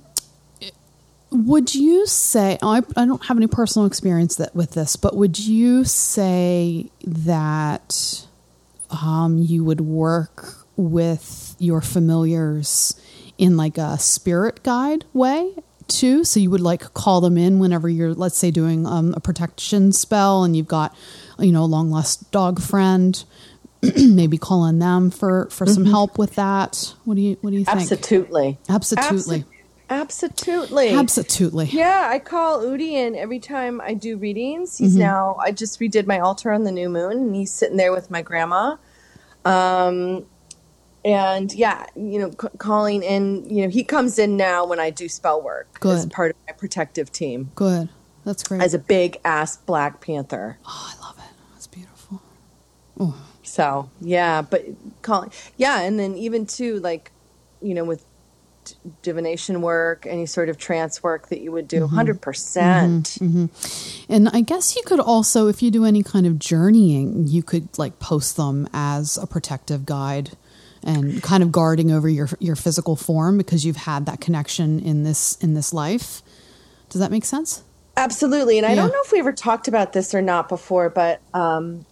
would 1.31 1.75
you 1.75 2.05
say 2.07 2.57
I, 2.61 2.81
I 2.95 3.05
don't 3.05 3.25
have 3.25 3.37
any 3.37 3.47
personal 3.47 3.85
experience 3.85 4.37
that 4.37 4.55
with 4.55 4.71
this 4.71 4.95
but 4.95 5.15
would 5.15 5.37
you 5.37 5.83
say 5.83 6.89
that 7.05 8.25
um, 8.89 9.39
you 9.39 9.63
would 9.63 9.81
work 9.81 10.65
with 10.77 11.55
your 11.59 11.81
familiars 11.81 12.99
in 13.37 13.57
like 13.57 13.77
a 13.77 13.97
spirit 13.99 14.63
guide 14.63 15.03
way 15.13 15.53
too 15.87 16.23
so 16.23 16.39
you 16.39 16.49
would 16.49 16.61
like 16.61 16.93
call 16.93 17.21
them 17.21 17.37
in 17.37 17.59
whenever 17.59 17.89
you're 17.89 18.13
let's 18.13 18.37
say 18.37 18.49
doing 18.49 18.85
um, 18.85 19.13
a 19.15 19.19
protection 19.19 19.91
spell 19.91 20.43
and 20.43 20.55
you've 20.55 20.67
got 20.67 20.95
you 21.39 21.51
know 21.51 21.63
a 21.63 21.65
long 21.65 21.91
lost 21.91 22.31
dog 22.31 22.61
friend 22.61 23.25
maybe 23.97 24.37
call 24.37 24.61
on 24.61 24.79
them 24.79 25.11
for 25.11 25.47
for 25.49 25.65
some 25.65 25.85
help 25.85 26.17
with 26.17 26.35
that 26.35 26.93
what 27.05 27.15
do 27.15 27.21
you 27.21 27.37
what 27.41 27.51
do 27.51 27.57
you 27.57 27.65
think 27.65 27.77
Absolutely. 27.91 28.57
absolutely 28.69 29.45
Absolutely. 29.87 30.89
absolutely 30.89 31.65
Yeah, 31.67 32.07
I 32.09 32.17
call 32.17 32.63
Udi 32.63 32.93
in 32.93 33.15
every 33.15 33.37
time 33.39 33.79
I 33.81 33.93
do 33.93 34.17
readings. 34.17 34.73
Mm-hmm. 34.75 34.83
He's 34.85 34.95
now 34.95 35.35
I 35.39 35.51
just 35.51 35.79
redid 35.79 36.07
my 36.07 36.19
altar 36.19 36.51
on 36.51 36.63
the 36.63 36.71
new 36.71 36.89
moon 36.89 37.11
and 37.13 37.35
he's 37.35 37.51
sitting 37.51 37.77
there 37.77 37.91
with 37.91 38.09
my 38.09 38.21
grandma. 38.23 38.77
Um 39.43 40.25
and 41.03 41.53
yeah, 41.53 41.85
you 41.95 42.17
know, 42.17 42.31
c- 42.31 42.47
calling 42.57 43.03
in, 43.03 43.47
you 43.47 43.61
know, 43.61 43.69
he 43.69 43.83
comes 43.83 44.17
in 44.17 44.35
now 44.37 44.65
when 44.65 44.79
I 44.79 44.89
do 44.89 45.07
spell 45.07 45.39
work 45.39 45.67
as 45.85 46.05
Good. 46.05 46.11
part 46.11 46.31
of 46.31 46.37
my 46.47 46.53
protective 46.53 47.11
team 47.11 47.51
Good. 47.53 47.89
That's 48.23 48.41
great. 48.41 48.61
as 48.63 48.73
a 48.73 48.79
big 48.79 49.19
ass 49.23 49.55
black 49.57 50.01
panther. 50.01 50.57
oh, 50.65 50.95
I 50.97 51.05
love 51.05 51.17
it. 51.19 51.35
That's 51.53 51.67
beautiful. 51.67 52.23
So, 53.55 53.89
yeah, 54.01 54.41
but 54.41 54.65
calling 55.01 55.31
yeah, 55.55 55.79
and 55.79 55.97
then 55.97 56.17
even 56.17 56.45
too 56.45 56.81
like, 56.81 57.13
you 57.61 57.73
know, 57.73 57.85
with 57.85 58.03
d- 58.65 58.75
divination 59.01 59.61
work, 59.61 60.05
any 60.05 60.25
sort 60.25 60.49
of 60.49 60.57
trance 60.57 61.01
work 61.01 61.29
that 61.29 61.39
you 61.39 61.53
would 61.53 61.69
do, 61.69 61.87
mm-hmm. 61.87 61.97
100%. 61.97 62.19
percent 62.21 63.05
mm-hmm. 63.05 63.45
Mm-hmm. 63.45 64.11
And 64.11 64.27
I 64.27 64.41
guess 64.41 64.75
you 64.75 64.81
could 64.85 64.99
also, 64.99 65.47
if 65.47 65.63
you 65.63 65.71
do 65.71 65.85
any 65.85 66.03
kind 66.03 66.27
of 66.27 66.37
journeying, 66.37 67.27
you 67.27 67.41
could 67.41 67.69
like 67.79 67.97
post 67.99 68.35
them 68.35 68.67
as 68.73 69.15
a 69.15 69.25
protective 69.25 69.85
guide 69.85 70.31
and 70.83 71.23
kind 71.23 71.41
of 71.41 71.53
guarding 71.53 71.93
over 71.93 72.09
your 72.09 72.27
your 72.41 72.57
physical 72.57 72.97
form 72.97 73.37
because 73.37 73.65
you've 73.65 73.77
had 73.77 74.05
that 74.07 74.19
connection 74.19 74.81
in 74.81 75.03
this 75.03 75.37
in 75.37 75.53
this 75.53 75.71
life. 75.71 76.21
Does 76.89 76.99
that 76.99 77.09
make 77.09 77.23
sense? 77.23 77.63
Absolutely, 77.95 78.57
and 78.57 78.67
I 78.67 78.75
don't 78.75 78.91
know 78.91 79.01
if 79.05 79.13
we 79.13 79.19
ever 79.19 79.31
talked 79.31 79.69
about 79.69 79.93
this 79.93 80.13
or 80.13 80.21
not 80.21 80.49
before, 80.49 80.89
but 80.89 81.21
um, 81.33 81.85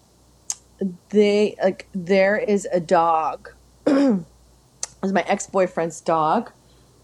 they 1.09 1.55
like 1.63 1.87
there 1.93 2.37
is 2.37 2.67
a 2.71 2.79
dog. 2.79 3.51
it 3.85 4.23
was 5.01 5.13
my 5.13 5.23
ex 5.27 5.47
boyfriend's 5.47 6.01
dog, 6.01 6.51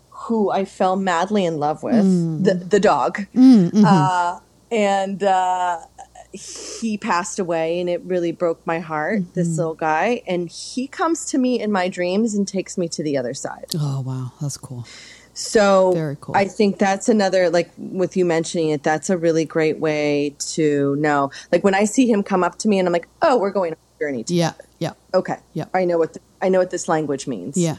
who 0.09 0.51
I 0.51 0.65
fell 0.65 0.95
madly 0.95 1.45
in 1.45 1.59
love 1.59 1.83
with. 1.83 2.43
The 2.43 2.53
the 2.55 2.79
dog, 2.79 3.25
uh, 3.35 4.39
and 4.71 5.23
uh, 5.23 5.79
he 6.31 6.97
passed 6.97 7.39
away 7.39 7.79
and 7.79 7.89
it 7.89 8.01
really 8.03 8.31
broke 8.31 8.65
my 8.65 8.79
heart, 8.79 9.21
mm-hmm. 9.21 9.33
this 9.33 9.57
little 9.57 9.73
guy. 9.73 10.21
And 10.27 10.49
he 10.49 10.87
comes 10.87 11.25
to 11.25 11.37
me 11.37 11.59
in 11.59 11.71
my 11.71 11.89
dreams 11.89 12.35
and 12.35 12.47
takes 12.47 12.77
me 12.77 12.87
to 12.89 13.03
the 13.03 13.17
other 13.17 13.33
side. 13.33 13.65
Oh, 13.75 14.01
wow. 14.01 14.33
That's 14.39 14.57
cool. 14.57 14.85
So 15.33 15.93
Very 15.93 16.17
cool. 16.19 16.35
I 16.35 16.45
think 16.45 16.77
that's 16.77 17.07
another, 17.09 17.49
like 17.49 17.71
with 17.77 18.17
you 18.17 18.25
mentioning 18.25 18.69
it, 18.69 18.83
that's 18.83 19.09
a 19.09 19.17
really 19.17 19.45
great 19.45 19.79
way 19.79 20.35
to 20.39 20.95
know. 20.97 21.31
Like 21.51 21.63
when 21.63 21.75
I 21.75 21.85
see 21.85 22.09
him 22.09 22.23
come 22.23 22.43
up 22.43 22.57
to 22.59 22.67
me 22.67 22.79
and 22.79 22.87
I'm 22.87 22.93
like, 22.93 23.07
oh, 23.21 23.37
we're 23.37 23.51
going 23.51 23.73
on 23.73 23.77
a 23.77 23.99
journey. 23.99 24.23
Together. 24.23 24.55
Yeah. 24.79 24.93
Yeah. 25.11 25.17
Okay. 25.17 25.37
Yeah. 25.53 25.65
I 25.73 25.85
know 25.85 25.97
what, 25.97 26.13
the, 26.13 26.19
I 26.41 26.49
know 26.49 26.59
what 26.59 26.71
this 26.71 26.87
language 26.87 27.27
means. 27.27 27.57
Yeah. 27.57 27.77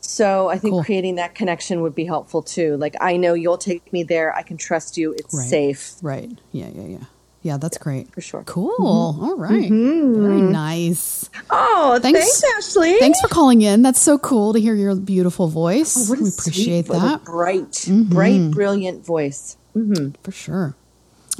So 0.00 0.48
I 0.48 0.58
think 0.58 0.72
cool. 0.72 0.84
creating 0.84 1.16
that 1.16 1.34
connection 1.34 1.80
would 1.80 1.94
be 1.94 2.04
helpful 2.04 2.42
too. 2.42 2.76
Like 2.76 2.94
I 3.00 3.16
know 3.16 3.34
you'll 3.34 3.58
take 3.58 3.92
me 3.92 4.02
there. 4.02 4.34
I 4.34 4.42
can 4.42 4.56
trust 4.56 4.96
you. 4.96 5.12
It's 5.12 5.34
right. 5.34 5.48
safe. 5.48 5.94
Right. 6.02 6.30
Yeah. 6.52 6.68
Yeah. 6.68 6.86
Yeah. 6.86 7.04
Yeah, 7.44 7.58
that's 7.58 7.76
great. 7.76 8.10
For 8.10 8.22
sure. 8.22 8.42
Cool. 8.46 8.72
Mm-hmm. 9.12 9.24
All 9.24 9.36
right. 9.36 9.70
mm-hmm. 9.70 10.22
Very 10.22 10.40
nice. 10.40 11.28
Oh, 11.50 11.98
thanks, 12.00 12.40
thanks, 12.40 12.42
Ashley. 12.56 12.98
Thanks 12.98 13.20
for 13.20 13.28
calling 13.28 13.60
in. 13.60 13.82
That's 13.82 14.00
so 14.00 14.16
cool 14.16 14.54
to 14.54 14.60
hear 14.60 14.74
your 14.74 14.96
beautiful 14.96 15.48
voice. 15.48 16.10
Oh, 16.10 16.14
we 16.14 16.26
appreciate 16.30 16.86
sweet, 16.86 16.98
that. 16.98 17.22
Bright, 17.24 17.70
mm-hmm. 17.70 18.04
bright, 18.04 18.50
brilliant 18.50 19.04
voice. 19.04 19.58
Mm-hmm. 19.76 20.12
For 20.22 20.32
sure. 20.32 20.74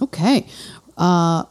Okay. 0.02 0.46
Uh, 0.98 1.44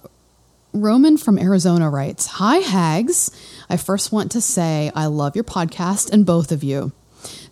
Roman 0.72 1.18
from 1.18 1.39
Arizona 1.39 1.89
writes 1.89 2.28
Hi, 2.28 2.58
Hags. 2.58 3.32
I 3.72 3.78
first 3.78 4.12
want 4.12 4.34
to 4.34 4.41
say 4.41 4.91
I 4.93 5.08
love 5.08 5.36
your 5.36 5.45
podcast 5.45 6.12
and 6.12 6.28
both 6.28 6.51
of 6.51 6.64
you. 6.64 6.91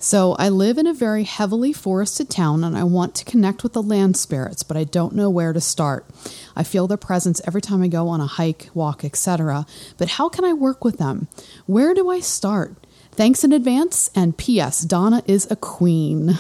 So 0.02 0.34
I 0.39 0.49
live 0.49 0.80
in 0.80 0.88
a 0.88 0.95
very 0.95 1.26
heavily 1.26 1.72
forested 1.72 2.28
town 2.28 2.64
and 2.64 2.76
I 2.76 2.84
want 2.84 3.14
to 3.16 3.26
connect 3.26 3.62
with 3.62 3.74
the 3.74 3.84
land 3.84 4.18
spirits, 4.18 4.64
but 4.64 4.76
I 4.76 4.84
don't 4.84 5.14
know 5.14 5.30
where 5.30 5.54
to 5.54 5.62
start. 5.62 6.08
I 6.56 6.64
feel 6.64 6.88
their 6.88 6.97
presence 6.97 7.39
every 7.45 7.62
time 7.62 7.84
I 7.84 7.88
go 7.88 8.08
on 8.08 8.20
a 8.20 8.26
hike, 8.26 8.72
walk, 8.74 9.06
etc. 9.06 9.68
But 9.99 10.10
how 10.10 10.28
can 10.28 10.43
I 10.43 10.54
work 10.54 10.84
with 10.84 10.97
them? 10.97 11.28
Where 11.68 11.93
do 11.93 12.10
I 12.10 12.20
start? 12.20 12.74
Thanks 13.12 13.43
in 13.43 13.54
advance. 13.54 14.10
And 14.16 14.36
P.S. 14.36 14.82
Donna 14.82 15.22
is 15.28 15.49
a 15.52 15.56
queen. 15.56 16.39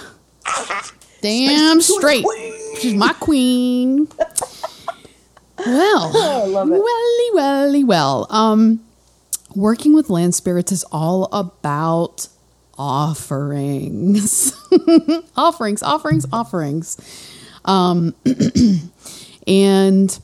Damn 1.21 1.81
straight. 1.81 2.25
She's 2.79 2.95
my 2.95 3.13
queen. 3.13 4.07
well, 5.59 6.11
oh, 6.15 6.65
welly, 6.65 7.29
welly, 7.35 7.83
well. 7.83 8.25
Um, 8.31 8.83
working 9.55 9.93
with 9.93 10.09
land 10.09 10.33
spirits 10.33 10.71
is 10.71 10.83
all 10.85 11.25
about 11.25 12.27
offerings, 12.81 14.53
offerings, 15.37 15.83
offerings, 15.83 16.25
offerings. 16.33 17.29
Um, 17.63 18.15
and 19.47 20.19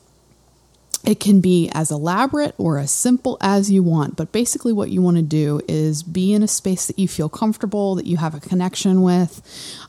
it 1.04 1.20
can 1.20 1.40
be 1.40 1.70
as 1.72 1.92
elaborate 1.92 2.56
or 2.58 2.78
as 2.78 2.90
simple 2.90 3.38
as 3.40 3.70
you 3.70 3.84
want, 3.84 4.16
but 4.16 4.32
basically, 4.32 4.72
what 4.72 4.90
you 4.90 5.00
want 5.00 5.16
to 5.16 5.22
do 5.22 5.60
is 5.68 6.02
be 6.02 6.32
in 6.32 6.42
a 6.42 6.48
space 6.48 6.86
that 6.86 6.98
you 6.98 7.06
feel 7.06 7.28
comfortable, 7.28 7.94
that 7.94 8.06
you 8.06 8.16
have 8.16 8.34
a 8.34 8.40
connection 8.40 9.02
with. 9.02 9.40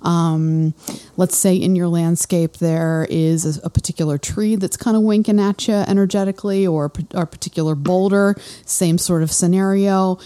Um, 0.03 0.75
let's 1.17 1.35
say 1.35 1.55
in 1.55 1.75
your 1.75 1.87
landscape 1.87 2.57
there 2.57 3.07
is 3.09 3.57
a, 3.57 3.65
a 3.65 3.69
particular 3.71 4.19
tree 4.19 4.55
that's 4.55 4.77
kind 4.77 4.95
of 4.95 5.01
winking 5.01 5.39
at 5.39 5.67
you 5.67 5.73
energetically, 5.73 6.67
or, 6.67 6.91
or 7.15 7.23
a 7.23 7.27
particular 7.27 7.73
boulder, 7.73 8.35
same 8.65 8.99
sort 8.99 9.23
of 9.23 9.31
scenario 9.31 10.19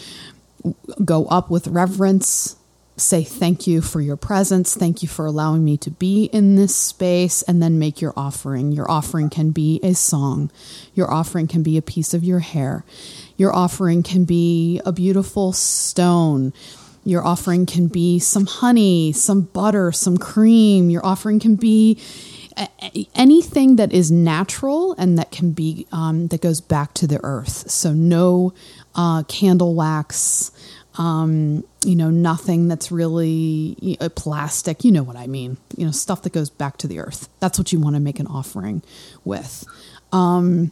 go 1.04 1.26
up 1.26 1.50
with 1.50 1.68
reverence, 1.68 2.56
say 2.98 3.24
thank 3.24 3.66
you 3.68 3.82
for 3.82 4.02
your 4.02 4.16
presence, 4.16 4.76
thank 4.76 5.02
you 5.02 5.08
for 5.08 5.26
allowing 5.26 5.64
me 5.64 5.78
to 5.78 5.90
be 5.92 6.26
in 6.26 6.56
this 6.56 6.76
space, 6.76 7.42
and 7.44 7.62
then 7.62 7.80
make 7.80 8.02
your 8.02 8.14
offering. 8.16 8.72
Your 8.72 8.90
offering 8.90 9.30
can 9.30 9.52
be 9.52 9.80
a 9.84 9.94
song, 9.94 10.52
your 10.94 11.12
offering 11.12 11.48
can 11.48 11.64
be 11.64 11.78
a 11.78 11.82
piece 11.82 12.14
of 12.14 12.24
your 12.24 12.40
hair, 12.40 12.84
your 13.38 13.54
offering 13.54 14.04
can 14.04 14.26
be 14.26 14.80
a 14.86 14.92
beautiful 14.92 15.54
stone. 15.54 16.54
Your 17.06 17.26
offering 17.26 17.66
can 17.66 17.88
be 17.88 18.18
some 18.20 18.46
honey, 18.46 19.12
some 19.12 19.42
butter, 19.42 19.92
some 19.92 20.18
cream. 20.18 20.90
Your 20.90 21.06
offering 21.06 21.38
can 21.38 21.56
be 21.56 22.00
anything 23.16 23.76
that 23.78 23.92
is 23.92 24.12
natural 24.12 24.94
and 24.94 25.18
that 25.18 25.32
can 25.32 25.52
be 25.52 25.88
um, 25.92 26.28
that 26.28 26.42
goes 26.42 26.62
back 26.62 26.94
to 26.96 27.08
the 27.08 27.20
earth. 27.24 27.70
So 27.70 27.94
no 27.94 28.54
uh, 28.96 29.24
candle 29.24 29.76
wax, 29.76 30.52
um, 30.98 31.64
you 31.84 31.96
know, 31.96 32.10
nothing 32.10 32.68
that's 32.68 32.92
really 32.92 33.76
you 33.82 33.98
know, 34.00 34.10
plastic. 34.10 34.84
You 34.84 34.92
know 34.92 35.04
what 35.04 35.16
I 35.16 35.28
mean? 35.28 35.58
You 35.76 35.86
know, 35.86 35.92
stuff 35.92 36.22
that 36.24 36.34
goes 36.34 36.50
back 36.50 36.78
to 36.78 36.88
the 36.88 37.00
earth. 37.00 37.30
That's 37.40 37.58
what 37.58 37.72
you 37.72 37.80
want 37.80 37.96
to 37.96 38.00
make 38.00 38.20
an 38.20 38.28
offering 38.28 38.84
with. 39.24 39.66
Um, 40.12 40.72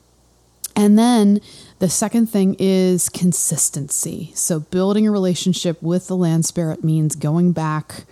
and 0.75 0.97
then 0.97 1.41
the 1.79 1.89
second 1.89 2.27
thing 2.27 2.55
is 2.59 3.09
consistency. 3.09 4.31
So 4.35 4.59
building 4.59 5.07
a 5.07 5.11
relationship 5.11 5.81
with 5.81 6.07
the 6.07 6.15
land 6.15 6.45
spirit 6.45 6.83
means 6.83 7.15
going 7.15 7.51
back 7.51 8.05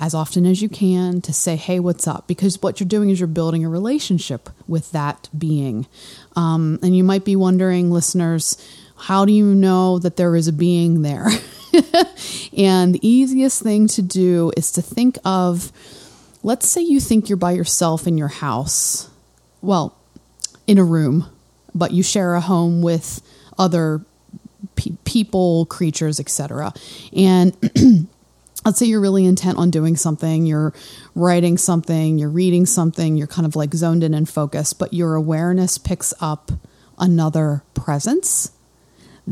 as 0.00 0.14
often 0.14 0.46
as 0.46 0.62
you 0.62 0.68
can 0.68 1.20
to 1.22 1.32
say, 1.32 1.56
hey, 1.56 1.80
what's 1.80 2.06
up? 2.06 2.26
Because 2.28 2.62
what 2.62 2.78
you're 2.78 2.88
doing 2.88 3.10
is 3.10 3.18
you're 3.18 3.26
building 3.26 3.64
a 3.64 3.68
relationship 3.68 4.48
with 4.68 4.92
that 4.92 5.28
being. 5.36 5.86
Um, 6.36 6.78
and 6.82 6.96
you 6.96 7.02
might 7.02 7.24
be 7.24 7.34
wondering, 7.34 7.90
listeners, 7.90 8.56
how 8.98 9.24
do 9.24 9.32
you 9.32 9.54
know 9.54 9.98
that 9.98 10.16
there 10.16 10.34
is 10.36 10.48
a 10.48 10.52
being 10.52 11.02
there? 11.02 11.28
and 12.56 12.94
the 12.94 13.08
easiest 13.08 13.62
thing 13.62 13.86
to 13.88 14.02
do 14.02 14.52
is 14.56 14.72
to 14.72 14.82
think 14.82 15.18
of 15.24 15.72
let's 16.42 16.68
say 16.68 16.80
you 16.80 17.00
think 17.00 17.28
you're 17.28 17.36
by 17.36 17.52
yourself 17.52 18.06
in 18.06 18.16
your 18.16 18.28
house. 18.28 19.10
Well, 19.60 19.96
in 20.66 20.78
a 20.78 20.84
room, 20.84 21.26
but 21.74 21.92
you 21.92 22.02
share 22.02 22.34
a 22.34 22.40
home 22.40 22.82
with 22.82 23.20
other 23.58 24.02
pe- 24.76 24.96
people, 25.04 25.66
creatures, 25.66 26.20
etc. 26.20 26.72
And 27.14 27.56
let's 28.64 28.78
say 28.78 28.86
you're 28.86 29.00
really 29.00 29.26
intent 29.26 29.58
on 29.58 29.70
doing 29.70 29.96
something, 29.96 30.46
you're 30.46 30.72
writing 31.14 31.58
something, 31.58 32.18
you're 32.18 32.28
reading 32.28 32.66
something, 32.66 33.16
you're 33.16 33.26
kind 33.26 33.46
of 33.46 33.56
like 33.56 33.74
zoned 33.74 34.04
in 34.04 34.14
and 34.14 34.28
focused, 34.28 34.78
but 34.78 34.94
your 34.94 35.14
awareness 35.14 35.78
picks 35.78 36.14
up 36.20 36.52
another 36.98 37.62
presence 37.74 38.52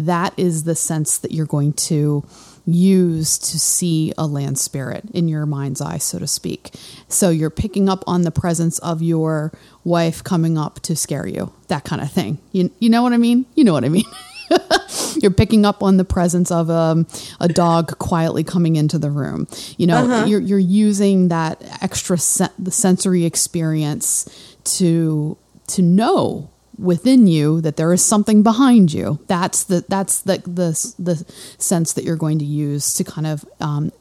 that 0.04 0.34
is 0.36 0.64
the 0.64 0.74
sense 0.74 1.18
that 1.18 1.32
you're 1.32 1.46
going 1.46 1.72
to 1.72 2.24
use 2.66 3.38
to 3.38 3.58
see 3.58 4.12
a 4.18 4.26
land 4.26 4.58
spirit 4.58 5.04
in 5.14 5.28
your 5.28 5.46
mind's 5.46 5.80
eye, 5.80 5.98
so 5.98 6.18
to 6.18 6.26
speak. 6.26 6.72
So 7.08 7.30
you're 7.30 7.50
picking 7.50 7.88
up 7.88 8.02
on 8.06 8.22
the 8.22 8.30
presence 8.30 8.78
of 8.80 9.00
your 9.00 9.52
wife 9.84 10.22
coming 10.22 10.58
up 10.58 10.80
to 10.80 10.96
scare 10.96 11.26
you, 11.26 11.52
that 11.68 11.84
kind 11.84 12.02
of 12.02 12.10
thing. 12.10 12.38
You, 12.52 12.70
you 12.78 12.90
know 12.90 13.02
what 13.02 13.12
I 13.12 13.18
mean? 13.18 13.46
You 13.54 13.64
know 13.64 13.72
what 13.72 13.84
I 13.84 13.88
mean. 13.88 14.04
you're 15.22 15.30
picking 15.30 15.64
up 15.64 15.82
on 15.82 15.96
the 15.96 16.04
presence 16.04 16.50
of 16.50 16.68
um, 16.68 17.06
a 17.40 17.48
dog 17.48 17.98
quietly 17.98 18.44
coming 18.44 18.76
into 18.76 18.98
the 18.98 19.10
room. 19.10 19.46
You 19.76 19.86
know, 19.86 20.04
uh-huh. 20.04 20.26
you're, 20.26 20.40
you're 20.40 20.58
using 20.58 21.28
that 21.28 21.62
extra 21.82 22.16
the 22.58 22.70
sensory 22.70 23.24
experience 23.24 24.28
to 24.64 25.38
to 25.68 25.82
know 25.82 26.48
within 26.78 27.26
you 27.26 27.60
that 27.62 27.76
there 27.76 27.92
is 27.92 28.04
something 28.04 28.42
behind 28.42 28.92
you. 28.92 29.18
That's 29.26 29.64
the 29.64 29.84
that's 29.88 30.20
the 30.22 30.38
the 30.38 30.94
the 30.98 31.24
sense 31.58 31.92
that 31.94 32.04
you're 32.04 32.16
going 32.16 32.38
to 32.38 32.44
use 32.44 32.94
to 32.94 33.04
kind 33.04 33.26
of 33.26 33.44
um, 33.60 33.92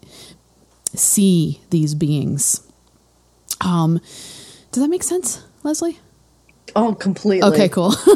see 0.93 1.61
these 1.69 1.95
beings. 1.95 2.61
Um, 3.61 3.99
does 4.71 4.83
that 4.83 4.89
make 4.89 5.03
sense, 5.03 5.43
Leslie? 5.63 5.99
Oh, 6.75 6.93
completely. 6.93 7.47
Okay, 7.47 7.69
cool. 7.69 7.93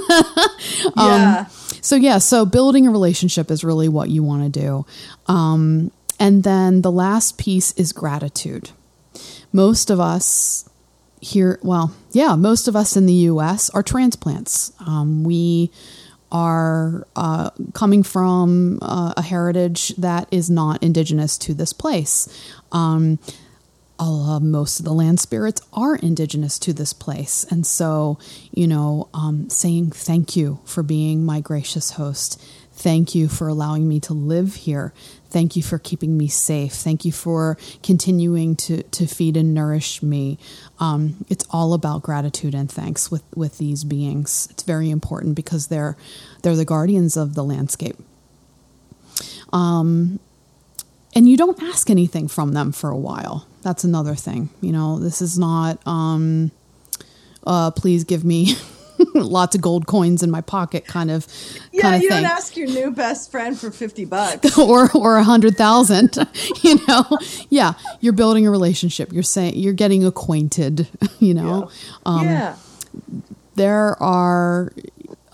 um, 0.85 0.91
yeah. 0.97 1.45
So 1.81 1.95
yeah, 1.95 2.17
so 2.17 2.45
building 2.45 2.87
a 2.87 2.91
relationship 2.91 3.51
is 3.51 3.63
really 3.63 3.87
what 3.87 4.09
you 4.09 4.23
want 4.23 4.53
to 4.53 4.59
do. 4.59 4.85
Um, 5.27 5.91
and 6.19 6.43
then 6.43 6.81
the 6.81 6.91
last 6.91 7.37
piece 7.37 7.71
is 7.73 7.93
gratitude. 7.93 8.71
Most 9.53 9.89
of 9.89 9.99
us 9.99 10.68
here, 11.19 11.59
well, 11.61 11.93
yeah, 12.11 12.35
most 12.35 12.67
of 12.67 12.75
us 12.75 12.95
in 12.95 13.05
the 13.05 13.13
U.S. 13.13 13.69
are 13.71 13.83
transplants. 13.83 14.71
Um, 14.79 15.23
we 15.23 15.71
are 16.31 17.07
uh, 17.15 17.49
coming 17.73 18.03
from 18.03 18.79
uh, 18.81 19.13
a 19.17 19.21
heritage 19.21 19.89
that 19.97 20.27
is 20.31 20.49
not 20.49 20.81
indigenous 20.83 21.37
to 21.39 21.53
this 21.53 21.73
place. 21.73 22.27
Um, 22.71 23.19
uh, 23.99 24.39
most 24.39 24.79
of 24.79 24.85
the 24.85 24.93
land 24.93 25.19
spirits 25.19 25.61
are 25.73 25.95
indigenous 25.95 26.57
to 26.59 26.71
this 26.71 26.93
place. 26.93 27.45
And 27.49 27.67
so, 27.67 28.17
you 28.51 28.67
know, 28.67 29.09
um, 29.13 29.49
saying 29.49 29.91
thank 29.91 30.35
you 30.35 30.59
for 30.63 30.83
being 30.83 31.25
my 31.25 31.41
gracious 31.41 31.91
host. 31.91 32.41
Thank 32.71 33.13
you 33.13 33.27
for 33.27 33.49
allowing 33.49 33.89
me 33.89 33.99
to 34.01 34.13
live 34.13 34.55
here. 34.55 34.93
Thank 35.29 35.55
you 35.55 35.61
for 35.61 35.77
keeping 35.77 36.17
me 36.17 36.27
safe. 36.27 36.73
Thank 36.73 37.05
you 37.05 37.11
for 37.11 37.57
continuing 37.83 38.55
to, 38.57 38.83
to 38.83 39.05
feed 39.05 39.37
and 39.37 39.53
nourish 39.53 40.01
me. 40.01 40.39
Um, 40.79 41.23
it's 41.29 41.45
all 41.51 41.73
about 41.73 42.01
gratitude 42.01 42.55
and 42.55 42.71
thanks 42.71 43.11
with, 43.11 43.23
with 43.35 43.57
these 43.59 43.83
beings. 43.83 44.47
It's 44.51 44.63
very 44.63 44.89
important 44.89 45.35
because 45.35 45.67
they're 45.67 45.97
they're 46.41 46.55
the 46.55 46.65
guardians 46.65 47.17
of 47.17 47.35
the 47.35 47.43
landscape. 47.43 47.97
Um, 49.51 50.19
and 51.15 51.29
you 51.29 51.37
don't 51.37 51.61
ask 51.63 51.89
anything 51.89 52.27
from 52.27 52.53
them 52.53 52.71
for 52.71 52.89
a 52.89 52.97
while. 52.97 53.47
That's 53.61 53.83
another 53.83 54.15
thing. 54.15 54.49
You 54.61 54.71
know, 54.71 54.99
this 54.99 55.21
is 55.21 55.37
not 55.37 55.85
um, 55.85 56.51
uh, 57.45 57.71
please 57.71 58.03
give 58.03 58.23
me 58.23 58.53
lots 59.13 59.55
of 59.55 59.61
gold 59.61 59.85
coins 59.87 60.23
in 60.23 60.29
my 60.31 60.41
pocket 60.41 60.85
kind 60.85 61.09
of 61.11 61.27
Yeah, 61.71 61.81
kind 61.83 61.95
of 61.95 62.01
you 62.01 62.09
thing. 62.09 62.23
don't 62.23 62.31
ask 62.31 62.55
your 62.57 62.67
new 62.67 62.91
best 62.91 63.31
friend 63.31 63.57
for 63.59 63.71
50 63.71 64.05
bucks. 64.05 64.57
or 64.57 64.89
or 64.95 65.17
a 65.17 65.23
hundred 65.23 65.55
thousand 65.57 66.15
you 66.61 66.79
know? 66.87 67.05
Yeah 67.49 67.73
you're 68.01 68.13
building 68.13 68.45
a 68.47 68.51
relationship. 68.51 69.11
You're 69.13 69.23
saying 69.23 69.55
you're 69.55 69.73
getting 69.73 70.05
acquainted 70.05 70.87
you 71.19 71.33
know? 71.33 71.69
Um, 72.05 72.25
yeah. 72.25 72.55
there 73.55 74.01
are 74.01 74.71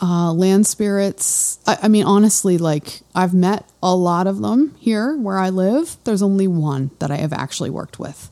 uh, 0.01 0.31
land 0.33 0.67
spirits. 0.67 1.59
I, 1.65 1.77
I 1.83 1.87
mean 1.87 2.03
honestly 2.05 2.57
like 2.57 3.01
i've 3.15 3.33
met 3.33 3.65
a 3.81 3.95
lot 3.95 4.27
of 4.27 4.41
them 4.41 4.75
here 4.79 5.15
where 5.17 5.37
i 5.37 5.49
live. 5.49 5.97
There's 6.03 6.21
only 6.21 6.47
one 6.47 6.91
that 6.99 7.11
i 7.11 7.15
have 7.17 7.33
actually 7.33 7.69
worked 7.69 7.97
with 7.99 8.29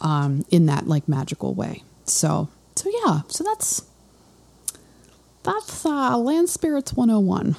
um, 0.00 0.44
in 0.50 0.66
that 0.66 0.86
like 0.86 1.08
magical 1.08 1.54
way. 1.54 1.82
So 2.04 2.48
so 2.76 2.90
yeah 3.04 3.22
so 3.28 3.42
that's 3.44 3.82
that's 5.42 5.84
uh, 5.86 6.16
land 6.18 6.48
spirits 6.48 6.92
101 6.94 7.56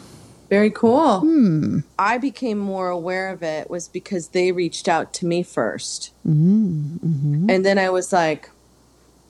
Very 0.49 0.69
cool. 0.71 1.19
Hmm. 1.21 1.80
I 1.97 2.17
became 2.17 2.57
more 2.57 2.89
aware 2.89 3.30
of 3.30 3.43
it 3.43 3.69
was 3.69 3.88
because 3.88 4.30
they 4.30 4.51
reached 4.51 4.88
out 4.88 5.13
to 5.13 5.25
me 5.25 5.43
1st 5.43 6.11
Mm-hmm. 6.27 7.49
And 7.49 7.65
then 7.65 7.77
I 7.80 7.89
was 7.89 8.11
like, 8.13 8.49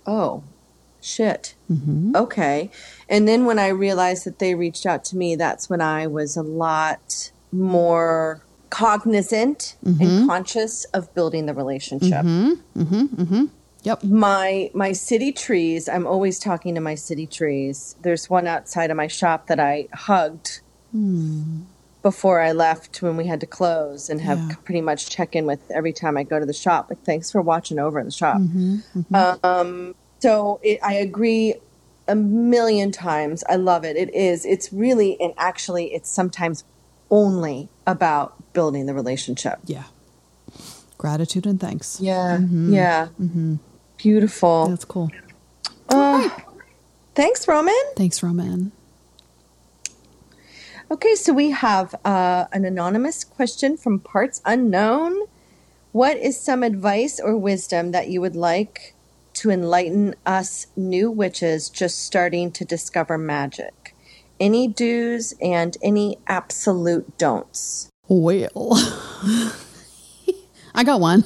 oh, 0.05 0.43
shit. 1.01 1.55
Mm-hmm. 1.71 2.15
Okay. 2.15 2.69
And 3.07 3.27
then 3.27 3.45
when 3.45 3.59
I 3.59 3.67
realized 3.69 4.25
that 4.25 4.39
they 4.39 4.55
reached 4.55 4.85
out 4.85 5.03
to 5.05 5.17
me, 5.17 5.35
that's 5.35 5.69
when 5.69 5.81
I 5.81 6.07
was 6.07 6.35
a 6.37 6.41
lot 6.43 7.31
more 7.51 8.41
cognizant 8.69 9.75
Mm-hmm. 9.85 10.01
and 10.03 10.27
conscious 10.29 10.85
of 10.93 11.13
building 11.13 11.45
the 11.47 11.53
relationship. 11.53 12.23
Yep. 13.83 14.03
My 14.03 14.69
my 14.73 14.91
city 14.91 15.31
trees 15.31 15.87
i'm 15.89 16.05
always 16.07 16.39
talking 16.39 16.75
to 16.75 16.81
my 16.81 16.95
city 16.95 17.25
trees. 17.25 17.95
There's 18.01 18.29
one 18.29 18.47
outside 18.47 18.91
of 18.91 18.97
my 18.97 19.07
shop 19.07 19.47
that 19.47 19.59
i 19.59 19.87
hugged 19.93 20.61
hmm. 20.91 21.61
before 22.01 22.41
i 22.41 22.51
left 22.51 23.01
when 23.01 23.17
we 23.17 23.27
had 23.27 23.39
to 23.41 23.47
close 23.47 24.09
and 24.09 24.21
have 24.21 24.37
Yeah. 24.39 24.55
pretty 24.63 24.81
much 24.81 25.09
check 25.09 25.35
in 25.35 25.45
with 25.45 25.59
every 25.71 25.93
time 25.93 26.17
i 26.17 26.23
go 26.23 26.39
to 26.39 26.45
the 26.45 26.53
shop. 26.53 26.89
Like 26.89 27.03
thanks 27.03 27.31
for 27.31 27.41
watching 27.41 27.79
over 27.79 27.99
in 27.99 28.05
the 28.05 28.11
shop. 28.11 28.37
Mm-hmm. 28.37 28.77
Mm-hmm. 28.99 29.45
Um 29.45 29.95
so 30.19 30.59
it, 30.63 30.79
i 30.83 30.93
agree 30.93 31.55
a 32.07 32.15
million 32.15 32.91
times. 32.91 33.43
I 33.47 33.55
love 33.55 33.85
it. 33.85 33.95
It 33.95 34.13
is 34.13 34.45
it's 34.45 34.73
really 34.73 35.19
and 35.21 35.33
actually 35.37 35.93
it's 35.93 36.09
sometimes 36.09 36.63
only 37.11 37.69
about 37.87 38.53
building 38.53 38.85
the 38.87 38.93
relationship. 38.93 39.59
Yeah. 39.65 39.83
Gratitude 40.97 41.45
and 41.45 41.59
thanks. 41.61 42.01
Yeah. 42.01 42.37
Mm-hmm. 42.41 42.73
Yeah 42.73 43.07
beautiful 43.99 44.67
that's 44.67 44.85
cool 44.85 45.11
Oh, 45.91 46.35
thanks, 47.15 47.47
Roman. 47.47 47.73
thanks 47.95 48.21
roman 48.23 48.71
Okay, 50.91 51.13
so 51.13 51.33
we 51.33 51.51
have 51.51 51.93
uh, 52.03 52.45
an 52.51 52.65
anonymous 52.65 53.23
question 53.23 53.77
from 53.77 53.99
Parts 53.99 54.41
Unknown. 54.43 55.15
What 55.91 56.17
is 56.17 56.39
some 56.39 56.63
advice 56.63 57.19
or 57.19 57.37
wisdom 57.37 57.91
that 57.91 58.07
you 58.09 58.21
would 58.21 58.35
like 58.35 58.95
to 59.35 59.51
enlighten 59.51 60.15
us 60.25 60.65
new 60.75 61.11
witches 61.11 61.69
just 61.69 61.99
starting 62.03 62.51
to 62.53 62.65
discover 62.65 63.19
magic? 63.19 63.95
Any 64.39 64.67
do's 64.67 65.35
and 65.39 65.77
any 65.83 66.17
absolute 66.25 67.17
don'ts? 67.19 67.89
well 68.07 68.71
i 70.73 70.83
got 70.83 70.99
one 70.99 71.23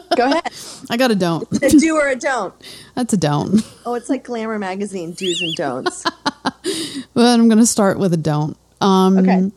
Go 0.16 0.26
ahead. 0.26 0.42
i 0.90 0.96
got 0.96 1.10
a 1.10 1.14
don't 1.14 1.46
a 1.62 1.68
do 1.70 1.96
or 1.96 2.08
a 2.08 2.16
don't. 2.16 2.54
that's 2.94 3.12
a 3.12 3.16
don't 3.16 3.62
Oh, 3.86 3.94
it's 3.94 4.08
like 4.08 4.24
Glamour 4.24 4.58
Magazine 4.58 5.12
do's 5.12 5.40
and 5.42 5.54
don'ts. 5.56 6.02
but 7.14 7.26
i'm 7.38 7.48
gonna 7.48 7.66
start 7.66 7.98
with 7.98 8.12
a 8.12 8.16
don't 8.16 8.56
um 8.80 9.18
Okay. 9.18 9.50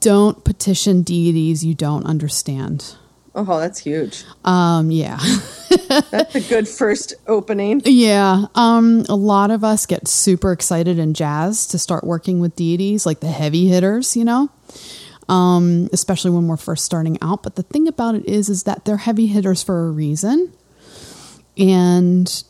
don't 0.00 0.44
petition 0.44 1.02
deities 1.02 1.64
you 1.64 1.74
don't 1.74 2.04
understand 2.06 2.96
Oh, 3.36 3.58
that's 3.58 3.80
huge. 3.80 4.24
um 4.44 4.90
yeah 4.92 5.18
That's 6.10 6.34
a 6.36 6.40
good 6.40 6.68
first 6.68 7.14
opening. 7.26 7.82
Yeah, 7.84 8.46
um, 8.54 9.04
a 9.08 9.16
lot 9.16 9.50
of 9.50 9.64
us 9.64 9.86
get 9.86 10.06
super 10.08 10.52
excited 10.52 10.98
and 11.00 11.14
jazzed 11.16 11.72
to 11.72 11.78
start 11.78 12.04
working 12.04 12.38
with 12.40 12.54
deities, 12.56 13.04
like 13.04 13.20
the 13.20 13.26
heavy 13.28 13.66
hitters, 13.66 14.16
you 14.16 14.24
know, 14.24 14.50
um, 15.28 15.88
especially 15.92 16.30
when 16.30 16.46
we're 16.48 16.56
first 16.56 16.84
starting 16.84 17.18
out. 17.22 17.42
But 17.42 17.56
the 17.56 17.62
thing 17.62 17.88
about 17.88 18.14
it 18.14 18.24
is, 18.26 18.48
is 18.48 18.64
that 18.64 18.84
they're 18.84 18.98
heavy 18.98 19.26
hitters 19.26 19.62
for 19.62 19.86
a 19.86 19.90
reason. 19.90 20.52
And 21.56 22.44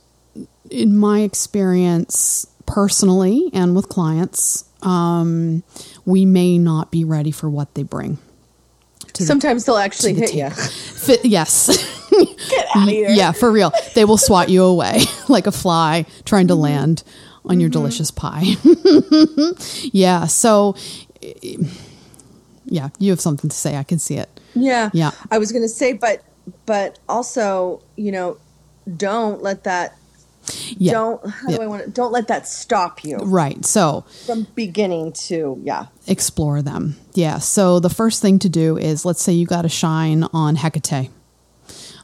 in 0.71 0.97
my 0.97 1.21
experience, 1.21 2.47
personally 2.67 3.51
and 3.53 3.77
with 3.77 3.89
clients, 3.89 4.65
um, 4.83 5.63
we 6.05 6.25
may 6.25 6.59
not 6.59 6.91
be 6.91 7.05
ready 7.05 7.31
for 7.31 7.49
what 7.49 7.75
they 7.75 7.83
bring. 7.83 8.19
To 9.15 9.23
the- 9.23 9.27
Sometimes 9.27 9.65
they'll 9.65 9.77
actually 9.77 10.15
the 10.15 10.21
hit 10.21 10.35
you. 10.35 10.51
Fit, 10.51 11.25
yes. 11.25 11.69
Get 12.11 12.67
out 12.75 12.85
of 12.85 12.89
here. 12.89 13.11
Yeah, 13.11 13.33
for 13.33 13.51
real. 13.51 13.73
They 13.95 14.05
will 14.05 14.19
swat 14.19 14.49
you 14.49 14.65
away 14.65 15.01
like 15.29 15.47
a 15.47 15.53
fly 15.53 16.07
trying 16.25 16.49
to 16.49 16.55
land 16.55 17.03
on 17.45 17.61
your 17.61 17.69
delicious 17.69 18.11
pie. 18.11 18.43
yeah, 19.83 20.27
so 20.27 20.77
yeah, 22.67 22.89
you 22.99 23.11
have 23.11 23.21
something 23.21 23.51
to 23.51 23.57
say. 23.57 23.77
I 23.77 23.83
can 23.83 23.99
see 23.99 24.17
it. 24.17 24.29
Yeah. 24.55 24.91
Yeah. 24.93 25.11
I 25.31 25.39
was 25.39 25.53
going 25.53 25.63
to 25.63 25.69
say, 25.69 25.93
but, 25.95 26.23
but 26.67 26.99
also, 27.09 27.83
you 27.97 28.13
know, 28.13 28.37
don't 28.97 29.43
let 29.43 29.65
that, 29.65 29.97
Yeah. 30.77 30.93
don't, 30.93 31.27
how 31.29 31.49
Yeah. 31.51 31.57
do 31.57 31.63
I 31.63 31.67
want 31.67 31.85
to, 31.85 31.91
don't 31.91 32.13
let 32.13 32.29
that 32.29 32.47
stop 32.47 33.03
you 33.05 33.17
Right. 33.19 33.65
So 33.65 34.05
from 34.27 34.47
beginning 34.55 35.13
to, 35.29 35.61
yeah. 35.65 35.87
explore 36.07 36.63
them. 36.63 36.97
Yeah. 37.15 37.39
So 37.39 37.81
the 37.81 37.91
first 37.91 38.21
thing 38.23 38.39
to 38.41 38.49
do 38.49 38.77
is 38.77 39.05
let's 39.05 39.23
say 39.23 39.33
you 39.33 39.47
got 39.47 39.65
a 39.65 39.69
shine 39.71 40.25
on 40.33 40.57
Hecate. 40.57 41.11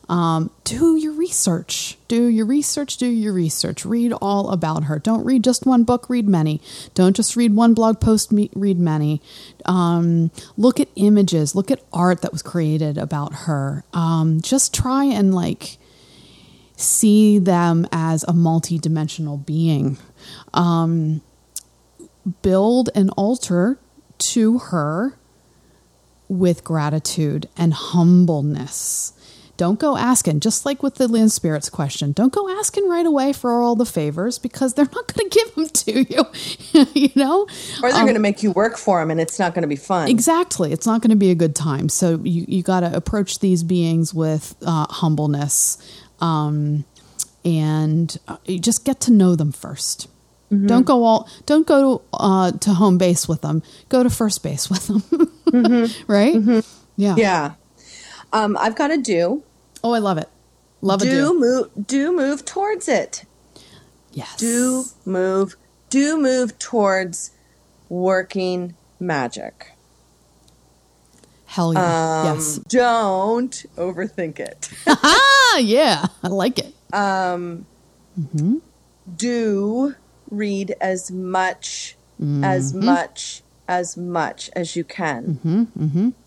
Um, 0.09 0.51
do 0.65 0.97
your 0.97 1.13
research. 1.31 1.97
Do 2.09 2.25
your 2.25 2.45
research. 2.45 2.97
Do 2.97 3.07
your 3.07 3.33
research. 3.33 3.87
Read 3.87 4.13
all 4.21 4.51
about 4.51 4.85
her. 4.85 4.99
Don't 4.99 5.25
read 5.25 5.45
just 5.45 5.65
one 5.65 5.85
book. 5.85 6.11
Read 6.11 6.27
many. 6.27 6.61
Don't 6.95 7.15
just 7.15 7.37
read 7.37 7.55
one 7.55 7.73
blog 7.73 8.01
post. 8.01 8.33
Read 8.33 8.81
many. 8.81 9.23
Um, 9.65 10.33
look 10.57 10.81
at 10.81 10.89
images. 10.97 11.55
Look 11.55 11.71
at 11.71 11.85
art 11.93 12.23
that 12.23 12.33
was 12.33 12.43
created 12.43 12.99
about 12.99 13.33
her. 13.47 13.85
Um, 13.93 14.41
just 14.41 14.75
try 14.75 15.05
and 15.05 15.33
like 15.33 15.79
see 16.75 17.39
them 17.39 17.87
as 17.93 18.25
a 18.25 18.33
multi-dimensional 18.33 19.37
being. 19.37 19.99
Um, 20.53 21.23
build 22.43 22.91
an 22.97 23.11
altar 23.11 23.79
to 24.19 24.59
her 24.59 25.17
with 26.29 26.65
gratitude 26.65 27.49
and 27.57 27.73
humbleness. 27.73 29.13
Don't 29.61 29.79
go 29.79 29.99
asking, 29.99 30.41
just 30.41 30.65
like 30.65 30.83
with 30.83 30.95
the 30.95 31.07
land 31.07 31.33
spirits 31.33 31.69
question. 31.69 32.13
Don't 32.13 32.33
go 32.33 32.49
asking 32.59 32.89
right 32.89 33.05
away 33.05 33.35
for 33.35 33.61
all 33.61 33.77
the 33.77 33.85
favors 33.85 34.39
because 34.39 34.73
they're 34.73 34.89
not 34.91 35.07
going 35.15 35.29
to 35.29 35.39
give 35.39 35.55
them 35.55 35.69
to 35.69 36.03
you. 36.73 36.87
you 36.95 37.11
know, 37.15 37.47
Or 37.83 37.93
they're 37.93 38.05
going 38.05 38.15
to 38.15 38.21
make 38.21 38.43
you 38.43 38.53
work 38.53 38.79
for 38.79 39.01
them 39.01 39.11
and 39.11 39.21
it's 39.21 39.39
not 39.39 39.53
going 39.53 39.61
to 39.61 39.69
be 39.69 39.77
fun. 39.77 40.09
exactly. 40.09 40.73
It's 40.73 40.87
not 40.87 41.03
going 41.03 41.11
to 41.11 41.17
be 41.17 41.31
a 41.31 41.35
good 41.35 41.55
time. 41.55 41.91
So 41.91 42.21
you 42.25 42.47
you 42.49 42.63
got 42.63 42.81
to 42.81 42.97
approach 42.97 43.41
these 43.41 43.63
beings 43.63 44.15
with 44.15 44.57
uh, 44.65 44.87
humbleness, 44.89 45.77
um, 46.23 46.87
and 47.45 48.17
uh, 48.29 48.39
you 48.47 48.61
just 48.61 48.87
get 48.87 48.99
to 49.01 49.13
know 49.13 49.37
them 49.37 49.53
1st 49.53 50.07
do 50.49 50.67
Don't 50.67 50.87
go 50.87 51.05
all. 51.05 51.29
Don't 51.45 51.67
go 51.67 52.01
uh, 52.15 52.53
to 52.53 52.73
home 52.73 52.97
base 52.97 53.29
with 53.29 53.43
them. 53.43 53.63
Go 53.91 54.03
to 54.03 54.09
first 54.09 54.43
base 54.43 54.71
with 54.71 54.87
them. 54.87 55.91
right? 56.09 56.65
Yeah. 56.97 57.15
Yeah. 57.19 57.55
Um, 58.33 58.57
I've 58.59 58.75
got 58.75 58.89
to 58.89 58.97
do, 58.97 59.43
Oh, 59.83 59.93
I 59.93 59.99
love 59.99 60.19
it. 60.19 60.29
Love 60.83 61.03
a 61.03 61.05
do 61.05 61.11
do. 61.11 61.39
move, 61.39 61.87
do 61.87 62.17
move 62.17 62.45
towards 62.45 62.89
it. 62.89 63.25
Yes. 64.13 64.37
Do 64.37 64.85
move, 65.05 65.57
do 65.91 66.21
move 66.21 66.59
towards 66.59 67.31
working 67.89 68.75
magic. 68.99 69.73
Hell 71.47 71.75
yeah. 71.75 72.21
Um, 72.31 72.37
yes. 72.37 72.57
Don't 72.69 73.65
overthink 73.77 74.39
it. 74.39 74.71
Ah, 75.53 75.59
yeah. 75.59 76.07
I 76.23 76.29
like 76.29 76.61
it. 76.61 76.73
Um, 76.95 77.67
do 79.17 79.97
read 80.31 80.77
as 80.81 81.11
much 81.11 81.97
as 82.43 82.73
much 82.73 83.43
as 83.67 83.97
much 83.97 84.49
as 84.55 84.77
you 84.77 84.85
can 84.85 86.20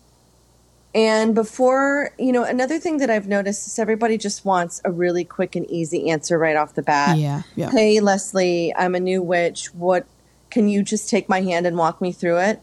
and 0.94 1.34
before 1.34 2.10
you 2.18 2.30
know 2.32 2.44
another 2.44 2.78
thing 2.78 2.98
that 2.98 3.10
i've 3.10 3.26
noticed 3.26 3.66
is 3.66 3.78
everybody 3.78 4.16
just 4.16 4.44
wants 4.44 4.80
a 4.84 4.90
really 4.92 5.24
quick 5.24 5.56
and 5.56 5.68
easy 5.70 6.08
answer 6.10 6.38
right 6.38 6.56
off 6.56 6.74
the 6.74 6.82
bat 6.82 7.18
Yeah. 7.18 7.42
Yeah. 7.56 7.70
hey 7.70 8.00
leslie 8.00 8.72
i'm 8.76 8.94
a 8.94 9.00
new 9.00 9.20
witch 9.22 9.74
what 9.74 10.06
can 10.50 10.68
you 10.68 10.82
just 10.82 11.08
take 11.10 11.28
my 11.28 11.40
hand 11.42 11.66
and 11.66 11.76
walk 11.76 12.00
me 12.00 12.12
through 12.12 12.38
it 12.38 12.60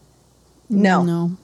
no 0.70 1.02
No. 1.02 1.36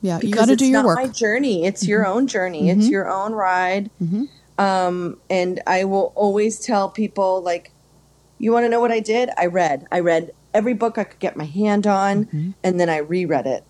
Yeah. 0.00 0.16
You 0.16 0.30
because 0.30 0.34
got 0.38 0.46
to 0.46 0.52
it's 0.52 0.62
do 0.62 0.68
your 0.68 0.84
work. 0.84 0.98
Mm-hmm. 0.98 1.08
my 1.08 1.12
journey. 1.12 1.64
It's 1.66 1.84
your 1.88 2.06
own 2.06 2.28
journey. 2.28 2.70
It's 2.70 2.88
your 2.88 3.08
own 3.10 3.32
ride. 3.32 3.90
Um, 4.56 5.18
and 5.28 5.60
I 5.66 5.82
will 5.84 6.12
always 6.14 6.60
tell 6.60 6.88
people 6.88 7.42
like, 7.42 7.72
You 8.38 8.52
want 8.52 8.64
to 8.64 8.68
know 8.68 8.78
what 8.78 8.92
I 8.92 9.00
did? 9.00 9.30
I 9.36 9.46
read. 9.46 9.88
I 9.90 9.98
read 9.98 10.30
every 10.54 10.74
book 10.74 10.98
I 10.98 11.02
could 11.04 11.18
get 11.18 11.36
my 11.36 11.46
hand 11.46 11.84
on, 11.88 12.26
Mm-hmm. 12.26 12.50
and 12.62 12.78
then 12.78 12.88
I 12.88 12.98
reread 12.98 13.46
it. 13.46 13.64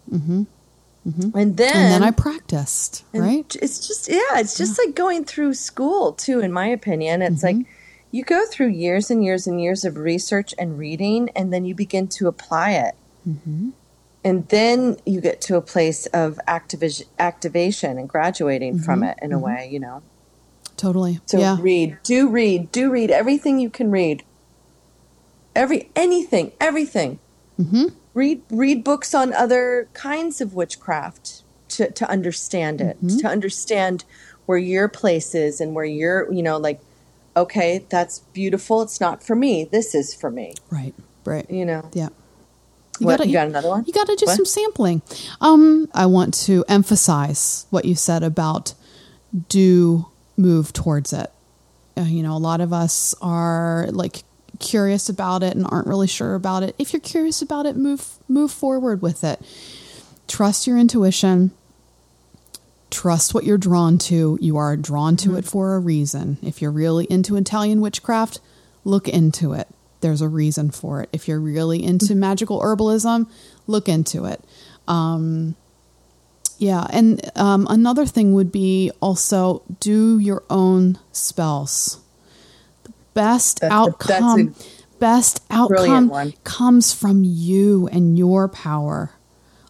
Mm-hmm. 1.09 1.39
And 1.39 1.57
then 1.57 1.75
and 1.77 1.93
then 1.95 2.03
I 2.03 2.11
practiced, 2.11 3.05
right? 3.15 3.57
It's 3.63 3.87
just 3.89 4.09
yeah, 4.11 4.39
it's 4.41 4.57
just 4.59 4.79
like 4.79 4.95
going 4.95 5.25
through 5.25 5.55
school 5.55 6.13
too. 6.13 6.41
In 6.41 6.53
my 6.53 6.67
opinion, 6.67 7.23
it's 7.23 7.43
Mm-hmm. 7.43 7.59
like 7.61 7.67
you 8.11 8.25
go 8.25 8.45
through 8.47 8.69
years 8.69 9.11
and 9.11 9.25
years 9.25 9.47
and 9.47 9.61
years 9.61 9.85
of 9.85 9.97
research 9.97 10.55
and 10.59 10.79
reading, 10.79 11.31
and 11.37 11.53
then 11.53 11.65
you 11.65 11.75
begin 11.75 12.09
to 12.09 12.29
apply 12.29 12.73
it. 12.73 12.95
Mm-hmm. 13.29 13.71
And 14.25 14.49
then 14.49 14.97
you 15.07 15.21
get 15.21 15.41
to 15.43 15.57
a 15.57 15.61
place 15.63 16.07
of 16.07 16.39
activi- 16.49 17.05
activation 17.19 17.97
and 17.99 18.09
graduating 18.09 18.81
from 18.81 19.03
it 19.03 19.17
in 19.23 19.33
a 19.33 19.39
way, 19.39 19.69
you 19.71 19.79
know. 19.81 20.03
Totally. 20.77 21.21
So 21.27 21.39
Mm-hmm. 21.39 21.43
yeah. 21.43 21.57
read, 21.63 21.99
do 22.03 22.29
read, 22.29 22.73
do 22.73 22.91
read 22.91 23.11
everything 23.11 23.59
you 23.61 23.71
can 23.71 23.91
read. 23.91 24.25
Every 25.55 25.91
anything, 25.97 26.53
everything. 26.61 27.19
Mm-hmm. 27.61 27.87
Read 28.19 28.43
read 28.51 28.83
books 28.85 29.15
on 29.15 29.33
other 29.33 29.89
kinds 29.93 30.41
of 30.41 30.55
witchcraft 30.55 31.43
to 31.75 31.91
to 31.93 32.05
understand 32.17 32.81
it, 32.81 32.97
Mm-hmm. 33.03 33.19
to 33.19 33.27
understand 33.29 34.05
where 34.47 34.59
your 34.59 34.89
place 34.89 35.35
is 35.35 35.61
and 35.61 35.75
where 35.75 35.85
you're, 35.85 36.31
you 36.33 36.43
know, 36.43 36.57
like, 36.69 36.81
okay, 37.37 37.85
that's 37.91 38.21
beautiful. 38.33 38.83
It's 38.83 39.01
not 39.01 39.23
for 39.23 39.37
me. 39.37 39.69
This 39.71 39.95
is 39.95 40.15
for 40.15 40.31
me. 40.31 40.55
Right. 40.71 40.95
Right. 41.25 41.49
You 41.51 41.67
know. 41.67 41.83
Yeah. 41.93 42.09
What, 43.01 43.25
you 43.27 43.33
got 43.33 43.47
another 43.47 43.69
one? 43.69 43.85
You 43.87 43.93
got 43.93 44.09
to 44.09 44.17
do 44.17 44.27
What? 44.27 44.37
some 44.37 44.45
sampling. 44.47 45.03
Um, 45.41 45.89
I 45.95 46.07
want 46.07 46.35
to 46.47 46.65
emphasize 46.67 47.67
what 47.71 47.85
you 47.85 47.95
said 47.95 48.23
about 48.25 48.75
do 49.49 50.07
move 50.37 50.73
towards 50.73 51.13
it. 51.13 51.31
Uh, 51.97 52.01
you 52.17 52.23
know, 52.25 52.35
a 52.37 52.43
lot 52.51 52.61
of 52.61 52.73
us 52.73 53.15
are 53.23 53.87
like 53.93 54.25
curious 54.59 55.09
about 55.09 55.43
it 55.43 55.57
and 55.57 55.67
aren't 55.69 55.87
really 55.87 56.07
sure 56.07 56.35
about 56.35 56.63
it. 56.63 56.75
If 56.79 56.93
you're 56.93 57.01
curious 57.01 57.43
about 57.43 57.67
it, 57.67 57.77
move 57.77 58.19
move 58.29 58.51
forward 58.51 59.03
with 59.03 59.25
it. 59.25 59.41
Trust 60.27 60.67
your 60.67 60.79
intuition. 60.79 61.53
Trust 62.91 63.35
what 63.35 63.45
you're 63.45 63.59
drawn 63.59 63.99
to. 63.99 64.39
You 64.41 64.57
are 64.57 64.77
drawn 64.77 65.17
to 65.19 65.37
it 65.37 65.45
for 65.45 65.75
a 65.75 65.79
reason. 65.79 66.39
If 66.43 66.63
you're 66.63 66.71
really 66.71 67.07
into 67.11 67.37
Italian 67.37 67.81
witchcraft, 67.81 68.41
look 68.85 69.09
into 69.09 69.53
it. 69.53 69.69
There's 70.01 70.21
a 70.21 70.29
reason 70.29 70.71
for 70.71 71.03
it. 71.03 71.09
If 71.13 71.29
you're 71.29 71.41
really 71.41 71.83
into 71.83 72.15
magical 72.15 72.61
herbalism, 72.61 73.29
look 73.67 73.89
into 73.89 74.25
it. 74.25 74.43
Um, 74.87 75.57
yeah, 76.59 76.87
and 76.91 77.31
um, 77.37 77.67
another 77.71 78.07
thing 78.07 78.33
would 78.35 78.51
be 78.51 78.91
also 79.01 79.63
do 79.81 80.19
your 80.19 80.43
own 80.51 80.99
spells. 81.13 82.01
Best 83.19 83.61
That's 83.61 83.73
a- 83.73 83.77
outcome, 83.77 84.47
that's 84.55 84.83
best 84.99 85.43
outcome 85.51 86.33
comes 86.45 86.93
from 86.93 87.23
you 87.25 87.89
and 87.93 88.17
your 88.19 88.49
power. 88.49 89.11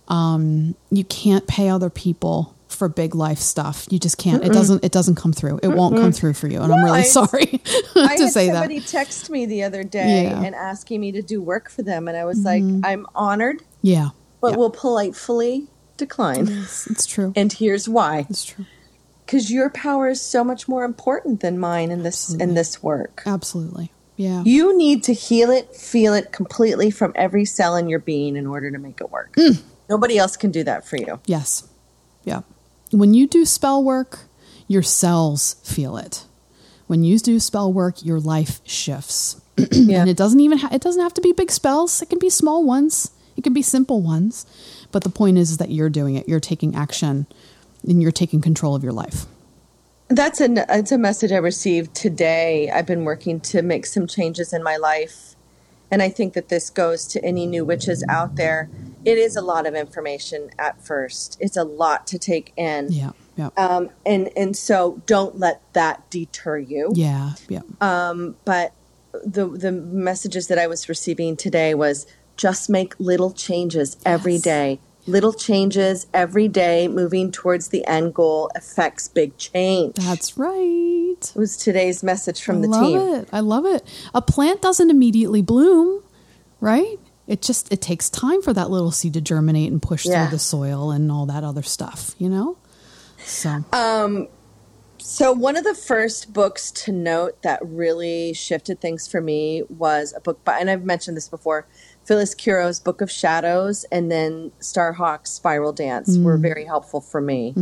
Um, 0.09 0.75
you 0.91 1.05
can't 1.05 1.47
pay 1.47 1.69
other 1.69 1.91
people 1.91 2.55
for 2.69 2.89
big 2.89 3.15
life 3.15 3.39
stuff. 3.39 3.87
You 3.91 3.99
just 3.99 4.19
can't. 4.19 4.45
It 4.45 4.53
doesn't. 4.53 4.85
It 4.85 4.93
doesn't 4.93 5.17
come 5.17 5.33
through. 5.33 5.61
It 5.63 5.69
won't 5.69 5.97
come 5.97 6.13
through 6.13 6.35
for 6.35 6.49
you. 6.49 6.61
And 6.61 6.73
I'm 6.73 6.85
really 6.85 7.01
I- 7.01 7.03
sorry 7.03 7.61
I 7.97 8.17
to 8.17 8.23
had 8.25 8.31
say 8.33 8.47
that. 8.49 8.55
somebody 8.55 8.81
text 8.81 9.29
me 9.31 9.47
the 9.47 9.63
other 9.65 9.83
day 9.85 10.25
Yeah. 10.25 10.33
Mm-hmm. 10.35 10.45
and 10.45 10.55
asking 10.55 11.01
me 11.01 11.13
to 11.13 11.23
do 11.23 11.41
work 11.43 11.69
for 11.71 11.83
them, 11.83 12.09
and 12.09 12.17
I 12.17 12.25
was 12.25 12.39
like, 12.45 12.63
I'm 12.85 13.07
honored, 13.15 13.63
Yeah, 13.83 14.11
but 14.41 14.53
yeah. 14.53 14.57
will 14.59 14.71
politely 14.71 15.67
decline. 15.97 16.49
it's, 16.49 16.87
it's 16.87 17.07
true. 17.07 17.33
And 17.37 17.53
here's 17.53 17.89
why: 17.89 18.27
It's 18.31 18.45
true. 18.45 18.65
Because 19.29 19.51
your 19.51 19.69
power 19.69 20.09
is 20.09 20.23
so 20.23 20.43
much 20.43 20.69
more 20.69 20.85
important 20.85 21.41
than 21.41 21.59
mine 21.59 21.91
in 21.91 22.03
this 22.03 22.33
in 22.33 22.55
this 22.55 22.83
work. 22.83 23.23
Absolutely. 23.27 23.93
Yeah. 24.17 24.43
You 24.43 24.77
need 24.77 25.05
to 25.05 25.13
heal 25.13 25.51
it, 25.51 25.77
feel 25.77 26.15
it 26.15 26.33
completely 26.33 26.91
from 26.91 27.13
every 27.15 27.45
cell 27.45 27.77
in 27.77 27.91
your 27.91 27.99
being 27.99 28.37
in 28.37 28.47
order 28.47 28.71
to 28.71 28.79
make 28.79 29.03
it 29.03 29.11
work. 29.11 29.37
Mm. 29.37 29.61
Nobody 29.91 30.17
else 30.17 30.37
can 30.37 30.51
do 30.51 30.65
that 30.65 30.89
for 30.89 30.97
you. 30.97 31.21
Yes. 31.27 31.69
Yeah. 32.25 32.41
When 32.91 33.13
you 33.13 33.29
do 33.29 33.45
spell 33.45 33.85
work, 33.85 34.21
your 34.67 34.83
cells 34.83 35.57
feel 35.63 35.99
it. 35.99 36.25
When 36.87 37.05
you 37.05 37.19
do 37.19 37.39
spell 37.39 37.71
work, 37.71 38.03
your 38.05 38.19
life 38.19 38.61
shifts. 38.65 39.41
Yeah. 39.71 40.01
And 40.01 40.11
it 40.11 40.17
doesn't 40.17 40.41
even 40.41 40.59
ha- 40.59 40.71
it 40.73 40.81
doesn't 40.81 41.03
have 41.03 41.15
to 41.15 41.21
be 41.21 41.33
big 41.33 41.51
spells. 41.51 42.01
It 42.01 42.09
can 42.09 42.19
be 42.19 42.31
small 42.31 42.65
ones. 42.65 43.11
It 43.37 43.45
can 43.45 43.53
be 43.53 43.63
simple 43.63 44.01
ones. 44.01 44.47
But 44.91 45.05
the 45.05 45.11
point 45.11 45.37
is 45.37 45.59
that 45.59 45.71
you're 45.71 45.91
doing 45.91 46.15
it. 46.15 46.29
You're 46.29 46.41
taking 46.41 46.75
action 46.75 47.27
and 47.87 48.03
you're 48.03 48.13
taking 48.13 48.41
control 48.41 48.75
of 48.75 48.83
your 48.83 48.93
life. 48.93 49.27
That's 50.09 50.41
a 50.41 50.49
it's 50.71 50.91
a 50.93 50.99
message 50.99 51.33
I 51.33 51.37
received 51.37 51.95
today. 51.95 52.71
I've 52.71 52.87
been 52.87 53.05
working 53.05 53.41
to 53.41 53.61
make 53.63 53.85
some 53.85 54.07
changes 54.07 54.53
in 54.55 54.63
my 54.63 54.77
life, 54.77 55.37
and 55.91 56.01
I 56.03 56.09
think 56.09 56.33
that 56.33 56.49
this 56.49 56.71
goes 56.71 57.07
to 57.09 57.23
any 57.25 57.47
new 57.47 57.65
witches 57.65 58.03
out 58.09 58.37
there. 58.37 58.71
It 59.05 59.19
is 59.19 59.37
a 59.37 59.43
lot 59.43 59.67
of 59.67 59.75
information 59.75 60.51
at 60.59 60.81
first. 60.83 61.37
It's 61.41 61.57
a 61.59 61.65
lot 61.65 62.07
to 62.09 62.19
take 62.19 62.53
in, 62.57 62.89
Yeah. 62.91 63.11
Yeah. 63.37 63.51
um, 63.59 63.91
and 64.07 64.31
and 64.35 64.57
so 64.57 65.03
don't 65.05 65.39
let 65.39 65.61
that 65.75 66.09
deter 66.11 66.57
you. 66.59 66.91
yeah. 66.95 67.33
Yeah. 67.49 67.61
But 68.45 68.73
the 69.13 69.47
the 69.47 69.73
messages 69.73 70.47
that 70.49 70.59
I 70.59 70.67
was 70.67 70.89
receiving 70.89 71.37
today 71.37 71.75
was 71.75 72.07
just 72.39 72.71
make 72.71 72.95
little 72.99 73.33
changes 73.33 73.97
every 74.07 74.35
Yes. 74.35 74.43
day. 74.43 74.81
Little 75.09 75.33
changes 75.33 76.07
every 76.13 76.49
day, 76.49 76.87
moving 76.87 77.33
towards 77.33 77.69
the 77.69 77.85
end 77.87 78.15
goal 78.15 78.51
affects 78.55 79.09
big 79.09 79.37
change. 79.39 79.95
That's 79.97 80.37
right. 80.37 81.17
It 81.21 81.33
was 81.35 81.57
today's 81.57 82.03
message 82.03 82.43
from 82.43 82.61
the 82.61 82.69
team. 82.69 82.75
I 82.77 82.81
the 82.81 82.99
love 82.99 83.09
team. 83.15 83.23
it. 83.23 83.29
I 83.33 83.41
love 83.41 83.67
it. 83.67 83.85
A 84.15 84.21
plant 84.23 84.61
doesn't 84.63 84.91
immediately 84.91 85.41
bloom, 85.43 86.03
right? 86.61 86.99
It 87.27 87.43
just 87.43 87.73
it 87.73 87.81
takes 87.81 88.09
time 88.11 88.43
for 88.43 88.53
that 88.53 88.71
little 88.71 88.91
seed 88.91 89.15
to 89.15 89.21
germinate 89.21 89.73
and 89.73 89.81
push 89.83 90.05
Yeah. 90.07 90.27
through 90.27 90.37
the 90.37 90.39
soil 90.39 90.91
and 90.91 91.11
all 91.11 91.27
that 91.27 91.43
other 91.45 91.63
stuff, 91.63 92.15
you 92.19 92.29
know? 92.29 92.57
So 93.25 93.65
um 93.73 94.29
So, 95.01 95.33
one 95.33 95.57
of 95.57 95.65
the 95.65 95.75
first 95.75 96.33
books 96.33 96.71
to 96.73 96.93
note 96.93 97.41
that 97.43 97.61
really 97.63 98.33
shifted 98.35 98.81
things 98.81 99.07
for 99.07 99.21
me 99.21 99.63
was 99.71 100.13
a 100.15 100.21
book 100.21 100.45
by, 100.45 100.59
and 100.59 100.69
I've 100.69 100.85
mentioned 100.85 101.17
this 101.17 101.29
before, 101.29 101.67
Phyllis 102.09 102.35
Curott's 102.35 102.81
Book 102.81 103.03
of 103.03 103.11
Shadows 103.11 103.85
and 103.93 104.11
then 104.11 104.51
Starhawk's 104.61 105.31
Spiral 105.31 105.75
Dance 105.75 106.17
were 106.17 106.39
very 106.39 106.65
helpful 106.65 107.03
for 107.03 107.21
me, 107.21 107.53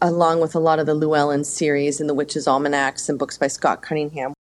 along 0.00 0.40
with 0.40 0.54
a 0.54 0.58
lot 0.58 0.78
of 0.78 0.86
the 0.86 0.94
Llewellyn 0.94 1.44
series 1.44 2.00
and 2.00 2.08
the 2.08 2.14
Witches' 2.14 2.48
Almanacs 2.48 3.10
and 3.10 3.18
books 3.18 3.36
by 3.36 3.48
Scott 3.48 3.82
Cunningham. 3.82 4.32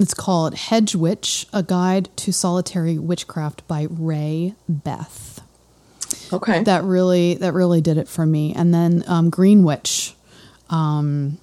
it's 0.00 0.14
called 0.14 0.56
Hedge 0.56 0.96
Witch: 0.96 1.46
A 1.52 1.62
Guide 1.62 2.08
to 2.16 2.32
Solitary 2.32 2.98
Witchcraft 2.98 3.66
by 3.68 3.86
Rae 3.88 4.56
Beth. 4.68 5.40
Okay. 6.32 6.64
That 6.64 6.82
really 6.82 7.34
that 7.34 7.54
really 7.54 7.80
did 7.80 7.98
it 7.98 8.08
for 8.08 8.26
me. 8.26 8.52
And 8.52 8.74
then 8.74 9.04
um, 9.06 9.30
Green 9.30 9.62
Witch. 9.62 10.16
Um, 10.70 11.38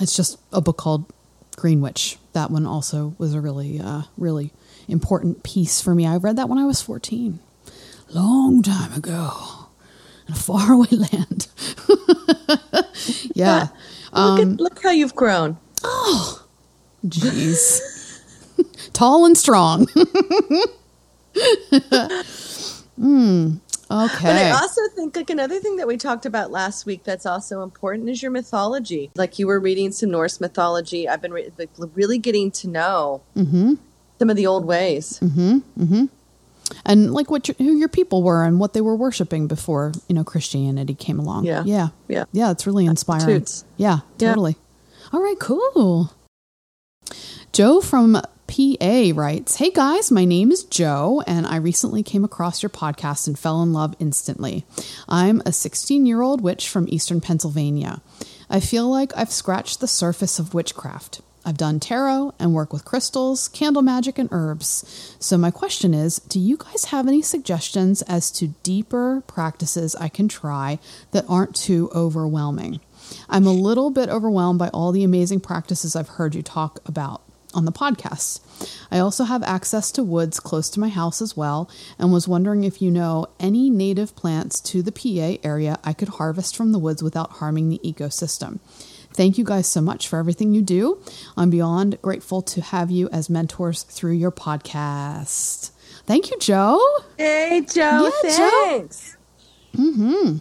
it's 0.00 0.14
just 0.14 0.38
a 0.52 0.60
book 0.60 0.76
called 0.76 1.12
Green 1.56 1.80
Witch. 1.80 2.16
That 2.32 2.52
one 2.52 2.64
also 2.64 3.16
was 3.18 3.34
a 3.34 3.40
really 3.40 3.80
uh, 3.80 4.02
really 4.16 4.52
important 4.88 5.42
piece 5.42 5.80
for 5.80 5.94
me. 5.94 6.06
I 6.06 6.16
read 6.16 6.36
that 6.36 6.48
when 6.48 6.58
I 6.58 6.64
was 6.66 6.80
fourteen, 6.82 7.40
long 8.10 8.62
time 8.62 8.92
ago, 8.92 9.32
in 10.26 10.34
a 10.34 10.36
faraway 10.38 10.88
land. 10.90 11.48
yeah. 13.34 13.68
look, 14.12 14.40
at, 14.40 14.48
look 14.60 14.82
how 14.82 14.90
you've 14.90 15.14
grown. 15.14 15.58
Oh, 15.84 16.44
jeez. 17.06 17.80
Tall 18.92 19.24
and 19.26 19.36
strong. 19.38 19.86
mm, 22.98 23.60
But 23.88 24.12
okay. 24.14 24.50
I 24.50 24.52
also 24.52 24.80
think 24.94 25.16
like 25.16 25.30
another 25.30 25.60
thing 25.60 25.76
that 25.76 25.86
we 25.86 25.96
talked 25.96 26.26
about 26.26 26.50
last 26.50 26.84
week 26.86 27.04
that's 27.04 27.26
also 27.26 27.62
important 27.62 28.08
is 28.08 28.22
your 28.22 28.30
mythology. 28.32 29.10
Like 29.14 29.38
you 29.38 29.46
were 29.46 29.60
reading 29.60 29.92
some 29.92 30.10
Norse 30.10 30.40
mythology. 30.40 31.08
I've 31.08 31.22
been 31.22 31.32
re- 31.32 31.52
like 31.56 31.70
really 31.94 32.18
getting 32.18 32.50
to 32.52 32.68
know 32.68 33.22
Mm-hmm. 33.36 33.74
Some 34.18 34.30
of 34.30 34.36
the 34.36 34.46
old 34.46 34.64
ways. 34.64 35.18
Mm-hmm. 35.22 35.58
Mm-hmm. 35.82 36.04
and 36.84 37.12
like 37.14 37.30
what 37.30 37.48
your, 37.48 37.54
who 37.58 37.76
your 37.76 37.88
people 37.88 38.22
were 38.22 38.44
and 38.44 38.58
what 38.60 38.72
they 38.74 38.80
were 38.80 38.96
worshiping 38.96 39.46
before 39.46 39.92
you 40.08 40.14
know 40.14 40.24
Christianity 40.24 40.94
came 40.94 41.18
along. 41.18 41.44
Yeah. 41.44 41.62
yeah, 41.64 41.88
Yeah. 42.08 42.24
yeah. 42.32 42.50
It's 42.50 42.66
really 42.66 42.86
inspiring. 42.86 43.46
Yeah, 43.76 44.00
Yeah. 44.18 44.28
totally. 44.28 44.56
All 45.12 45.22
right, 45.22 45.38
cool. 45.40 46.12
Joe 47.52 47.80
from 47.80 48.20
PA 48.46 49.12
writes, 49.14 49.56
Hey 49.56 49.70
guys, 49.70 50.10
my 50.10 50.24
name 50.24 50.50
is 50.52 50.64
Joe, 50.64 51.22
and 51.26 51.46
I 51.46 51.56
recently 51.56 52.02
came 52.02 52.24
across 52.24 52.62
your 52.62 52.70
podcast 52.70 53.26
and 53.26 53.38
fell 53.38 53.62
in 53.62 53.72
love 53.72 53.94
instantly. 53.98 54.64
I'm 55.08 55.42
a 55.46 55.52
16 55.52 56.04
year 56.06 56.20
old 56.22 56.40
witch 56.42 56.68
from 56.68 56.86
eastern 56.88 57.20
Pennsylvania. 57.20 58.00
I 58.50 58.60
feel 58.60 58.88
like 58.88 59.12
I've 59.16 59.30
scratched 59.32 59.80
the 59.80 59.88
surface 59.88 60.38
of 60.38 60.54
witchcraft. 60.54 61.20
I've 61.48 61.56
done 61.56 61.80
tarot 61.80 62.34
and 62.38 62.52
work 62.52 62.74
with 62.74 62.84
crystals, 62.84 63.48
candle 63.48 63.80
magic, 63.80 64.18
and 64.18 64.28
herbs. 64.30 65.16
So, 65.18 65.38
my 65.38 65.50
question 65.50 65.94
is 65.94 66.16
Do 66.18 66.38
you 66.38 66.58
guys 66.58 66.84
have 66.86 67.08
any 67.08 67.22
suggestions 67.22 68.02
as 68.02 68.30
to 68.32 68.48
deeper 68.62 69.22
practices 69.26 69.96
I 69.96 70.10
can 70.10 70.28
try 70.28 70.78
that 71.12 71.24
aren't 71.26 71.56
too 71.56 71.90
overwhelming? 71.94 72.80
I'm 73.30 73.46
a 73.46 73.52
little 73.52 73.88
bit 73.88 74.10
overwhelmed 74.10 74.58
by 74.58 74.68
all 74.74 74.92
the 74.92 75.04
amazing 75.04 75.40
practices 75.40 75.96
I've 75.96 76.08
heard 76.08 76.34
you 76.34 76.42
talk 76.42 76.80
about. 76.84 77.22
on 77.54 77.64
the 77.64 77.72
podcast. 77.72 78.40
I 78.90 78.98
also 78.98 79.24
have 79.24 79.42
access 79.42 79.90
to 79.92 80.02
woods 80.02 80.38
close 80.38 80.68
to 80.68 80.80
my 80.80 80.90
house 80.90 81.22
as 81.22 81.34
well, 81.34 81.70
and 81.98 82.12
was 82.12 82.28
wondering 82.28 82.64
if 82.64 82.82
you 82.82 82.90
know 82.90 83.26
any 83.40 83.70
native 83.70 84.14
plants 84.14 84.60
to 84.60 84.82
the 84.82 84.92
PA 84.92 85.40
area 85.42 85.78
I 85.82 85.94
could 85.94 86.08
harvest 86.20 86.54
from 86.54 86.72
the 86.72 86.78
woods 86.78 87.02
without 87.02 87.30
harming 87.40 87.70
the 87.70 87.80
ecosystem. 87.82 88.58
Thank 89.12 89.38
you 89.38 89.44
guys 89.44 89.66
so 89.66 89.80
much 89.80 90.06
for 90.06 90.18
everything 90.18 90.54
you 90.54 90.62
do. 90.62 91.02
I'm 91.36 91.50
beyond 91.50 92.00
grateful 92.02 92.42
to 92.42 92.60
have 92.60 92.90
you 92.90 93.08
as 93.10 93.28
mentors 93.28 93.82
through 93.82 94.12
your 94.12 94.30
podcast. 94.30 95.70
Thank 96.06 96.30
you, 96.30 96.38
Joe. 96.38 96.80
Hey, 97.16 97.64
Joe. 97.68 98.10
Yeah, 98.24 98.30
thanks. 98.30 99.16
Mm-hmm. 99.74 100.38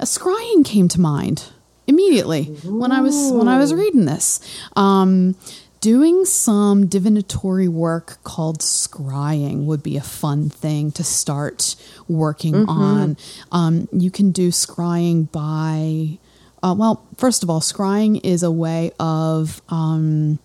A 0.00 0.04
scrying 0.04 0.64
came 0.64 0.88
to 0.88 1.00
mind 1.00 1.50
immediately 1.86 2.44
when 2.64 2.92
I 2.92 3.00
was 3.00 3.32
when 3.32 3.48
I 3.48 3.58
was 3.58 3.74
reading 3.74 4.04
this. 4.04 4.40
Um, 4.76 5.36
doing 5.82 6.24
some 6.24 6.86
divinatory 6.86 7.66
work 7.68 8.18
called 8.22 8.60
scrying 8.60 9.64
would 9.64 9.82
be 9.82 9.96
a 9.96 10.02
fun 10.02 10.48
thing 10.48 10.92
to 10.92 11.02
start 11.04 11.74
working 12.08 12.54
on. 12.68 13.16
Um, 13.50 13.88
you 13.92 14.10
can 14.10 14.30
do 14.30 14.50
scrying 14.50 15.30
by, 15.32 16.18
uh, 16.62 16.74
well, 16.76 17.06
first 17.16 17.42
of 17.42 17.50
all, 17.50 17.60
scrying 17.60 18.20
is 18.24 18.42
a 18.42 18.50
way 18.50 18.92
of. 18.98 19.60
Um, 19.68 20.38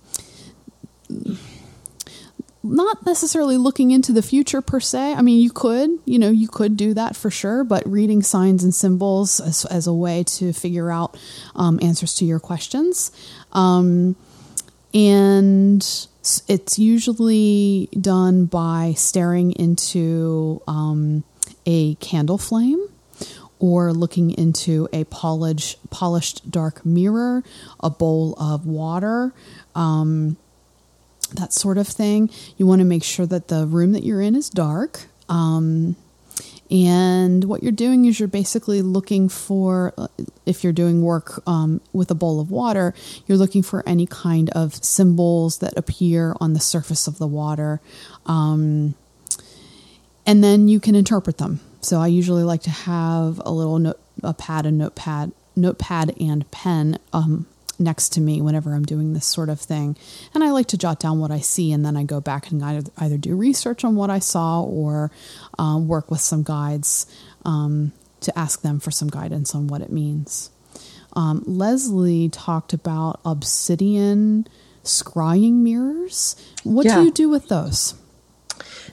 not 2.63 3.05
necessarily 3.05 3.57
looking 3.57 3.91
into 3.91 4.11
the 4.11 4.21
future 4.21 4.61
per 4.61 4.79
se. 4.79 5.13
I 5.13 5.21
mean, 5.21 5.41
you 5.41 5.51
could, 5.51 5.89
you 6.05 6.19
know, 6.19 6.29
you 6.29 6.47
could 6.47 6.75
do 6.75 6.93
that 6.95 7.15
for 7.15 7.29
sure, 7.29 7.63
but 7.63 7.87
reading 7.87 8.21
signs 8.21 8.63
and 8.63 8.75
symbols 8.75 9.39
as, 9.39 9.65
as 9.65 9.87
a 9.87 9.93
way 9.93 10.23
to 10.23 10.51
figure 10.51 10.91
out 10.91 11.17
um, 11.55 11.79
answers 11.81 12.15
to 12.15 12.25
your 12.25 12.39
questions. 12.39 13.11
Um, 13.53 14.15
and 14.93 15.81
it's 16.47 16.79
usually 16.79 17.89
done 17.99 18.45
by 18.45 18.93
staring 18.97 19.51
into 19.53 20.61
um, 20.67 21.23
a 21.65 21.95
candle 21.95 22.37
flame 22.37 22.85
or 23.59 23.93
looking 23.93 24.31
into 24.31 24.87
a 24.93 25.03
polish, 25.05 25.75
polished 25.89 26.49
dark 26.49 26.85
mirror, 26.85 27.43
a 27.79 27.89
bowl 27.89 28.35
of 28.39 28.65
water. 28.65 29.33
Um, 29.75 30.37
that 31.33 31.53
sort 31.53 31.77
of 31.77 31.87
thing. 31.87 32.29
You 32.57 32.65
want 32.65 32.79
to 32.79 32.85
make 32.85 33.03
sure 33.03 33.25
that 33.25 33.47
the 33.49 33.65
room 33.65 33.91
that 33.91 34.03
you're 34.03 34.21
in 34.21 34.35
is 34.35 34.49
dark. 34.49 35.07
Um, 35.27 35.95
and 36.69 37.45
what 37.45 37.63
you're 37.63 37.71
doing 37.71 38.05
is 38.05 38.19
you're 38.19 38.27
basically 38.27 38.81
looking 38.81 39.29
for, 39.29 39.93
uh, 39.97 40.07
if 40.45 40.63
you're 40.63 40.73
doing 40.73 41.01
work 41.01 41.41
um, 41.47 41.79
with 41.93 42.11
a 42.11 42.15
bowl 42.15 42.41
of 42.41 42.51
water, 42.51 42.93
you're 43.25 43.37
looking 43.37 43.63
for 43.63 43.87
any 43.87 44.05
kind 44.05 44.49
of 44.49 44.75
symbols 44.75 45.59
that 45.59 45.77
appear 45.77 46.35
on 46.41 46.53
the 46.53 46.59
surface 46.59 47.07
of 47.07 47.19
the 47.19 47.27
water. 47.27 47.79
Um, 48.25 48.95
and 50.25 50.43
then 50.43 50.67
you 50.67 50.81
can 50.81 50.93
interpret 50.93 51.37
them. 51.37 51.61
So 51.81 51.99
I 51.99 52.07
usually 52.07 52.43
like 52.43 52.63
to 52.63 52.69
have 52.69 53.41
a 53.45 53.51
little 53.51 53.79
note, 53.79 53.99
a 54.23 54.33
pad, 54.33 54.65
a 54.65 54.71
notepad, 54.71 55.31
notepad 55.55 56.15
and 56.19 56.49
pen 56.51 56.97
um, 57.13 57.45
next 57.79 58.09
to 58.13 58.21
me 58.21 58.41
whenever 58.41 58.73
I'm 58.73 58.83
doing 58.85 59.13
this 59.13 59.25
sort 59.25 59.49
of 59.49 59.59
thing. 59.59 59.95
And 60.33 60.43
I 60.43 60.51
like 60.51 60.67
to 60.67 60.77
jot 60.77 60.99
down 60.99 61.19
what 61.19 61.31
I 61.31 61.39
see, 61.39 61.71
and 61.71 61.85
then 61.85 61.95
I 61.95 62.03
go 62.03 62.19
back 62.19 62.49
and 62.51 62.63
either, 62.63 62.89
either 62.97 63.17
do 63.17 63.35
research 63.35 63.83
on 63.83 63.95
what 63.95 64.09
I 64.09 64.19
saw 64.19 64.61
or 64.63 65.11
um, 65.59 65.87
work 65.87 66.09
with 66.11 66.21
some 66.21 66.43
guides 66.43 67.05
um, 67.45 67.91
to 68.21 68.37
ask 68.37 68.61
them 68.61 68.79
for 68.79 68.91
some 68.91 69.07
guidance 69.09 69.53
on 69.53 69.67
what 69.67 69.81
it 69.81 69.91
means. 69.91 70.49
Um, 71.13 71.43
Leslie 71.47 72.29
talked 72.29 72.73
about 72.73 73.19
obsidian 73.25 74.47
scrying 74.83 75.53
mirrors. 75.61 76.35
What 76.63 76.85
Yeah. 76.85 76.95
do 76.99 77.05
you 77.05 77.11
do 77.11 77.29
with 77.29 77.47
those? 77.47 77.93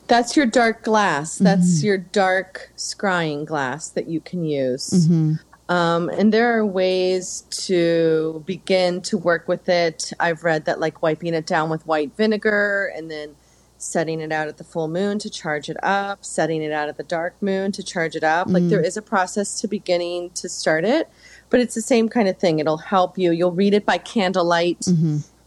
That's 0.06 0.36
your 0.36 0.46
dark 0.46 0.82
glass. 0.82 1.36
That's 1.38 1.78
Mm-hmm. 1.78 1.86
your 1.86 1.98
dark 1.98 2.72
scrying 2.76 3.44
glass 3.46 3.88
that 3.90 4.06
you 4.08 4.20
can 4.20 4.44
use. 4.44 4.90
Mm-hmm. 4.90 5.34
Um, 5.72 6.10
and 6.10 6.30
there 6.32 6.58
are 6.58 6.66
ways 6.66 7.44
to 7.66 8.42
begin 8.46 9.00
to 9.02 9.16
work 9.16 9.48
with 9.48 9.66
it. 9.68 10.12
I've 10.20 10.44
read 10.44 10.66
that, 10.66 10.78
like 10.78 11.02
wiping 11.02 11.32
it 11.32 11.46
down 11.46 11.70
with 11.70 11.86
white 11.86 12.14
vinegar 12.16 12.92
and 12.94 13.10
then 13.10 13.34
setting 13.78 14.20
it 14.20 14.30
out 14.30 14.46
at 14.48 14.58
the 14.58 14.64
full 14.64 14.88
moon 14.88 15.18
to 15.20 15.30
charge 15.30 15.70
it 15.70 15.76
up, 15.82 16.22
setting 16.24 16.62
it 16.62 16.70
out 16.72 16.88
at 16.90 16.96
the 16.98 17.02
dark 17.02 17.40
moon 17.42 17.72
to 17.72 17.82
charge 17.82 18.14
it 18.14 18.22
up. 18.24 18.46
Like 18.48 18.68
there 18.68 18.80
is 18.80 18.96
a 18.98 19.02
process 19.02 19.58
to 19.62 19.68
beginning 19.68 20.30
to 20.34 20.48
start 20.50 20.84
it, 20.84 21.08
but 21.50 21.60
it's 21.60 21.74
the 21.74 21.82
same 21.82 22.08
kind 22.10 22.28
of 22.28 22.36
thing. 22.38 22.58
It'll 22.58 22.76
help 22.78 23.16
you. 23.18 23.32
You'll 23.32 23.52
read 23.52 23.72
it 23.74 23.84
by 23.86 23.96
candlelight. 23.98 24.86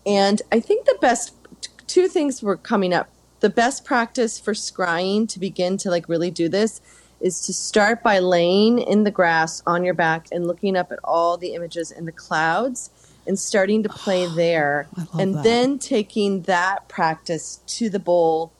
And 0.05 0.41
I 0.51 0.59
think 0.59 0.85
the 0.85 0.97
best 1.01 1.33
t- 1.61 1.69
two 1.85 2.07
things 2.07 2.41
were 2.41 2.57
coming 2.57 2.91
up. 2.93 3.07
The 3.39 3.49
best 3.49 3.85
practice 3.85 4.39
for 4.39 4.53
scrying 4.53 5.27
to 5.29 5.39
begin 5.39 5.77
to 5.77 5.89
like 5.89 6.09
really 6.09 6.31
do 6.31 6.49
this 6.49 6.81
is 7.19 7.41
to 7.41 7.53
start 7.53 8.03
by 8.03 8.19
laying 8.19 8.79
in 8.79 9.03
the 9.03 9.11
grass 9.11 9.61
on 9.65 9.83
your 9.83 9.93
back 9.93 10.27
and 10.31 10.47
looking 10.47 10.75
up 10.75 10.91
at 10.91 10.99
all 11.03 11.37
the 11.37 11.53
images 11.53 11.91
in 11.91 12.05
the 12.05 12.11
clouds 12.11 12.89
and 13.25 13.37
starting 13.37 13.83
to 13.83 13.89
play 13.89 14.25
there. 14.35 14.87
and 15.19 15.35
that. 15.35 15.43
then 15.43 15.79
taking 15.79 16.43
that 16.43 16.87
practice 16.87 17.61
to 17.67 17.89
the 17.89 17.99
bowl 17.99 18.51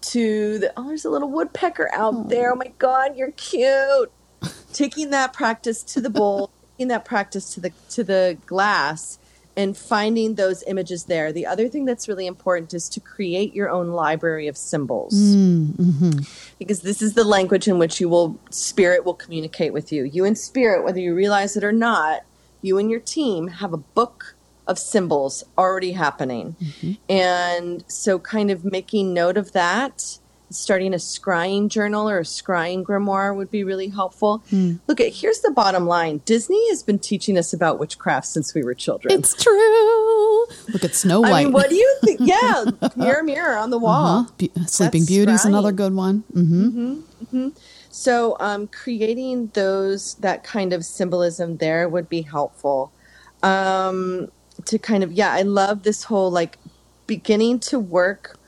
to 0.00 0.58
the 0.58 0.70
oh 0.76 0.88
there's 0.88 1.06
a 1.06 1.10
little 1.10 1.30
woodpecker 1.30 1.88
out 1.92 2.14
oh. 2.14 2.24
there. 2.28 2.52
Oh 2.52 2.56
my 2.56 2.72
god 2.78 3.16
you're 3.16 3.32
cute. 3.32 4.12
Taking 4.72 5.10
that 5.10 5.32
practice 5.32 5.82
to 5.84 6.00
the 6.00 6.10
bowl 6.10 6.50
taking 6.74 6.88
that 6.88 7.04
practice 7.04 7.54
to 7.54 7.60
the 7.60 7.72
to 7.90 8.04
the 8.04 8.36
glass 8.46 9.18
and 9.56 9.76
finding 9.76 10.34
those 10.34 10.64
images 10.66 11.04
there. 11.04 11.32
The 11.32 11.46
other 11.46 11.68
thing 11.68 11.84
that's 11.84 12.08
really 12.08 12.26
important 12.26 12.74
is 12.74 12.88
to 12.90 13.00
create 13.00 13.54
your 13.54 13.70
own 13.70 13.88
library 13.88 14.48
of 14.48 14.56
symbols. 14.56 15.14
Mm, 15.14 15.66
mm-hmm. 15.76 16.18
Because 16.58 16.80
this 16.80 17.00
is 17.00 17.14
the 17.14 17.24
language 17.24 17.68
in 17.68 17.78
which 17.78 18.00
you 18.00 18.08
will 18.08 18.38
spirit 18.50 19.04
will 19.04 19.14
communicate 19.14 19.72
with 19.72 19.92
you. 19.92 20.04
You 20.04 20.24
and 20.24 20.36
spirit 20.36 20.84
whether 20.84 20.98
you 20.98 21.14
realize 21.14 21.56
it 21.56 21.62
or 21.64 21.72
not 21.72 22.22
you 22.64 22.78
and 22.78 22.90
your 22.90 23.00
team 23.00 23.48
have 23.48 23.72
a 23.74 23.78
book 23.78 24.34
of 24.66 24.78
symbols 24.78 25.44
already 25.58 25.92
happening. 25.92 26.56
Mm-hmm. 26.60 26.92
And 27.10 27.84
so 27.86 28.18
kind 28.18 28.50
of 28.50 28.64
making 28.64 29.12
note 29.12 29.36
of 29.36 29.52
that 29.52 30.18
starting 30.50 30.92
a 30.94 30.98
scrying 30.98 31.68
journal 31.68 32.08
or 32.08 32.18
a 32.18 32.22
scrying 32.22 32.82
grimoire 32.84 33.34
would 33.34 33.50
be 33.50 33.64
really 33.64 33.88
helpful 33.88 34.42
look 34.86 35.00
at 35.00 35.12
here's 35.12 35.40
the 35.40 35.50
bottom 35.50 35.86
line 35.86 36.20
disney 36.24 36.68
has 36.68 36.82
been 36.82 36.98
teaching 36.98 37.36
us 37.38 37.52
about 37.52 37.78
witchcraft 37.78 38.26
since 38.26 38.54
we 38.54 38.62
were 38.62 38.74
children 38.74 39.12
It's 39.18 39.34
true. 39.42 40.46
Look 40.72 40.84
at 40.84 40.94
Snow 40.94 41.20
White. 41.20 41.32
I 41.32 41.44
mean, 41.44 41.52
what 41.52 41.68
do 41.70 41.76
you 41.76 41.96
think? 42.02 42.20
Yeah, 42.24 42.64
mirror, 42.96 43.22
mirror 43.22 43.56
on 43.56 43.70
the 43.70 43.78
wall. 43.78 44.20
Uh-huh. 44.20 44.32
Be- 44.38 44.52
Sleeping 44.66 45.04
Beauty 45.04 45.32
is 45.32 45.44
another 45.44 45.72
good 45.72 45.94
one. 45.94 46.24
hmm 46.32 47.48
So, 47.90 48.36
um, 48.40 48.66
creating 48.68 49.50
those 49.54 50.14
that 50.16 50.42
kind 50.44 50.72
of 50.72 50.84
symbolism 50.84 51.56
there 51.58 51.88
would 51.88 52.08
be 52.08 52.22
helpful. 52.22 52.92
Um, 53.42 54.30
to 54.66 54.78
kind 54.78 55.02
of, 55.04 55.12
yeah, 55.12 55.32
I 55.32 55.42
love 55.42 55.82
this 55.82 56.04
whole 56.04 56.30
like 56.30 56.58
beginning 57.06 57.58
to 57.60 57.78
work 57.78 58.38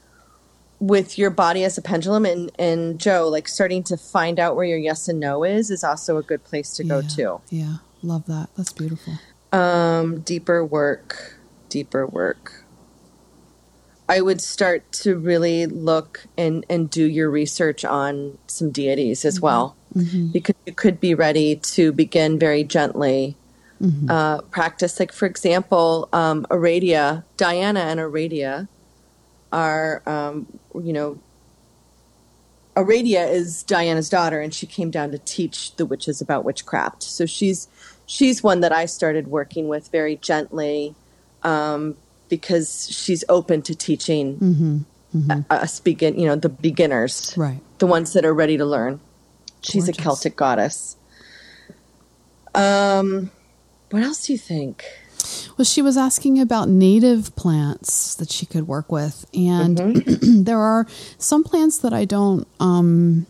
with 0.79 1.17
your 1.17 1.31
body 1.31 1.65
as 1.65 1.79
a 1.79 1.83
pendulum, 1.83 2.25
and 2.27 2.53
and 2.59 2.99
Joe, 2.99 3.29
like 3.29 3.49
starting 3.49 3.83
to 3.85 3.97
find 3.97 4.39
out 4.39 4.57
where 4.57 4.67
your 4.67 4.79
yes 4.79 5.09
and 5.09 5.19
no 5.19 5.45
is, 5.45 5.71
is 5.71 5.83
also 5.83 6.17
a 6.17 6.23
good 6.23 6.45
place 6.45 6.73
to 6.75 6.85
go 6.85 6.99
yeah. 6.99 7.09
to. 7.09 7.41
Yeah, 7.51 7.75
love 8.03 8.27
that. 8.27 8.49
That's 8.57 8.73
beautiful. 8.73 9.15
Um, 9.53 10.21
deeper 10.21 10.65
work, 10.65 11.39
deeper 11.69 12.07
work. 12.07 12.65
I 14.09 14.21
would 14.21 14.41
start 14.41 14.93
to 15.03 15.17
really 15.17 15.67
look 15.67 16.27
and, 16.39 16.65
and 16.71 16.89
do 16.89 17.05
your 17.05 17.29
research 17.29 17.85
on 17.85 18.39
some 18.47 18.71
deities 18.71 19.25
as 19.25 19.41
well, 19.41 19.75
because 20.33 20.55
you 20.65 20.75
could 20.75 21.01
be 21.01 21.13
ready 21.13 21.57
to 21.57 21.91
begin 21.91 22.39
very 22.39 22.63
gently 22.63 23.37
uh, 24.09 24.43
practice. 24.43 25.01
Like, 25.01 25.11
for 25.11 25.27
example, 25.27 26.09
um, 26.13 26.47
Aradia, 26.51 27.25
Diana 27.37 27.81
and 27.81 27.99
Aradia 27.99 28.69
are, 29.53 30.03
um, 30.07 30.47
you 30.75 30.93
know, 30.93 31.19
Aradia 32.77 33.31
is 33.31 33.63
Diana's 33.63 34.09
daughter, 34.11 34.41
and 34.41 34.53
she 34.53 34.67
came 34.67 34.91
down 34.91 35.11
to 35.13 35.19
teach 35.19 35.75
the 35.77 35.87
witches 35.87 36.21
about 36.21 36.45
witchcraft. 36.45 37.03
So 37.03 37.25
she's 37.25 37.69
she's 38.05 38.43
one 38.43 38.61
that 38.61 38.71
I 38.73 38.85
started 38.87 39.29
working 39.29 39.67
with 39.69 39.89
very 39.89 40.17
gently 40.17 40.95
um, 41.43 41.97
because 42.29 42.89
she's 42.91 43.25
open 43.29 43.63
to 43.63 43.75
teaching 43.75 44.85
uh, 45.31 45.41
us 45.49 45.81
begin, 45.81 46.19
you 46.21 46.27
know, 46.27 46.37
the 46.37 46.51
beginners, 46.51 47.33
Right. 47.37 47.61
the 47.79 47.87
ones 47.87 48.13
that 48.13 48.25
are 48.27 48.35
ready 48.35 48.59
to 48.59 48.67
learn. 48.67 49.01
She's 49.63 49.85
Gorgeous. 49.87 49.99
a 49.99 50.03
Celtic 50.03 50.37
goddess. 50.37 50.97
Um, 52.55 53.31
what 53.91 54.03
else 54.03 54.27
do 54.27 54.33
you 54.33 54.39
think? 54.39 54.85
Well, 55.57 55.65
she 55.65 55.83
was 55.83 55.97
asking 55.97 56.41
about 56.41 56.69
native 56.69 57.35
plants 57.37 58.15
that 58.17 58.31
she 58.31 58.47
could 58.47 58.67
work 58.69 58.91
with, 58.93 59.25
and 59.35 59.79
Mm-hmm. 59.79 60.43
there 60.45 60.59
are 60.61 60.87
some 61.19 61.45
plants 61.45 61.79
that 61.79 61.93
I 61.93 62.05
don't 62.05 62.47
um, 62.61 63.27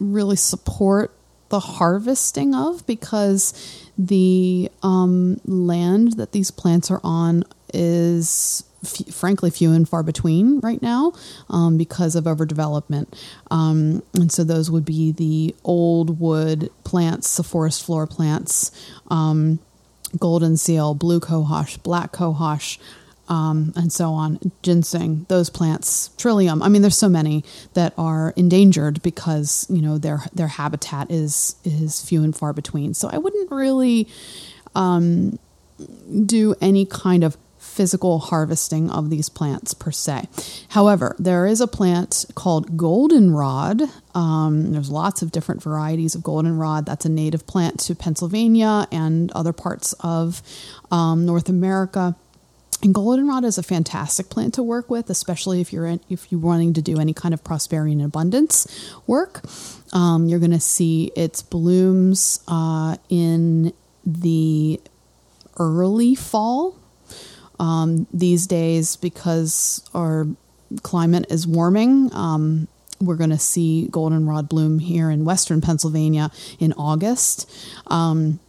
really 0.00 0.36
support 0.36 1.14
the 1.48 1.60
harvesting 1.60 2.54
of 2.54 2.86
because 2.86 3.52
the 3.96 4.70
um, 4.82 5.40
land 5.44 6.14
that 6.14 6.32
these 6.32 6.50
plants 6.50 6.90
are 6.90 7.00
on 7.02 7.44
is 7.72 8.64
f- 8.84 9.12
frankly 9.14 9.50
few 9.50 9.72
and 9.72 9.88
far 9.88 10.02
between 10.02 10.60
right 10.60 10.82
now 10.82 11.12
um, 11.48 11.78
because 11.78 12.14
of 12.14 12.24
overdevelopment. 12.24 13.06
Um, 13.50 14.02
and 14.14 14.30
so 14.30 14.44
those 14.44 14.70
would 14.70 14.84
be 14.84 15.12
the 15.12 15.54
old 15.64 16.20
wood 16.20 16.70
plants, 16.84 17.36
the 17.36 17.42
forest 17.42 17.82
floor 17.84 18.06
plants, 18.06 18.70
um, 19.08 19.58
golden 20.18 20.56
seal, 20.56 20.94
blue 20.94 21.20
cohosh, 21.20 21.82
black 21.82 22.12
cohosh. 22.12 22.78
Um, 23.30 23.74
and 23.76 23.92
so 23.92 24.14
on, 24.14 24.38
ginseng, 24.62 25.26
those 25.28 25.50
plants, 25.50 26.08
trillium. 26.16 26.62
I 26.62 26.70
mean, 26.70 26.80
there's 26.80 26.96
so 26.96 27.10
many 27.10 27.44
that 27.74 27.92
are 27.98 28.32
endangered 28.36 29.02
because 29.02 29.66
you 29.68 29.82
know 29.82 29.98
their 29.98 30.22
their 30.32 30.46
habitat 30.46 31.10
is 31.10 31.54
is 31.62 32.02
few 32.02 32.22
and 32.22 32.34
far 32.34 32.54
between. 32.54 32.94
So 32.94 33.10
I 33.12 33.18
wouldn't 33.18 33.50
really 33.50 34.08
um, 34.74 35.38
do 36.24 36.54
any 36.62 36.86
kind 36.86 37.22
of 37.22 37.36
physical 37.58 38.18
harvesting 38.18 38.90
of 38.90 39.10
these 39.10 39.28
plants 39.28 39.74
per 39.74 39.90
se. 39.90 40.28
However, 40.70 41.14
there 41.18 41.46
is 41.46 41.60
a 41.60 41.66
plant 41.66 42.24
called 42.34 42.76
goldenrod. 42.76 43.82
Um, 44.18 44.72
there's 44.72 44.90
lots 44.90 45.22
of 45.22 45.30
different 45.30 45.62
varieties 45.62 46.16
of 46.16 46.24
goldenrod. 46.24 46.86
That's 46.86 47.04
a 47.04 47.08
native 47.08 47.46
plant 47.46 47.78
to 47.80 47.94
Pennsylvania 47.94 48.88
and 48.90 49.30
other 49.30 49.52
parts 49.52 49.92
of 50.00 50.42
um, 50.90 51.24
North 51.24 51.48
America. 51.48 52.16
And 52.82 52.92
goldenrod 52.92 53.44
is 53.44 53.58
a 53.58 53.62
fantastic 53.62 54.28
plant 54.28 54.54
to 54.54 54.62
work 54.64 54.90
with, 54.90 55.08
especially 55.08 55.60
if 55.60 55.72
you're 55.72 55.86
in, 55.86 56.00
if 56.08 56.32
you're 56.32 56.40
wanting 56.40 56.72
to 56.72 56.82
do 56.82 56.98
any 56.98 57.14
kind 57.14 57.32
of 57.32 57.44
prosperity 57.44 57.92
and 57.92 58.02
abundance 58.02 58.66
work. 59.06 59.40
Um, 59.92 60.28
you're 60.28 60.40
going 60.40 60.50
to 60.50 60.60
see 60.60 61.12
its 61.14 61.40
blooms 61.40 62.40
uh, 62.48 62.96
in 63.08 63.72
the 64.04 64.80
early 65.58 66.16
fall 66.16 66.76
um, 67.60 68.08
these 68.12 68.48
days 68.48 68.96
because 68.96 69.88
our 69.94 70.26
climate 70.82 71.26
is 71.30 71.46
warming. 71.46 72.10
Um, 72.12 72.66
we're 73.00 73.16
going 73.16 73.30
to 73.30 73.38
see 73.38 73.88
goldenrod 73.88 74.48
bloom 74.48 74.78
here 74.78 75.10
in 75.10 75.24
western 75.24 75.60
Pennsylvania 75.60 76.30
in 76.58 76.72
August. 76.74 77.50
Um, 77.86 78.40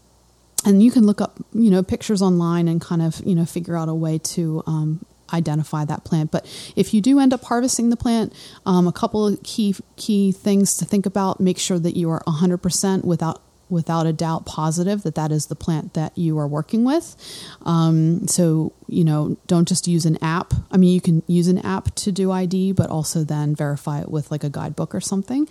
and 0.66 0.84
you 0.84 0.92
can 0.92 1.06
look 1.06 1.22
up, 1.22 1.38
you 1.54 1.70
know, 1.70 1.84
pictures 1.84 2.22
online 2.22 2.68
and 2.68 2.82
kind 2.82 3.02
of, 3.02 3.22
you 3.26 3.36
know, 3.36 3.46
figure 3.46 3.78
out 3.78 3.88
a 3.88 3.94
way 3.94 4.18
to 4.18 4.62
um, 4.68 5.06
identify 5.34 5.86
that 5.86 6.04
plant. 6.04 6.32
But 6.32 6.46
if 6.76 6.94
you 6.94 7.02
do 7.02 7.20
end 7.20 7.34
up 7.34 7.44
harvesting 7.44 7.90
the 7.90 7.96
plant, 7.96 8.34
um, 8.66 8.88
a 8.88 8.92
couple 8.92 9.28
of 9.28 9.42
key 9.44 9.76
key 9.96 10.32
things 10.32 10.76
to 10.78 10.86
think 10.86 11.06
about: 11.06 11.40
make 11.40 11.58
sure 11.58 11.80
that 11.80 11.96
you 11.96 12.10
are 12.10 12.22
100% 12.28 13.06
without 13.06 13.42
without 13.70 14.06
a 14.06 14.14
doubt 14.14 14.46
positive 14.46 15.04
that 15.04 15.16
that 15.16 15.32
is 15.32 15.48
the 15.48 15.56
plant 15.56 15.94
that 15.94 16.18
you 16.18 16.38
are 16.40 16.48
working 16.48 16.84
with. 16.84 17.16
Um, 17.64 18.28
so, 18.28 18.74
you 18.88 19.04
know, 19.04 19.38
don't 19.48 19.68
just 19.68 19.88
use 19.88 20.06
an 20.06 20.18
app. 20.24 20.54
I 20.72 20.78
mean, 20.78 20.94
you 20.94 21.02
can 21.02 21.24
use 21.28 21.48
an 21.48 21.60
app 21.60 21.94
to 21.96 22.12
do 22.12 22.32
ID, 22.32 22.72
but 22.74 22.90
also 22.90 23.24
then 23.24 23.56
verify 23.56 24.02
it 24.02 24.10
with 24.10 24.32
like 24.32 24.44
a 24.44 24.50
guidebook 24.50 24.96
or 24.96 25.02
something. 25.02 25.48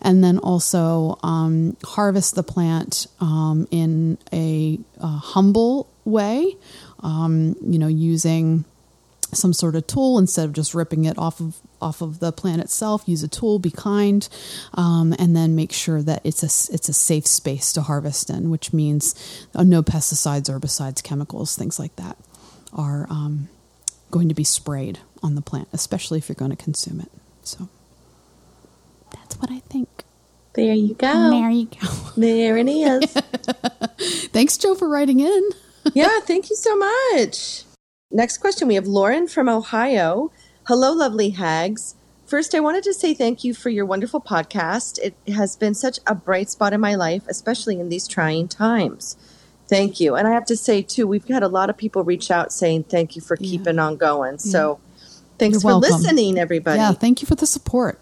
And 0.00 0.24
then 0.24 0.38
also 0.38 1.18
um, 1.22 1.76
harvest 1.84 2.34
the 2.34 2.42
plant 2.42 3.06
um, 3.20 3.68
in 3.70 4.18
a, 4.32 4.78
a, 4.98 5.06
humble 5.06 5.88
way, 6.04 6.56
um, 7.00 7.56
you 7.60 7.78
know, 7.78 7.88
using 7.88 8.64
some 9.36 9.52
sort 9.52 9.76
of 9.76 9.86
tool 9.86 10.18
instead 10.18 10.44
of 10.44 10.52
just 10.52 10.74
ripping 10.74 11.04
it 11.04 11.18
off 11.18 11.40
of 11.40 11.56
off 11.80 12.00
of 12.00 12.18
the 12.20 12.32
plant 12.32 12.60
itself. 12.60 13.02
Use 13.06 13.22
a 13.22 13.28
tool, 13.28 13.58
be 13.58 13.70
kind, 13.70 14.28
um, 14.74 15.14
and 15.18 15.36
then 15.36 15.54
make 15.54 15.72
sure 15.72 16.02
that 16.02 16.20
it's 16.24 16.42
a 16.42 16.72
it's 16.74 16.88
a 16.88 16.92
safe 16.92 17.26
space 17.26 17.72
to 17.74 17.82
harvest 17.82 18.30
in, 18.30 18.50
which 18.50 18.72
means 18.72 19.14
uh, 19.54 19.62
no 19.62 19.82
pesticides, 19.82 20.50
herbicides, 20.50 21.02
chemicals, 21.02 21.56
things 21.56 21.78
like 21.78 21.94
that 21.96 22.16
are 22.72 23.06
um, 23.10 23.48
going 24.10 24.28
to 24.28 24.34
be 24.34 24.44
sprayed 24.44 24.98
on 25.22 25.34
the 25.34 25.42
plant, 25.42 25.68
especially 25.72 26.18
if 26.18 26.28
you're 26.28 26.36
going 26.36 26.50
to 26.50 26.56
consume 26.56 27.00
it. 27.00 27.10
So 27.42 27.68
that's 29.10 29.36
what 29.38 29.50
I 29.50 29.60
think. 29.60 29.88
There 30.54 30.74
you 30.74 30.94
go. 30.94 31.30
There 31.30 31.50
you 31.50 31.66
go. 31.66 31.88
There 32.16 32.56
it 32.56 32.68
is. 32.68 33.12
Thanks, 34.32 34.56
Joe, 34.56 34.74
for 34.74 34.88
writing 34.88 35.20
in. 35.20 35.50
yeah, 35.94 36.18
thank 36.20 36.50
you 36.50 36.56
so 36.56 36.76
much. 36.76 37.62
Next 38.10 38.38
question 38.38 38.68
we 38.68 38.74
have 38.74 38.86
Lauren 38.86 39.28
from 39.28 39.50
Ohio. 39.50 40.32
Hello, 40.66 40.92
lovely 40.92 41.30
hags. 41.30 41.94
First, 42.24 42.54
I 42.54 42.60
wanted 42.60 42.82
to 42.84 42.94
say 42.94 43.12
thank 43.12 43.44
you 43.44 43.52
for 43.52 43.68
your 43.68 43.84
wonderful 43.84 44.20
podcast. 44.20 44.98
It 44.98 45.14
has 45.30 45.56
been 45.56 45.74
such 45.74 45.98
a 46.06 46.14
bright 46.14 46.48
spot 46.48 46.72
in 46.72 46.80
my 46.80 46.94
life, 46.94 47.22
especially 47.28 47.78
in 47.78 47.90
these 47.90 48.08
trying 48.08 48.48
times. 48.48 49.18
Thank 49.68 50.00
you. 50.00 50.14
And 50.14 50.26
I 50.26 50.30
have 50.30 50.46
to 50.46 50.56
say, 50.56 50.80
too, 50.80 51.06
we've 51.06 51.28
had 51.28 51.42
a 51.42 51.48
lot 51.48 51.68
of 51.68 51.76
people 51.76 52.02
reach 52.02 52.30
out 52.30 52.50
saying 52.50 52.84
thank 52.84 53.14
you 53.14 53.20
for 53.20 53.36
yeah. 53.38 53.50
keeping 53.50 53.78
on 53.78 53.98
going. 53.98 54.38
So 54.38 54.80
thanks 55.38 55.56
You're 55.56 55.60
for 55.60 55.80
welcome. 55.80 56.00
listening, 56.00 56.38
everybody. 56.38 56.78
Yeah, 56.78 56.92
thank 56.92 57.20
you 57.20 57.26
for 57.26 57.34
the 57.34 57.46
support. 57.46 58.00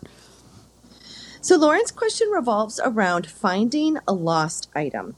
So, 1.40 1.56
Lauren's 1.56 1.90
question 1.90 2.28
revolves 2.28 2.80
around 2.82 3.26
finding 3.26 3.98
a 4.06 4.12
lost 4.12 4.68
item. 4.74 5.16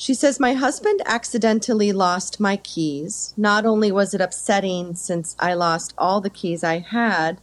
She 0.00 0.14
says, 0.14 0.38
My 0.38 0.52
husband 0.52 1.02
accidentally 1.06 1.90
lost 1.90 2.38
my 2.38 2.56
keys. 2.56 3.34
Not 3.36 3.66
only 3.66 3.90
was 3.90 4.14
it 4.14 4.20
upsetting 4.20 4.94
since 4.94 5.34
I 5.40 5.54
lost 5.54 5.92
all 5.98 6.20
the 6.20 6.30
keys 6.30 6.62
I 6.62 6.78
had, 6.78 7.40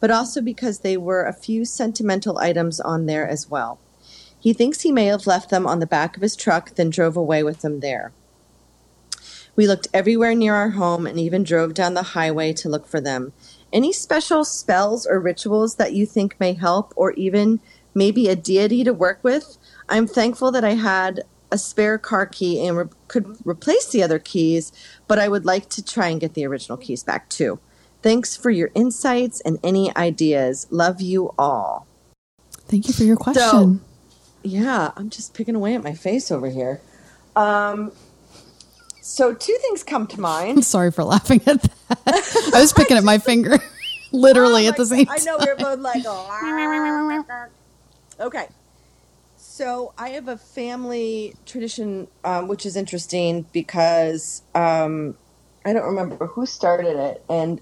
but 0.00 0.10
also 0.10 0.40
because 0.40 0.78
they 0.78 0.96
were 0.96 1.26
a 1.26 1.34
few 1.34 1.66
sentimental 1.66 2.38
items 2.38 2.80
on 2.80 3.04
there 3.04 3.28
as 3.28 3.50
well. 3.50 3.78
He 4.40 4.54
thinks 4.54 4.80
he 4.80 4.90
may 4.90 5.04
have 5.04 5.26
left 5.26 5.50
them 5.50 5.66
on 5.66 5.80
the 5.80 5.86
back 5.86 6.16
of 6.16 6.22
his 6.22 6.34
truck, 6.34 6.76
then 6.76 6.88
drove 6.88 7.14
away 7.14 7.42
with 7.42 7.60
them 7.60 7.80
there. 7.80 8.12
We 9.54 9.66
looked 9.66 9.88
everywhere 9.92 10.34
near 10.34 10.54
our 10.54 10.70
home 10.70 11.06
and 11.06 11.20
even 11.20 11.42
drove 11.42 11.74
down 11.74 11.92
the 11.92 12.14
highway 12.14 12.54
to 12.54 12.70
look 12.70 12.86
for 12.86 13.02
them. 13.02 13.34
Any 13.70 13.92
special 13.92 14.46
spells 14.46 15.06
or 15.06 15.20
rituals 15.20 15.74
that 15.74 15.92
you 15.92 16.06
think 16.06 16.40
may 16.40 16.54
help, 16.54 16.94
or 16.96 17.12
even 17.12 17.60
maybe 17.94 18.28
a 18.28 18.36
deity 18.36 18.82
to 18.84 18.94
work 18.94 19.22
with? 19.22 19.58
I'm 19.90 20.06
thankful 20.06 20.50
that 20.52 20.64
I 20.64 20.72
had 20.72 21.24
a 21.50 21.58
spare 21.58 21.98
car 21.98 22.26
key 22.26 22.66
and 22.66 22.76
re- 22.76 22.84
could 23.08 23.36
replace 23.44 23.88
the 23.88 24.02
other 24.02 24.18
keys, 24.18 24.72
but 25.06 25.18
I 25.18 25.28
would 25.28 25.44
like 25.44 25.68
to 25.70 25.84
try 25.84 26.08
and 26.08 26.20
get 26.20 26.34
the 26.34 26.46
original 26.46 26.76
keys 26.76 27.02
back 27.02 27.28
too. 27.28 27.58
Thanks 28.02 28.36
for 28.36 28.50
your 28.50 28.70
insights 28.74 29.40
and 29.40 29.58
any 29.62 29.94
ideas. 29.96 30.66
Love 30.70 31.00
you 31.00 31.34
all. 31.38 31.86
Thank 32.68 32.86
you 32.86 32.94
for 32.94 33.04
your 33.04 33.16
question. 33.16 33.42
So, 33.42 33.80
yeah, 34.42 34.92
I'm 34.96 35.10
just 35.10 35.34
picking 35.34 35.54
away 35.54 35.74
at 35.74 35.82
my 35.82 35.94
face 35.94 36.30
over 36.30 36.48
here. 36.48 36.80
Um, 37.34 37.92
so 39.00 39.32
two 39.34 39.56
things 39.62 39.82
come 39.82 40.06
to 40.08 40.20
mind. 40.20 40.58
I'm 40.58 40.62
sorry 40.76 40.92
for 40.92 41.02
laughing 41.02 41.40
at 41.46 41.62
that. 41.62 42.50
I 42.54 42.60
was 42.60 42.72
picking 42.72 42.96
at 42.96 43.04
my 43.04 43.18
finger, 43.30 43.58
literally 44.12 44.66
oh 44.66 44.70
at 44.70 44.76
the 44.76 44.86
same 44.86 45.06
time. 45.06 45.16
I 45.18 45.24
know 45.24 45.38
we 45.38 45.46
are 45.48 45.56
both 45.56 45.80
like, 45.80 46.02
oh. 46.06 47.24
okay. 48.20 48.48
So 49.58 49.92
I 49.98 50.10
have 50.10 50.28
a 50.28 50.36
family 50.36 51.34
tradition, 51.44 52.06
um, 52.22 52.46
which 52.46 52.64
is 52.64 52.76
interesting 52.76 53.44
because 53.52 54.42
um, 54.54 55.16
I 55.64 55.72
don't 55.72 55.82
remember 55.82 56.28
who 56.28 56.46
started 56.46 56.96
it, 56.96 57.24
and 57.28 57.60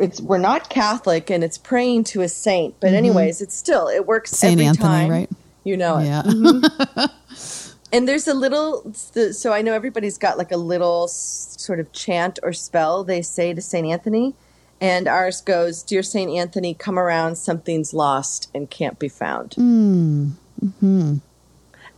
it's 0.00 0.20
we're 0.20 0.38
not 0.38 0.70
Catholic, 0.70 1.30
and 1.30 1.44
it's 1.44 1.56
praying 1.56 2.02
to 2.04 2.22
a 2.22 2.28
saint. 2.28 2.80
But 2.80 2.88
mm-hmm. 2.88 2.96
anyways, 2.96 3.42
it's 3.42 3.54
still 3.54 3.86
it 3.86 4.08
works 4.08 4.32
Saint 4.32 4.54
every 4.54 4.66
Anthony, 4.66 4.88
time. 4.88 5.08
right? 5.08 5.30
You 5.62 5.76
know 5.76 5.98
it. 5.98 6.06
Yeah. 6.06 6.22
Mm-hmm. 6.22 7.74
and 7.92 8.08
there's 8.08 8.26
a 8.26 8.34
little, 8.34 8.92
so 8.92 9.52
I 9.52 9.62
know 9.62 9.72
everybody's 9.72 10.18
got 10.18 10.36
like 10.36 10.50
a 10.50 10.56
little 10.56 11.06
sort 11.06 11.78
of 11.78 11.92
chant 11.92 12.40
or 12.42 12.52
spell 12.52 13.04
they 13.04 13.22
say 13.22 13.54
to 13.54 13.62
Saint 13.62 13.86
Anthony. 13.86 14.34
And 14.80 15.06
ours 15.06 15.42
goes, 15.42 15.82
Dear 15.84 16.02
St. 16.02 16.30
Anthony, 16.30 16.72
come 16.72 16.98
around, 16.98 17.36
something's 17.36 17.92
lost 17.92 18.50
and 18.54 18.68
can't 18.68 18.98
be 18.98 19.10
found. 19.10 19.50
Mm. 19.50 20.32
Mm-hmm. 20.64 21.16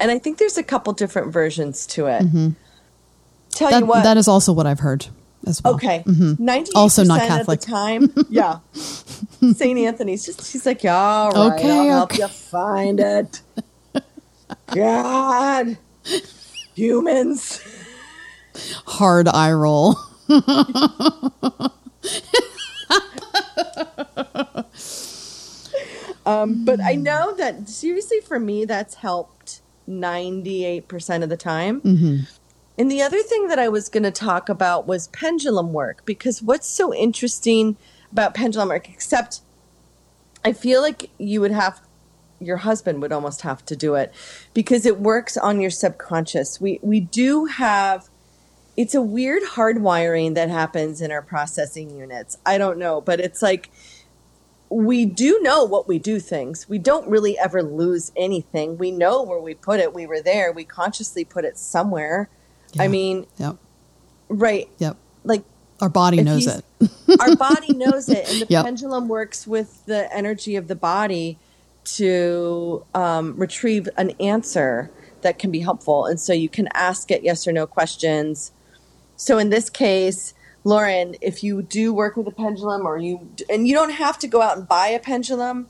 And 0.01 0.11
I 0.11 0.19
think 0.19 0.39
there's 0.39 0.59
a 0.59 0.63
couple 0.63 0.93
different 0.93 1.33
versions 1.33 1.87
to 1.89 2.07
it. 2.07 2.23
Mm-hmm. 2.23 2.51
Tell 3.51 3.71
that, 3.71 3.81
you 3.81 3.87
what, 3.87 4.03
that 4.03 4.17
is 4.17 4.29
also 4.29 4.53
what 4.53 4.67
I've 4.67 4.81
heard 4.81 5.07
as 5.47 5.63
well. 5.63 5.75
Okay, 5.75 6.03
mm-hmm. 6.07 6.75
also 6.75 7.05
not 7.05 7.21
Catholic 7.21 7.61
at 7.61 7.65
the 7.65 7.71
time. 7.71 8.13
yeah, 8.31 8.59
Saint 8.73 9.79
Anthony's 9.79 10.25
just 10.25 10.53
he's 10.53 10.67
like, 10.67 10.83
yeah, 10.83 10.97
all 10.97 11.31
right, 11.31 11.59
okay, 11.59 11.91
I'll 11.91 12.05
okay. 12.05 12.17
help 12.17 12.19
you 12.19 12.29
find 12.29 13.01
it. 13.01 13.43
God, 14.69 15.79
humans. 16.75 17.63
Hard 18.87 19.29
eye 19.29 19.53
roll. 19.53 19.97
Um, 26.25 26.65
but 26.65 26.81
I 26.81 26.95
know 26.95 27.35
that 27.37 27.69
seriously 27.69 28.21
for 28.21 28.39
me, 28.39 28.65
that's 28.65 28.95
helped 28.95 29.61
98% 29.89 31.23
of 31.23 31.29
the 31.29 31.37
time. 31.37 31.81
Mm-hmm. 31.81 32.17
And 32.79 32.91
the 32.91 33.03
other 33.03 33.23
thing 33.23 33.49
that 33.49 33.59
I 33.59 33.69
was 33.69 33.89
going 33.89 34.03
to 34.05 34.11
talk 34.11 34.49
about 34.49 34.87
was 34.87 35.09
pendulum 35.09 35.73
work 35.73 36.05
because 36.05 36.43
what's 36.43 36.67
so 36.67 36.95
interesting 36.95 37.77
about 38.11 38.35
pendulum 38.35 38.69
work, 38.69 38.89
except 38.89 39.41
I 40.45 40.53
feel 40.53 40.81
like 40.81 41.11
you 41.19 41.41
would 41.41 41.51
have, 41.51 41.81
your 42.41 42.59
husband 42.59 43.03
would 43.03 43.13
almost 43.13 43.43
have 43.43 43.65
to 43.67 43.77
do 43.77 43.95
it 43.95 44.13
because 44.55 44.87
it 44.87 44.99
works 44.99 45.37
on 45.37 45.61
your 45.61 45.71
subconscious. 45.71 46.61
We, 46.61 46.79
we 46.83 47.01
do 47.01 47.47
have 47.47 48.09
it's 48.77 48.95
a 48.95 49.03
weird 49.03 49.43
hardwiring 49.43 50.35
that 50.35 50.49
happens 50.49 51.03
in 51.03 51.13
our 51.13 51.23
processing 51.23 51.91
units. 51.91 52.39
I 52.47 52.57
don't 52.57 52.79
know, 52.79 53.01
but 53.01 53.21
it's 53.21 53.43
like 53.43 53.71
we 54.73 55.05
do 55.05 55.39
know 55.43 55.65
what 55.65 55.87
we 55.87 55.99
do 55.99 56.19
things. 56.19 56.67
We 56.69 56.79
don't 56.79 57.07
really 57.07 57.39
ever 57.39 57.63
lose 57.63 58.11
anything. 58.17 58.79
We 58.79 58.91
know 58.91 59.23
where 59.23 59.39
we 59.39 59.55
put 59.55 59.81
it. 59.81 59.93
We 59.93 60.07
were 60.07 60.23
there. 60.23 60.51
We 60.51 60.65
consciously 60.65 61.25
put 61.25 61.45
it 61.45 61.59
somewhere. 61.59 62.31
I 62.79 62.89
mean, 62.89 63.27
Yep. 63.37 63.57
right. 64.31 64.69
Yep. 64.79 64.97
Like 65.25 65.45
Our 65.81 65.91
body 65.91 66.23
knows 66.23 66.47
it. 66.47 66.65
our 67.21 67.37
body 67.37 67.75
knows 67.75 68.09
it 68.09 68.27
and 68.31 68.41
the 68.41 68.47
Yep. 68.49 68.65
pendulum 68.65 69.09
works 69.09 69.47
with 69.47 69.85
the 69.85 70.15
energy 70.15 70.57
of 70.57 70.69
the 70.69 70.75
body 70.75 71.39
to 71.85 72.85
um, 72.95 73.37
retrieve 73.37 73.89
an 73.99 74.11
answer 74.21 74.91
that 75.21 75.39
can 75.39 75.51
be 75.51 75.61
helpful 75.61 76.07
and 76.07 76.19
so 76.19 76.33
you 76.33 76.49
can 76.49 76.69
ask 76.75 77.11
it 77.11 77.23
yes 77.23 77.47
or 77.47 77.53
no 77.53 77.67
questions 77.67 78.53
so 79.17 79.39
in 79.39 79.51
this 79.51 79.69
case 79.71 80.33
lauren 80.65 81.17
if 81.21 81.43
you 81.43 81.63
do 81.63 81.93
work 81.93 82.17
with 82.17 82.27
a 82.29 82.31
pendulum 82.31 82.87
or 82.87 82.97
you 82.99 83.29
and 83.51 83.67
you 83.67 83.75
don't 83.75 83.91
have 83.93 84.19
to 84.19 84.27
go 84.29 84.41
out 84.43 84.57
and 84.57 84.69
buy 84.69 84.87
a 84.89 84.99
pendulum 84.99 85.69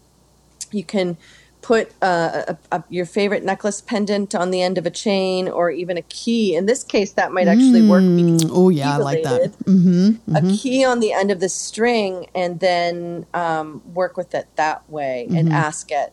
you 0.71 0.85
can 0.85 1.17
put 1.63 1.93
uh, 2.03 2.43
a, 2.49 2.77
a, 2.77 2.85
your 2.89 3.07
favorite 3.07 3.45
necklace 3.45 3.81
pendant 3.81 4.35
on 4.35 4.51
the 4.51 4.61
end 4.61 4.77
of 4.79 4.85
a 4.85 4.91
chain 4.91 5.49
or 5.49 5.71
even 5.71 5.97
a 5.97 6.03
key 6.03 6.57
in 6.57 6.67
this 6.67 6.83
case 6.83 7.13
that 7.13 7.31
might 7.33 7.47
actually 7.47 7.89
work 7.89 8.03
Mm, 8.03 8.51
oh 8.53 8.69
yeah, 8.69 8.95
I 8.95 8.97
like 8.97 9.23
that. 9.23 9.33
related. 9.33 9.59
Mm-hmm. 9.65 10.37
a 10.37 10.57
key 10.57 10.85
on 10.85 10.99
the 10.99 11.13
end 11.13 11.31
of 11.31 11.39
the 11.39 11.49
string 11.49 12.27
and 12.35 12.59
then 12.59 13.27
um, 13.33 13.81
work 13.95 14.17
with 14.17 14.35
it 14.35 14.49
that 14.57 14.89
way 14.91 15.27
and 15.31 15.47
Mm-hmm. 15.49 15.53
ask 15.53 15.93
it. 15.93 16.13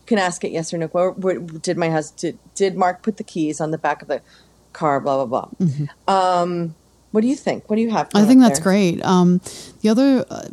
You 0.00 0.06
can 0.06 0.18
ask 0.18 0.44
it 0.44 0.52
yes 0.52 0.72
or 0.74 0.76
no. 0.78 0.86
Where, 0.88 1.12
where, 1.12 1.38
did 1.38 1.78
my 1.78 1.88
husband 1.88 2.20
did, 2.20 2.38
did 2.54 2.76
Mark 2.76 3.02
put 3.02 3.16
the 3.16 3.24
keys 3.24 3.60
on 3.62 3.70
the 3.70 3.78
back 3.78 4.02
of 4.02 4.08
the 4.08 4.20
car? 4.74 5.00
Blah 5.00 5.24
blah 5.24 5.48
blah. 6.06 6.42
Um, 6.42 6.74
what 7.10 7.22
do 7.22 7.26
you 7.28 7.36
think? 7.36 7.68
What 7.68 7.76
do 7.76 7.82
you 7.82 7.90
have? 7.90 8.08
Mm-hmm. 8.08 8.18
I 8.18 8.24
think 8.26 8.40
that's 8.40 8.58
there? 8.58 8.64
great. 8.64 9.04
Um, 9.04 9.40
the 9.82 9.88
other 9.88 10.24
uh, 10.30 10.48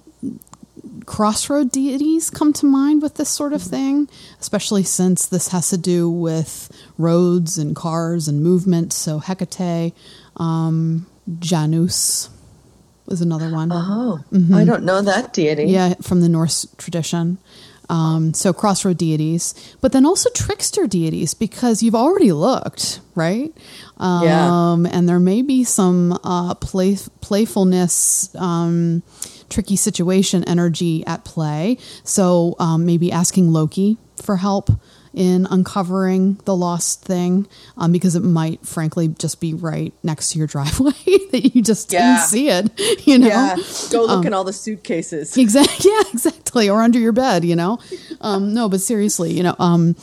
crossroad 1.05 1.71
deities 1.71 2.29
come 2.29 2.53
to 2.53 2.65
mind 2.65 3.01
with 3.01 3.15
this 3.15 3.29
sort 3.29 3.53
of 3.53 3.61
Mm-hmm. 3.61 3.69
thing, 3.69 4.09
especially 4.39 4.83
since 4.83 5.25
this 5.25 5.49
has 5.49 5.69
to 5.69 5.77
do 5.77 6.09
with 6.09 6.71
roads 6.97 7.57
and 7.57 7.75
cars 7.75 8.27
and 8.27 8.41
movement. 8.43 8.93
So 8.93 9.19
Hecate, 9.19 9.93
um, 10.37 11.05
Janus 11.39 12.29
was 13.05 13.21
another 13.21 13.51
one. 13.51 13.69
Oh, 13.71 14.23
I 14.53 14.63
don't 14.63 14.83
know 14.83 15.01
that 15.01 15.33
deity. 15.33 15.63
Mm-hmm. 15.63 15.73
Yeah, 15.73 15.93
from 16.01 16.21
the 16.21 16.29
Norse 16.29 16.65
tradition. 16.77 17.37
Um, 17.89 18.33
so 18.33 18.51
crossroad 18.53 18.97
deities, 18.97 19.53
but 19.81 19.91
then 19.91 20.05
also 20.05 20.29
trickster 20.31 20.87
deities 20.87 21.33
because 21.33 21.83
you've 21.83 21.95
already 21.95 22.31
looked, 22.31 22.99
right? 23.13 23.53
Um, 23.97 24.23
Yeah. 24.23 24.97
And 24.97 25.07
there 25.07 25.19
may 25.19 25.41
be 25.41 25.63
some 25.63 26.19
uh, 26.23 26.55
play, 26.55 26.97
playfulness, 27.21 28.33
um, 28.35 29.03
tricky 29.49 29.75
situation 29.75 30.43
energy 30.45 31.05
at 31.05 31.23
play. 31.25 31.77
So 32.03 32.55
um, 32.59 32.85
maybe 32.85 33.11
asking 33.11 33.51
Loki 33.53 33.97
for 34.21 34.37
help 34.37 34.71
in 35.15 35.47
uncovering 35.49 36.33
the 36.45 36.55
lost 36.55 37.01
thing 37.03 37.47
um, 37.77 37.91
because 37.91 38.15
it 38.15 38.21
might, 38.23 38.65
frankly, 38.65 39.07
just 39.07 39.39
be 39.39 39.53
right 39.53 39.93
next 40.03 40.29
to 40.31 40.37
your 40.37 40.47
driveway 40.55 40.91
that 41.31 41.51
you 41.55 41.61
just 41.61 41.91
Yeah. 41.91 42.15
didn't 42.17 42.27
see 42.27 42.49
it. 42.49 42.71
You 43.07 43.19
know, 43.19 43.27
Yeah, 43.27 43.55
go 43.91 44.03
Um, 44.07 44.15
look 44.17 44.25
in 44.25 44.33
all 44.33 44.43
the 44.43 44.53
suitcases. 44.53 45.37
Exactly. 45.37 45.89
Yeah, 45.91 46.01
exactly. 46.13 46.69
Or 46.69 46.81
under 46.81 46.99
your 46.99 47.11
bed, 47.13 47.43
you 47.45 47.55
know. 47.55 47.79
Um, 48.21 48.53
no, 48.53 48.67
but 48.69 48.81
seriously, 48.81 49.31
you 49.33 49.43
know, 49.43 49.55
um, 49.59 49.95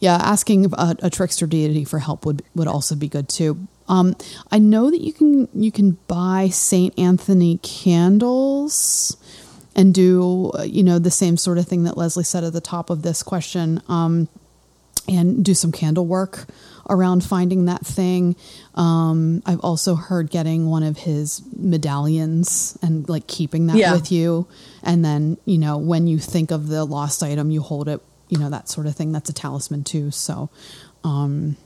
yeah, 0.00 0.16
asking 0.16 0.72
a, 0.74 0.96
a 1.02 1.10
trickster 1.10 1.46
deity 1.46 1.84
for 1.84 1.98
help 1.98 2.26
would 2.26 2.42
would 2.54 2.68
also 2.68 2.94
be 2.94 3.08
good 3.08 3.28
too. 3.28 3.66
Um, 3.88 4.14
I 4.50 4.58
know 4.58 4.90
that 4.90 5.00
you 5.00 5.12
can 5.12 5.48
you 5.54 5.70
can 5.72 5.92
buy 6.08 6.48
Saint 6.50 6.98
Anthony 6.98 7.58
candles 7.62 9.16
and 9.76 9.92
do 9.94 10.50
uh, 10.58 10.62
you 10.62 10.82
know 10.82 10.98
the 10.98 11.10
same 11.10 11.36
sort 11.36 11.58
of 11.58 11.66
thing 11.66 11.84
that 11.84 11.96
Leslie 11.96 12.24
said 12.24 12.44
at 12.44 12.52
the 12.52 12.60
top 12.60 12.90
of 12.90 13.02
this 13.02 13.22
question. 13.22 13.80
Um, 13.88 14.28
and 15.08 15.44
do 15.44 15.54
some 15.54 15.70
candle 15.72 16.06
work 16.06 16.46
around 16.90 17.24
finding 17.24 17.64
that 17.66 17.84
thing. 17.84 18.36
Um, 18.74 19.42
I've 19.46 19.60
also 19.60 19.94
heard 19.94 20.30
getting 20.30 20.66
one 20.66 20.82
of 20.82 20.98
his 20.98 21.40
medallions 21.56 22.78
and 22.82 23.08
like 23.08 23.26
keeping 23.26 23.66
that 23.68 23.76
Yeah. 23.76 23.92
with 23.94 24.12
you. 24.12 24.46
And 24.82 25.04
then, 25.04 25.38
you 25.46 25.58
know, 25.58 25.76
when 25.78 26.06
you 26.06 26.18
think 26.18 26.50
of 26.50 26.68
the 26.68 26.84
lost 26.84 27.22
item, 27.22 27.50
you 27.50 27.62
hold 27.62 27.88
it, 27.88 28.00
you 28.28 28.38
know, 28.38 28.50
that 28.50 28.68
sort 28.68 28.86
of 28.86 28.94
thing. 28.94 29.12
That's 29.12 29.30
a 29.30 29.32
talisman 29.32 29.84
too. 29.84 30.10
So, 30.10 30.50
um, 31.04 31.56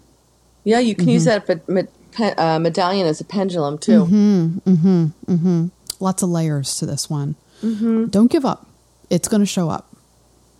Yeah, 0.64 0.78
you 0.80 0.94
can 0.94 1.08
use 1.08 1.22
Mm-hmm. 1.26 1.28
that 1.30 1.46
but 1.46 1.68
me- 1.68 1.88
pe- 2.12 2.34
uh, 2.36 2.58
medallion 2.58 3.06
as 3.06 3.20
a 3.20 3.24
pendulum 3.24 3.78
too. 3.78 4.04
Mm-hmm. 4.66 5.66
lots 6.00 6.22
of 6.22 6.28
layers 6.28 6.76
to 6.78 6.86
this 6.86 7.10
one. 7.10 7.34
Mm-hmm. 7.62 8.06
Don't 8.06 8.30
give 8.30 8.44
up. 8.44 8.66
It's 9.10 9.26
going 9.28 9.40
to 9.40 9.46
show 9.46 9.68
up. 9.70 9.86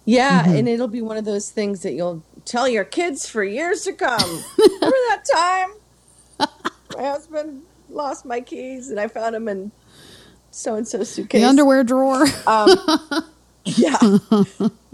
Yeah, 0.04 0.42
Mm-hmm. 0.42 0.54
and 0.56 0.68
it'll 0.68 0.88
be 0.88 1.02
one 1.02 1.16
of 1.16 1.24
those 1.26 1.50
things 1.50 1.82
that 1.82 1.92
you'll 1.92 2.22
tell 2.48 2.66
your 2.68 2.84
kids 2.84 3.28
for 3.28 3.44
years 3.44 3.84
to 3.84 3.92
come. 3.92 4.20
Remember 4.58 4.96
that 5.08 5.22
time 5.32 6.48
my 6.96 7.02
husband 7.02 7.62
lost 7.90 8.24
my 8.24 8.40
keys 8.40 8.90
and 8.90 8.98
I 8.98 9.06
found 9.08 9.34
them 9.34 9.46
in 9.48 9.70
so 10.50 10.74
and 10.74 10.86
so 10.88 11.02
suitcase. 11.04 11.40
The 11.42 11.46
underwear 11.48 11.84
drawer. 11.84 12.26
Yeah. 13.64 13.98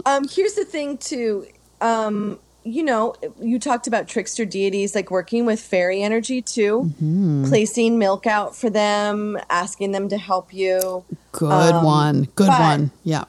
um, 0.05 0.27
here's 0.29 0.53
the 0.55 0.65
thing 0.67 0.97
too. 0.97 1.47
Um, 1.79 2.39
you 2.63 2.83
know, 2.83 3.13
you 3.39 3.57
talked 3.59 3.87
about 3.87 4.07
trickster 4.09 4.43
deities, 4.43 4.95
like 4.95 5.11
working 5.11 5.45
with 5.45 5.61
fairy 5.61 6.01
energy 6.01 6.41
too, 6.41 6.91
Mm-hmm. 7.01 7.45
placing 7.47 7.97
milk 7.99 8.27
out 8.27 8.55
for 8.55 8.69
them, 8.69 9.37
asking 9.49 9.91
them 9.93 10.09
to 10.09 10.17
help 10.17 10.53
you. 10.53 11.05
Good 11.31 11.51
Um, 11.75 11.85
one. 11.85 12.23
Good 12.35 12.49
one. 12.49 12.91
Yeah. 13.03 13.25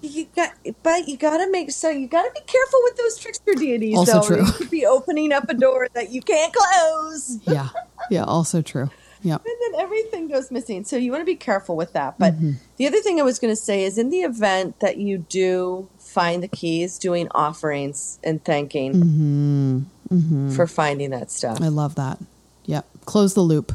You 0.00 0.26
got, 0.36 0.52
but 0.82 1.08
you 1.08 1.16
got 1.16 1.38
to 1.38 1.50
make 1.50 1.70
so 1.72 1.90
you 1.90 2.06
got 2.06 2.22
to 2.22 2.30
be 2.32 2.40
careful 2.46 2.80
with 2.84 2.96
those 2.96 3.18
trickster 3.18 3.54
deities. 3.54 3.96
Also 3.96 4.20
though. 4.20 4.26
true. 4.26 4.46
You 4.46 4.52
could 4.52 4.70
be 4.70 4.86
opening 4.86 5.32
up 5.32 5.48
a 5.48 5.54
door 5.54 5.88
that 5.94 6.10
you 6.12 6.22
can't 6.22 6.52
close, 6.54 7.38
Yeah. 7.46 7.68
Yeah. 8.10 8.24
Also 8.24 8.62
true. 8.62 8.90
Yeah. 9.22 9.34
and 9.34 9.44
then 9.74 9.80
everything 9.80 10.28
goes 10.28 10.52
missing. 10.52 10.84
So 10.84 10.96
you 10.96 11.10
want 11.10 11.22
to 11.22 11.26
be 11.26 11.34
careful 11.34 11.74
with 11.76 11.92
that. 11.94 12.16
But 12.20 12.34
Mm-hmm. 12.34 12.52
the 12.76 12.86
other 12.86 13.00
thing 13.00 13.18
I 13.18 13.24
was 13.24 13.40
going 13.40 13.50
to 13.52 13.56
say 13.60 13.82
is, 13.82 13.98
in 13.98 14.10
the 14.10 14.20
event 14.20 14.78
that 14.78 14.98
you 14.98 15.18
do 15.18 15.88
find 15.98 16.40
the 16.40 16.48
keys, 16.48 16.98
doing 16.98 17.26
offerings 17.34 18.20
and 18.22 18.44
thanking 18.44 18.92
Mm-hmm. 20.12 20.50
for 20.54 20.66
finding 20.68 21.10
that 21.10 21.30
stuff. 21.32 21.60
I 21.60 21.66
love 21.68 21.96
that. 21.96 22.18
Yep. 22.66 22.86
Close 23.06 23.34
the 23.34 23.40
loop. 23.40 23.72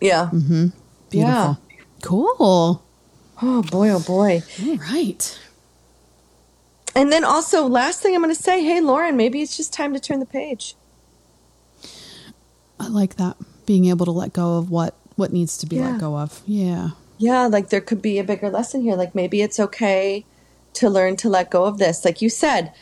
Yeah. 0.00 0.28
Beautiful. 0.30 0.72
Yeah. 1.10 1.54
Cool. 2.02 2.82
Oh 3.42 3.62
boy, 3.62 3.90
oh 3.90 4.00
boy. 4.00 4.42
All 4.64 4.76
right. 4.76 5.38
And 6.96 7.12
then 7.12 7.24
also, 7.24 7.66
last 7.66 8.02
thing 8.02 8.14
I'm 8.14 8.22
going 8.22 8.34
to 8.34 8.40
say, 8.42 8.64
hey 8.64 8.80
Lauren, 8.80 9.16
maybe 9.16 9.40
it's 9.42 9.56
just 9.56 9.72
time 9.72 9.94
to 9.94 10.00
turn 10.00 10.18
the 10.20 10.26
page. 10.26 10.74
I 12.80 12.88
like 12.88 13.16
that. 13.16 13.36
Being 13.66 13.86
able 13.86 14.06
to 14.06 14.12
let 14.12 14.32
go 14.32 14.58
of 14.58 14.70
what 14.70 14.94
what 15.16 15.32
needs 15.32 15.58
to 15.58 15.66
be 15.66 15.76
Yeah. 15.76 15.90
let 15.90 16.00
go 16.00 16.16
of. 16.16 16.42
Yeah. 16.46 16.90
Yeah, 17.18 17.46
like 17.46 17.70
there 17.70 17.80
could 17.80 18.00
be 18.00 18.18
a 18.18 18.24
bigger 18.24 18.50
lesson 18.50 18.82
here. 18.82 18.94
Like 18.94 19.14
maybe 19.14 19.42
it's 19.42 19.58
okay 19.58 20.24
to 20.74 20.88
learn 20.88 21.16
to 21.16 21.28
let 21.28 21.50
go 21.50 21.64
of 21.64 21.78
this. 21.78 22.04
Like 22.04 22.22
you 22.22 22.30
said, 22.30 22.72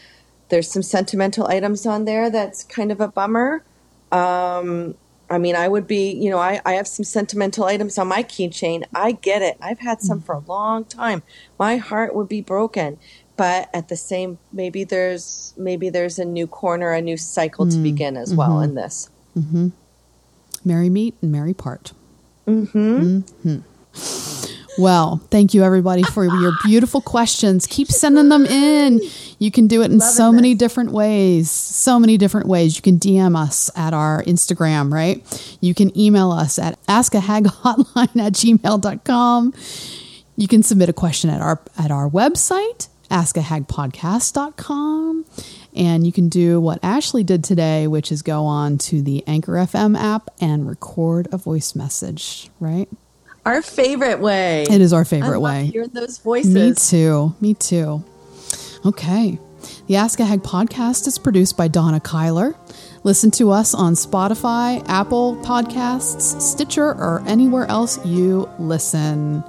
there's 0.50 0.70
some 0.70 0.82
sentimental 0.82 1.46
items 1.46 1.86
on 1.86 2.04
there 2.04 2.28
that's 2.30 2.62
kind 2.62 2.92
of 2.92 3.00
a 3.00 3.08
bummer. 3.08 3.64
Um, 4.12 4.94
I 5.28 5.38
mean, 5.38 5.56
I 5.56 5.66
would 5.68 5.86
be, 5.86 6.12
you 6.12 6.30
know, 6.30 6.38
I, 6.38 6.60
I 6.64 6.74
have 6.74 6.86
some 6.86 7.04
sentimental 7.04 7.64
items 7.64 7.98
on 7.98 8.06
my 8.06 8.22
keychain. 8.22 8.84
I 8.94 9.12
get 9.12 9.42
it. 9.42 9.56
I've 9.60 9.80
had 9.80 10.00
some 10.00 10.20
for 10.20 10.34
a 10.36 10.38
long 10.46 10.84
time. 10.84 11.22
My 11.58 11.76
heart 11.78 12.14
would 12.14 12.28
be 12.28 12.40
broken. 12.40 12.98
But 13.36 13.68
at 13.74 13.88
the 13.88 13.96
same, 13.96 14.38
maybe 14.52 14.84
there's 14.84 15.52
maybe 15.58 15.90
there's 15.90 16.18
a 16.18 16.24
new 16.24 16.46
corner, 16.46 16.92
a 16.92 17.02
new 17.02 17.16
cycle 17.18 17.68
to 17.68 17.76
begin 17.82 18.16
as 18.16 18.34
well 18.34 18.60
in 18.60 18.74
this. 18.76 19.10
Mhm. 19.36 19.72
Merry 20.64 20.88
meet 20.88 21.14
and 21.20 21.32
merry 21.32 21.52
part. 21.52 21.92
Mm-hmm. 22.46 23.58
Well, 24.78 25.22
thank 25.30 25.54
you 25.54 25.64
everybody 25.64 26.02
for 26.02 26.24
your 26.24 26.52
beautiful 26.64 27.00
questions. 27.00 27.66
Keep 27.66 27.88
sending 27.88 28.28
them 28.28 28.44
in. 28.44 29.00
You 29.38 29.50
can 29.50 29.68
do 29.68 29.80
it 29.82 29.90
in 29.90 30.00
so 30.00 30.30
many 30.30 30.54
different 30.54 30.92
ways. 30.92 31.50
So 31.50 31.98
many 31.98 32.18
different 32.18 32.46
ways. 32.46 32.76
You 32.76 32.82
can 32.82 32.98
DM 32.98 33.34
us 33.36 33.70
at 33.74 33.94
our 33.94 34.22
Instagram, 34.24 34.92
right? 34.92 35.24
You 35.60 35.72
can 35.74 35.98
email 35.98 36.30
us 36.30 36.58
at 36.58 36.78
askahaghotline 36.86 38.20
at 38.20 38.34
gmail.com. 38.34 39.54
You 40.36 40.48
can 40.48 40.62
submit 40.62 40.90
a 40.90 40.92
question 40.92 41.30
at 41.30 41.40
our 41.40 41.62
at 41.78 41.90
our 41.90 42.10
website, 42.10 42.88
askahagpodcast.com. 43.10 45.24
And 45.74 46.06
you 46.06 46.12
can 46.12 46.28
do 46.30 46.60
what 46.60 46.78
Ashley 46.82 47.22
did 47.22 47.44
today, 47.44 47.86
which 47.86 48.10
is 48.10 48.22
go 48.22 48.44
on 48.44 48.78
to 48.78 49.02
the 49.02 49.22
Anchor 49.26 49.52
FM 49.52 49.94
app 49.98 50.30
and 50.40 50.66
record 50.66 51.28
a 51.32 51.36
voice 51.36 51.74
message, 51.74 52.48
right? 52.60 52.88
Our 53.46 53.62
favorite 53.62 54.18
way. 54.18 54.64
It 54.68 54.80
is 54.80 54.92
our 54.92 55.04
favorite 55.04 55.38
way. 55.38 55.66
hearing 55.66 55.90
those 55.90 56.18
voices. 56.18 56.52
Me 56.52 56.74
too. 56.74 57.32
Me 57.40 57.54
too. 57.54 58.02
Okay. 58.84 59.38
The 59.86 59.94
Ask 59.94 60.18
a 60.18 60.24
Hag 60.24 60.42
podcast 60.42 61.06
is 61.06 61.16
produced 61.16 61.56
by 61.56 61.68
Donna 61.68 62.00
Kyler. 62.00 62.56
Listen 63.04 63.30
to 63.30 63.52
us 63.52 63.72
on 63.72 63.94
Spotify, 63.94 64.84
Apple 64.88 65.36
Podcasts, 65.44 66.40
Stitcher, 66.40 66.88
or 66.88 67.22
anywhere 67.28 67.66
else 67.66 68.04
you 68.04 68.50
listen. 68.58 69.44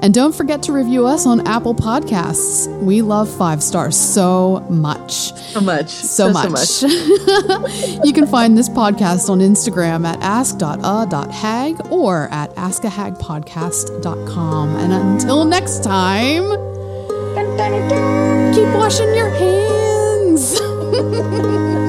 And 0.00 0.14
don't 0.14 0.34
forget 0.34 0.62
to 0.64 0.72
review 0.72 1.06
us 1.06 1.26
on 1.26 1.46
Apple 1.46 1.74
Podcasts. 1.74 2.66
We 2.82 3.02
love 3.02 3.28
five 3.28 3.62
stars 3.62 3.94
so 3.96 4.60
much. 4.70 5.34
So 5.34 5.60
much. 5.60 5.88
So, 5.88 6.32
much. 6.32 6.66
So 6.66 6.88
much. 6.88 7.72
you 8.04 8.12
can 8.12 8.26
find 8.26 8.56
this 8.56 8.68
podcast 8.68 9.28
on 9.28 9.40
Instagram 9.40 10.06
at 10.06 10.20
ask.a.hag 10.20 11.80
or 11.90 12.28
at 12.30 12.54
askahagpodcast.com. 12.54 14.76
And 14.76 14.92
until 14.92 15.44
next 15.44 15.82
time, 15.82 16.44
keep 18.54 18.68
washing 18.74 19.12
your 19.14 19.30
hands. 19.30 20.60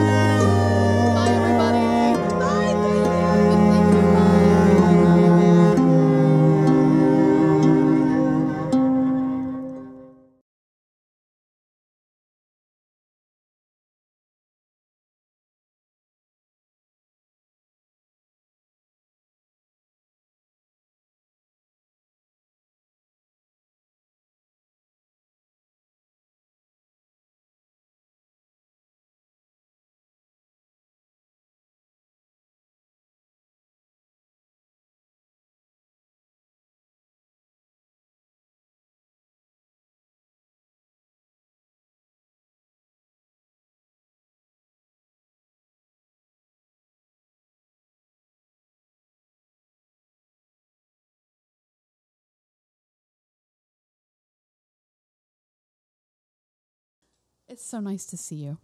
It's 57.50 57.66
so 57.66 57.80
nice 57.80 58.06
to 58.06 58.18
see 58.18 58.36
you. 58.36 58.58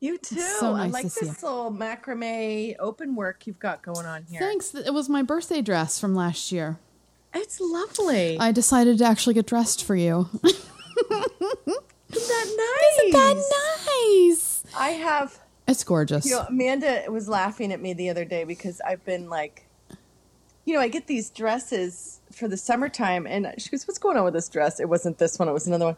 You 0.00 0.16
too. 0.16 0.40
so 0.40 0.74
I 0.74 0.84
nice 0.84 0.92
like 0.92 1.04
to 1.04 1.10
see 1.10 1.26
this 1.26 1.42
little 1.42 1.70
macrame 1.70 2.74
open 2.78 3.14
work 3.14 3.46
you've 3.46 3.58
got 3.58 3.82
going 3.82 4.06
on 4.06 4.24
here. 4.24 4.40
Thanks. 4.40 4.74
It 4.74 4.92
was 4.92 5.08
my 5.08 5.22
birthday 5.22 5.60
dress 5.60 6.00
from 6.00 6.14
last 6.14 6.50
year. 6.50 6.78
It's 7.34 7.60
lovely. 7.60 8.38
I 8.38 8.52
decided 8.52 8.98
to 8.98 9.04
actually 9.04 9.34
get 9.34 9.46
dressed 9.46 9.84
for 9.84 9.94
you. 9.94 10.28
Isn't 10.44 10.58
that 12.10 12.56
nice? 12.56 13.04
Isn't 13.04 13.12
that 13.12 13.82
nice? 13.86 14.64
I 14.74 14.90
have. 14.90 15.38
It's 15.68 15.84
gorgeous. 15.84 16.24
You 16.24 16.36
know, 16.36 16.46
Amanda 16.48 17.04
was 17.08 17.28
laughing 17.28 17.72
at 17.72 17.80
me 17.80 17.92
the 17.92 18.08
other 18.08 18.24
day 18.24 18.44
because 18.44 18.80
I've 18.80 19.04
been 19.04 19.28
like, 19.28 19.66
you 20.64 20.74
know, 20.74 20.80
I 20.80 20.88
get 20.88 21.06
these 21.06 21.28
dresses 21.28 22.20
for 22.32 22.48
the 22.48 22.56
summertime, 22.56 23.26
and 23.26 23.52
she 23.58 23.68
goes, 23.68 23.86
"What's 23.86 23.98
going 23.98 24.16
on 24.16 24.24
with 24.24 24.34
this 24.34 24.48
dress?" 24.48 24.80
It 24.80 24.88
wasn't 24.88 25.18
this 25.18 25.38
one; 25.38 25.48
it 25.48 25.52
was 25.52 25.66
another 25.66 25.86
one. 25.86 25.96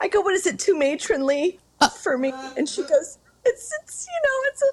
I 0.00 0.08
go, 0.08 0.20
"What 0.20 0.34
is 0.34 0.46
it? 0.46 0.58
Too 0.58 0.78
matronly 0.78 1.60
for 2.00 2.16
me?" 2.18 2.32
And 2.56 2.68
she 2.68 2.82
goes, 2.82 3.18
"It's, 3.44 3.72
it's, 3.82 4.06
you 4.06 4.28
know, 4.28 4.48
it's 4.50 4.62
a." 4.62 4.66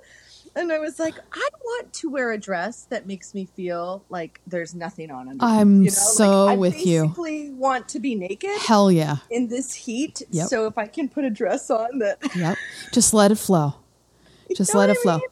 And 0.60 0.72
I 0.72 0.80
was 0.80 0.98
like, 0.98 1.14
I 1.34 1.50
want 1.64 1.94
to 1.94 2.10
wear 2.10 2.32
a 2.32 2.38
dress 2.40 2.88
that 2.90 3.06
makes 3.06 3.36
me 3.36 3.46
feel 3.46 4.04
like 4.10 4.42
there's 4.48 4.74
nothing 4.74 5.12
on 5.12 5.30
under. 5.30 5.46
I'm 5.46 5.84
you 5.84 5.90
know? 5.90 5.94
so 5.94 6.46
like, 6.46 6.54
I 6.54 6.58
with 6.58 6.84
you. 6.84 7.04
I 7.04 7.06
basically 7.06 7.52
want 7.52 7.88
to 7.90 8.00
be 8.00 8.16
naked 8.16 8.58
Hell 8.62 8.92
yeah. 8.92 9.18
in 9.30 9.50
this 9.50 9.76
heat. 9.76 10.24
Yep. 10.32 10.48
So 10.48 10.66
if 10.66 10.76
I 10.76 10.88
can 10.88 11.10
put 11.10 11.26
a 11.26 11.30
dress 11.30 11.70
on 11.70 12.00
that, 12.00 12.18
Yep. 12.36 12.58
Just 12.92 13.14
let 13.14 13.32
it 13.32 13.38
flow. 13.38 13.76
Just 14.56 14.74
know 14.74 14.80
let 14.80 14.90
it 14.90 14.98
I 15.00 15.04
flow. 15.04 15.18
mean? 15.18 15.28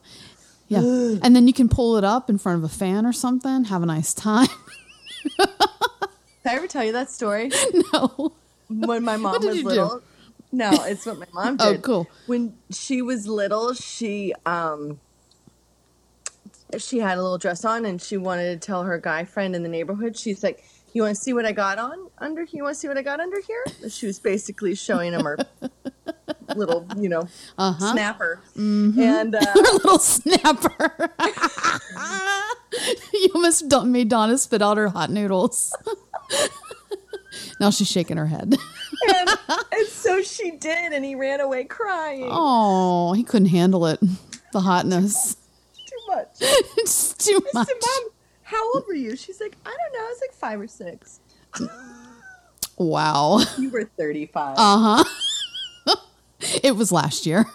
Yeah. 0.68 1.18
And 1.24 1.34
then 1.34 1.48
you 1.48 1.52
can 1.52 1.68
pull 1.68 1.96
it 1.96 2.04
up 2.04 2.30
in 2.30 2.38
front 2.38 2.58
of 2.58 2.64
a 2.64 2.72
fan 2.72 3.04
or 3.04 3.12
something, 3.12 3.64
have 3.64 3.82
a 3.82 3.86
nice 3.86 4.14
time. 4.14 4.48
Did 5.38 5.48
I 6.46 6.54
ever 6.54 6.68
tell 6.68 6.84
you 6.84 6.92
that 6.92 7.10
story? 7.10 7.50
no. 7.92 8.34
When 8.68 9.04
my 9.04 9.16
mom 9.26 9.44
was 9.44 9.56
you 9.56 9.62
do? 9.62 9.68
little. 9.68 10.02
No, 10.52 10.70
it's 10.84 11.04
what 11.06 11.18
my 11.18 11.26
mom 11.32 11.56
did. 11.58 11.66
Oh, 11.66 11.78
cool. 11.80 12.08
When 12.26 12.54
she 12.70 13.02
was 13.02 13.26
little, 13.26 13.74
she 13.74 14.32
um 14.44 15.00
she 16.78 16.98
had 16.98 17.16
a 17.18 17.22
little 17.22 17.38
dress 17.38 17.64
on 17.64 17.84
and 17.86 18.00
she 18.02 18.16
wanted 18.16 18.60
to 18.60 18.66
tell 18.66 18.82
her 18.84 18.98
guy 18.98 19.24
friend 19.24 19.54
in 19.54 19.62
the 19.62 19.68
neighborhood. 19.68 20.16
She's 20.16 20.42
like, 20.42 20.64
"You 20.92 21.02
want 21.02 21.16
to 21.16 21.20
see 21.22 21.32
what 21.32 21.44
I 21.46 21.52
got 21.52 21.78
on 21.78 22.08
under? 22.18 22.42
here? 22.44 22.58
You 22.58 22.62
want 22.64 22.74
to 22.74 22.80
see 22.80 22.88
what 22.88 22.98
I 22.98 23.02
got 23.02 23.20
under 23.20 23.40
here?" 23.40 23.64
She 23.88 24.06
was 24.06 24.18
basically 24.18 24.74
showing 24.74 25.12
him 25.12 25.22
her 25.24 25.38
little, 26.56 26.86
you 26.96 27.08
know, 27.08 27.28
Uh-huh. 27.58 27.92
snapper. 27.92 28.40
And 28.56 29.34
uh, 29.34 29.40
little 29.54 29.98
snapper. 29.98 31.10
you 33.12 33.28
almost 33.34 33.68
done- 33.68 33.92
made 33.92 34.08
Donna 34.08 34.36
spit 34.38 34.62
out 34.62 34.76
her 34.76 34.88
hot 34.88 35.10
noodles. 35.10 35.74
Now 37.60 37.70
she's 37.70 37.88
shaking 37.90 38.16
her 38.16 38.26
head. 38.26 38.54
and, 39.08 39.28
and 39.72 39.86
so 39.88 40.22
she 40.22 40.52
did, 40.52 40.92
and 40.92 41.04
he 41.04 41.14
ran 41.14 41.40
away 41.40 41.64
crying. 41.64 42.28
Oh, 42.30 43.12
he 43.12 43.22
couldn't 43.24 43.48
handle 43.48 43.86
it. 43.86 44.00
The 44.52 44.60
hotness. 44.60 45.36
Too 45.74 46.14
much. 46.14 46.28
it's 46.40 47.12
too 47.14 47.40
I 47.44 47.50
much. 47.54 47.66
said, 47.68 47.76
Mom, 47.80 48.10
how 48.42 48.72
old 48.74 48.84
were 48.86 48.94
you? 48.94 49.16
She's 49.16 49.40
like, 49.40 49.56
I 49.66 49.70
don't 49.70 49.92
know. 49.92 50.06
I 50.06 50.08
was 50.08 50.20
like 50.20 50.32
five 50.32 50.60
or 50.60 50.68
six. 50.68 51.20
Wow. 52.78 53.40
You 53.56 53.70
were 53.70 53.84
35. 53.96 54.56
Uh 54.58 55.02
huh. 55.86 55.96
it 56.62 56.76
was 56.76 56.92
last 56.92 57.24
year. 57.24 57.46